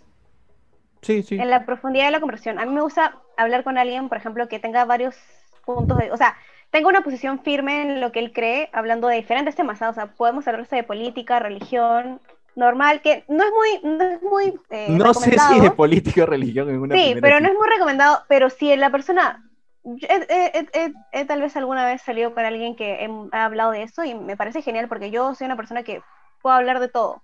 Sí, 1.05 1.21
sí. 1.21 1.35
En 1.35 1.51
la 1.51 1.65
profundidad 1.65 2.05
de 2.05 2.11
la 2.11 2.19
conversación. 2.19 2.57
A 2.57 2.65
mí 2.65 2.73
me 2.73 2.81
gusta 2.81 3.21
hablar 3.37 3.63
con 3.63 3.77
alguien, 3.77 4.09
por 4.09 4.17
ejemplo, 4.17 4.47
que 4.47 4.59
tenga 4.59 4.85
varios 4.85 5.15
puntos 5.63 5.99
de... 5.99 6.11
O 6.11 6.17
sea, 6.17 6.35
tengo 6.71 6.89
una 6.89 7.01
posición 7.01 7.43
firme 7.43 7.83
en 7.83 8.01
lo 8.01 8.11
que 8.11 8.19
él 8.19 8.33
cree, 8.33 8.69
hablando 8.73 9.07
de 9.07 9.17
diferentes 9.17 9.55
temas, 9.55 9.81
¿ah? 9.83 9.89
o 9.89 9.93
sea, 9.93 10.07
podemos 10.07 10.47
hablar 10.47 10.67
de 10.67 10.83
política, 10.83 11.39
religión, 11.39 12.19
normal, 12.55 13.01
que 13.01 13.23
no 13.27 13.43
es 13.43 13.51
muy, 13.51 13.91
no 13.97 14.03
es 14.03 14.21
muy 14.23 14.59
eh, 14.71 14.87
No 14.89 15.13
sé 15.13 15.37
si 15.37 15.59
de 15.59 15.71
política 15.71 16.23
o 16.23 16.25
religión 16.25 16.69
en 16.69 16.79
una 16.79 16.95
Sí, 16.95 17.15
pero 17.21 17.39
no 17.39 17.49
es 17.49 17.53
muy 17.53 17.67
recomendado, 17.67 18.23
pero 18.27 18.49
si 18.49 18.75
la 18.75 18.89
persona, 18.89 19.43
he, 19.83 20.67
he- 21.11 21.25
tal 21.25 21.41
vez 21.41 21.55
alguna 21.55 21.85
vez 21.85 22.01
salido 22.01 22.33
con 22.33 22.45
alguien 22.45 22.75
que 22.75 23.07
ha 23.31 23.45
hablado 23.45 23.71
de 23.71 23.83
eso 23.83 24.03
y 24.03 24.15
me 24.15 24.35
parece 24.37 24.63
genial 24.63 24.87
porque 24.87 25.11
yo 25.11 25.35
soy 25.35 25.45
una 25.45 25.55
persona 25.57 25.83
que 25.83 26.01
puedo 26.41 26.55
hablar 26.55 26.79
de 26.79 26.87
todo. 26.87 27.21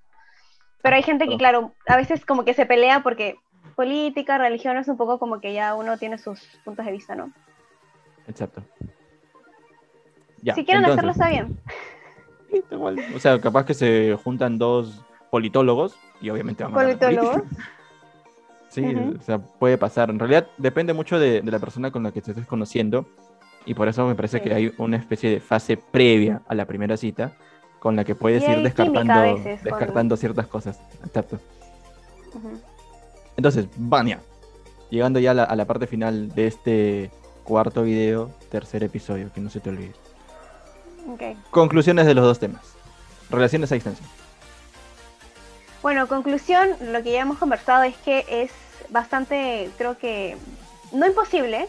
Pero 0.84 0.96
hay 0.96 1.04
gente 1.04 1.28
que, 1.28 1.38
claro, 1.38 1.74
a 1.88 1.96
veces 1.96 2.26
como 2.26 2.44
que 2.44 2.54
se 2.54 2.66
pelea 2.66 3.02
porque 3.04 3.38
política, 3.82 4.38
religión 4.38 4.78
es 4.78 4.88
un 4.88 4.96
poco 4.96 5.18
como 5.18 5.40
que 5.42 5.54
ya 5.54 5.74
uno 5.74 5.98
tiene 5.98 6.20
sus 6.20 6.40
puntos 6.64 6.86
de 6.86 6.92
vista, 6.92 7.16
¿no? 7.16 7.32
Exacto. 8.28 8.62
Ya, 10.44 10.54
si 10.54 10.64
quieren 10.66 10.86
hacerlo 10.86 11.12
está 11.12 11.30
bien. 11.30 11.58
O 13.16 13.20
sea, 13.20 13.42
capaz 13.42 13.66
que 13.66 13.74
se 13.74 14.16
juntan 14.24 14.60
dos 14.60 15.04
politólogos 15.32 15.96
y 16.22 16.30
obviamente 16.30 16.64
a 16.64 16.68
de 16.68 16.74
Politólogos. 16.74 17.38
política. 17.38 17.64
Sí, 18.70 18.82
Ujú. 18.86 19.18
o 19.20 19.22
sea, 19.24 19.40
puede 19.40 19.78
pasar. 19.80 20.12
En 20.12 20.20
realidad 20.20 20.48
depende 20.58 20.94
mucho 20.94 21.18
de, 21.18 21.42
de 21.42 21.52
la 21.52 21.58
persona 21.60 21.90
con 21.92 22.04
la 22.04 22.12
que 22.12 22.22
te 22.22 22.32
estés 22.32 22.46
conociendo 22.46 23.06
y 23.66 23.74
por 23.74 23.88
eso 23.88 24.06
me 24.06 24.14
parece 24.14 24.38
Sí. 24.38 24.44
que 24.44 24.54
hay 24.54 24.74
una 24.78 24.98
especie 24.98 25.30
de 25.32 25.40
fase 25.40 25.76
previa 25.76 26.42
a 26.48 26.54
la 26.54 26.66
primera 26.66 26.98
cita 26.98 27.34
con 27.80 27.96
la 27.96 28.04
que 28.04 28.14
puedes 28.14 28.44
Y 28.48 28.52
ir 28.52 28.62
descartando, 28.62 29.14
a 29.14 29.34
con- 29.34 29.44
descartando 29.44 30.16
ciertas 30.18 30.46
cosas. 30.48 30.80
Exacto. 31.04 31.40
Ujú. 32.36 32.62
Entonces, 33.42 33.66
Vania, 33.76 34.20
llegando 34.92 35.20
ya 35.20 35.32
a 35.32 35.34
la, 35.34 35.44
a 35.46 35.56
la 35.56 35.66
parte 35.66 35.88
final 35.88 36.30
de 36.30 36.46
este 36.46 37.12
cuarto 37.44 37.82
video, 37.82 38.30
tercer 38.52 38.84
episodio, 38.84 39.34
que 39.34 39.42
no 39.42 39.50
se 39.50 39.60
te 39.60 39.72
olvide. 39.72 39.94
Ok. 41.10 41.24
Conclusiones 41.50 42.06
de 42.06 42.14
los 42.14 42.24
dos 42.24 42.38
temas. 42.38 42.62
Relaciones 43.32 43.72
a 43.72 43.74
distancia. 43.74 44.06
Bueno, 45.82 46.08
conclusión, 46.08 46.70
lo 46.92 47.02
que 47.02 47.14
ya 47.14 47.22
hemos 47.22 47.40
conversado 47.40 47.82
es 47.82 47.98
que 48.06 48.26
es 48.30 48.52
bastante, 48.90 49.72
creo 49.76 49.98
que, 49.98 50.38
no 50.92 51.08
imposible, 51.08 51.68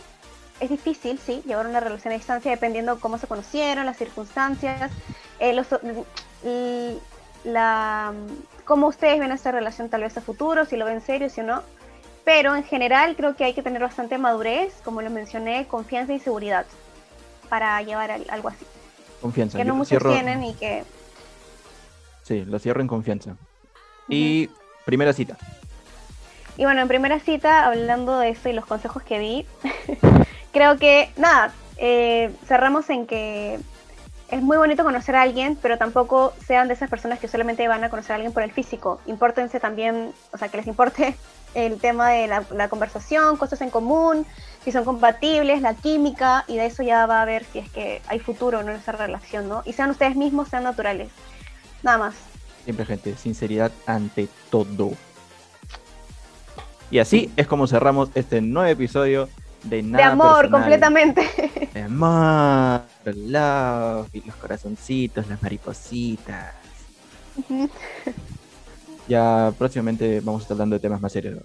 es 0.60 0.68
difícil, 0.68 1.18
sí, 1.18 1.40
llevar 1.46 1.66
una 1.66 1.80
relación 1.80 2.12
a 2.12 2.18
distancia 2.18 2.50
dependiendo 2.50 3.00
cómo 3.00 3.16
se 3.16 3.26
conocieron, 3.26 3.86
las 3.86 3.96
circunstancias, 3.96 4.92
eh, 5.38 5.54
los, 5.54 5.68
la, 7.44 8.12
cómo 8.64 8.86
ustedes 8.88 9.18
ven 9.18 9.32
esta 9.32 9.52
relación 9.52 9.88
tal 9.88 10.02
vez 10.02 10.16
a 10.16 10.20
futuro, 10.20 10.64
si 10.64 10.76
lo 10.76 10.84
ven 10.84 11.00
serio, 11.00 11.28
si 11.30 11.40
o 11.40 11.44
no. 11.44 11.62
Pero 12.24 12.54
en 12.54 12.62
general 12.64 13.16
creo 13.16 13.34
que 13.34 13.44
hay 13.44 13.52
que 13.54 13.62
tener 13.62 13.82
bastante 13.82 14.16
madurez, 14.18 14.74
como 14.84 15.02
lo 15.02 15.10
mencioné, 15.10 15.66
confianza 15.66 16.12
y 16.12 16.20
seguridad 16.20 16.66
para 17.48 17.80
llevar 17.82 18.10
al- 18.12 18.30
algo 18.30 18.48
así. 18.48 18.64
Confianza. 19.20 19.58
Que 19.58 19.64
no 19.64 19.74
muchos 19.74 19.90
cierro- 19.90 20.12
tienen 20.12 20.42
y 20.44 20.54
que... 20.54 20.84
Sí, 22.22 22.44
lo 22.44 22.58
cierro 22.60 22.80
en 22.80 22.88
confianza. 22.88 23.34
Y 24.08 24.48
primera 24.84 25.12
cita. 25.12 25.36
Y 26.56 26.64
bueno, 26.64 26.82
en 26.82 26.88
primera 26.88 27.18
cita, 27.18 27.66
hablando 27.66 28.18
de 28.18 28.28
esto 28.30 28.48
y 28.48 28.52
los 28.52 28.66
consejos 28.66 29.02
que 29.02 29.18
di, 29.18 29.46
creo 30.52 30.76
que, 30.78 31.10
nada, 31.16 31.52
eh, 31.78 32.30
cerramos 32.46 32.88
en 32.90 33.06
que 33.06 33.58
es 34.32 34.42
muy 34.42 34.56
bonito 34.56 34.82
conocer 34.82 35.14
a 35.14 35.22
alguien, 35.22 35.58
pero 35.60 35.76
tampoco 35.76 36.32
sean 36.46 36.66
de 36.66 36.72
esas 36.72 36.88
personas 36.88 37.18
que 37.18 37.28
solamente 37.28 37.68
van 37.68 37.84
a 37.84 37.90
conocer 37.90 38.12
a 38.12 38.14
alguien 38.14 38.32
por 38.32 38.42
el 38.42 38.50
físico. 38.50 38.98
Impórtense 39.04 39.60
también, 39.60 40.14
o 40.32 40.38
sea, 40.38 40.48
que 40.48 40.56
les 40.56 40.66
importe 40.66 41.14
el 41.54 41.78
tema 41.78 42.08
de 42.08 42.26
la, 42.28 42.68
conversación, 42.70 43.36
cosas 43.36 43.60
en 43.60 43.68
común, 43.68 44.24
si 44.64 44.72
son 44.72 44.86
compatibles, 44.86 45.60
la 45.60 45.74
química, 45.74 46.46
y 46.48 46.56
de 46.56 46.64
eso 46.64 46.82
ya 46.82 47.04
va 47.04 47.20
a 47.20 47.26
ver 47.26 47.44
si 47.44 47.58
es 47.58 47.68
que 47.68 48.00
hay 48.08 48.20
futuro 48.20 48.60
o 48.60 48.62
no 48.62 48.70
en 48.70 48.78
esa 48.78 48.92
relación, 48.92 49.50
¿no? 49.50 49.62
Y 49.66 49.74
sean 49.74 49.90
ustedes 49.90 50.16
mismos, 50.16 50.48
sean 50.48 50.64
naturales. 50.64 51.10
Nada 51.82 51.98
más. 51.98 52.14
Siempre, 52.64 52.86
gente, 52.86 53.14
sinceridad 53.18 53.70
ante 53.84 54.28
todo. 54.50 54.92
Y 56.90 57.00
así 57.00 57.30
es 57.36 57.46
como 57.46 57.66
cerramos 57.66 58.08
este 58.14 58.40
nuevo 58.40 58.70
episodio 58.70 59.28
de 59.62 59.82
Nada 59.82 60.04
de 60.04 60.10
amor, 60.10 60.36
Personal. 60.42 60.60
completamente. 60.60 61.70
De 61.72 61.82
amor, 61.82 62.82
love, 63.04 64.08
y 64.14 64.20
los 64.22 64.36
corazoncitos, 64.36 65.26
las 65.28 65.42
maripositas. 65.42 66.54
Ya 69.08 69.52
próximamente 69.58 70.20
vamos 70.20 70.40
a 70.40 70.44
estar 70.44 70.54
hablando 70.54 70.74
de 70.76 70.80
temas 70.80 71.00
más 71.00 71.12
serios. 71.12 71.38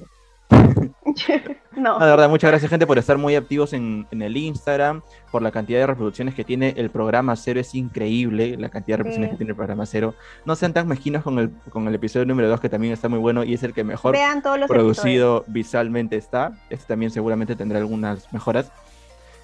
no. 1.75 1.99
No, 1.99 2.05
de 2.05 2.11
verdad, 2.11 2.29
muchas 2.29 2.49
gracias, 2.49 2.69
gente, 2.69 2.87
por 2.87 2.97
estar 2.97 3.17
muy 3.17 3.35
activos 3.35 3.73
en, 3.73 4.07
en 4.11 4.21
el 4.21 4.35
Instagram, 4.37 5.01
por 5.31 5.41
la 5.41 5.51
cantidad 5.51 5.79
de 5.79 5.87
reproducciones 5.87 6.33
que 6.35 6.43
tiene 6.43 6.73
el 6.77 6.89
programa 6.89 7.35
Cero. 7.35 7.59
Es 7.59 7.73
increíble 7.75 8.55
la 8.57 8.69
cantidad 8.69 8.97
de 8.97 9.03
reproducciones 9.03 9.29
Sí. 9.29 9.31
que 9.33 9.37
tiene 9.37 9.51
el 9.51 9.55
programa 9.55 9.85
Cero. 9.85 10.13
No 10.45 10.55
sean 10.55 10.73
tan 10.73 10.87
mezquinos 10.87 11.23
con 11.23 11.39
el, 11.39 11.51
con 11.69 11.87
el 11.87 11.95
episodio 11.95 12.25
número 12.25 12.49
2, 12.49 12.59
que 12.59 12.69
también 12.69 12.93
está 12.93 13.09
muy 13.09 13.19
bueno 13.19 13.43
y 13.43 13.53
es 13.53 13.63
el 13.63 13.73
que 13.73 13.83
mejor 13.83 14.13
Vean 14.13 14.41
todos 14.41 14.59
los 14.59 14.69
episodios. 14.69 14.97
producido 14.97 15.43
visualmente 15.47 16.15
está. 16.17 16.57
Este 16.69 16.85
también 16.87 17.11
seguramente 17.11 17.55
tendrá 17.55 17.79
algunas 17.79 18.31
mejoras. 18.33 18.71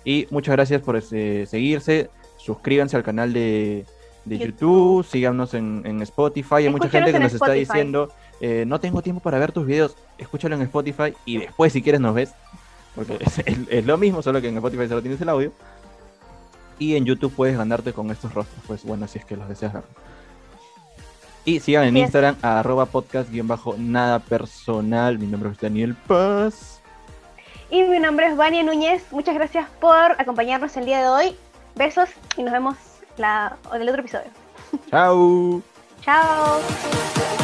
Y 0.06 0.28
muchas 0.32 0.54
gracias 0.56 0.82
por 0.82 0.98
eh, 1.12 1.46
seguirse. 1.46 2.10
Suscríbanse 2.38 2.98
al 2.98 3.04
canal 3.04 3.32
de, 3.32 3.86
de 4.26 4.38
YouTube. 4.38 4.50
YouTube. 4.50 5.06
Síganos 5.06 5.54
en, 5.54 5.82
en 5.86 6.02
Spotify. 6.02 6.56
Hay 6.56 6.70
mucha 6.70 6.90
gente 6.90 7.12
que 7.14 7.20
nos 7.20 7.34
está 7.34 7.52
diciendo: 7.52 8.10
eh, 8.46 8.66
No 8.68 8.80
tengo 8.80 9.02
tiempo 9.02 9.22
para 9.22 9.40
ver 9.40 9.52
tus 9.54 9.66
videos. 9.66 9.96
Escúchalo 10.18 10.56
en 10.56 10.62
Spotify 10.64 11.14
y 11.26 11.38
después, 11.38 11.72
si 11.72 11.82
quieres, 11.82 12.02
nos 12.02 12.14
ves. 12.14 12.34
Porque 12.94 13.18
es, 13.22 13.40
es- 13.40 13.58
es 13.70 13.86
lo 13.86 13.98
mismo, 13.98 14.22
solo 14.22 14.42
que 14.42 14.50
en 14.50 14.58
Spotify 14.58 14.88
solo 14.88 15.02
tienes 15.02 15.22
el 15.22 15.30
audio. 15.30 15.52
Y 16.80 16.96
en 16.96 17.06
YouTube 17.06 17.34
puedes 17.34 17.58
ganarte 17.58 17.94
con 17.94 18.12
estos 18.12 18.34
rostros. 18.34 18.60
Pues 18.68 18.84
bueno, 18.84 19.08
si 19.08 19.20
es 19.20 19.26
que 19.26 19.38
los 19.38 19.48
deseas 19.48 19.74
ver. 19.74 19.84
Y 21.46 21.60
sigan 21.60 21.86
en. 21.86 21.98
Instagram 21.98 22.36
a 22.42 22.60
arroba 22.60 22.86
podcast 22.86 23.30
guion 23.32 23.48
bajo 23.48 23.76
nada 23.78 24.20
personal. 24.20 25.18
Mi 25.20 25.28
nombre 25.28 25.52
es 25.52 25.60
Daniel 25.60 25.96
Paz. 26.08 26.82
Y 27.70 27.84
mi 27.84 28.00
nombre 28.00 28.28
es 28.28 28.36
Vania 28.38 28.64
Núñez. 28.64 29.04
Muchas 29.12 29.36
gracias 29.36 29.68
por 29.80 30.12
acompañarnos 30.20 30.76
el 30.78 30.86
día 30.86 31.00
de 31.02 31.08
hoy. 31.08 31.36
Besos 31.76 32.10
y 32.38 32.44
nos 32.44 32.52
vemos 32.54 32.76
la, 33.18 33.58
en 33.74 33.82
el 33.82 33.90
otro 33.90 34.02
episodio. 34.02 34.30
Chao. 34.90 35.62
Chao. 36.02 37.43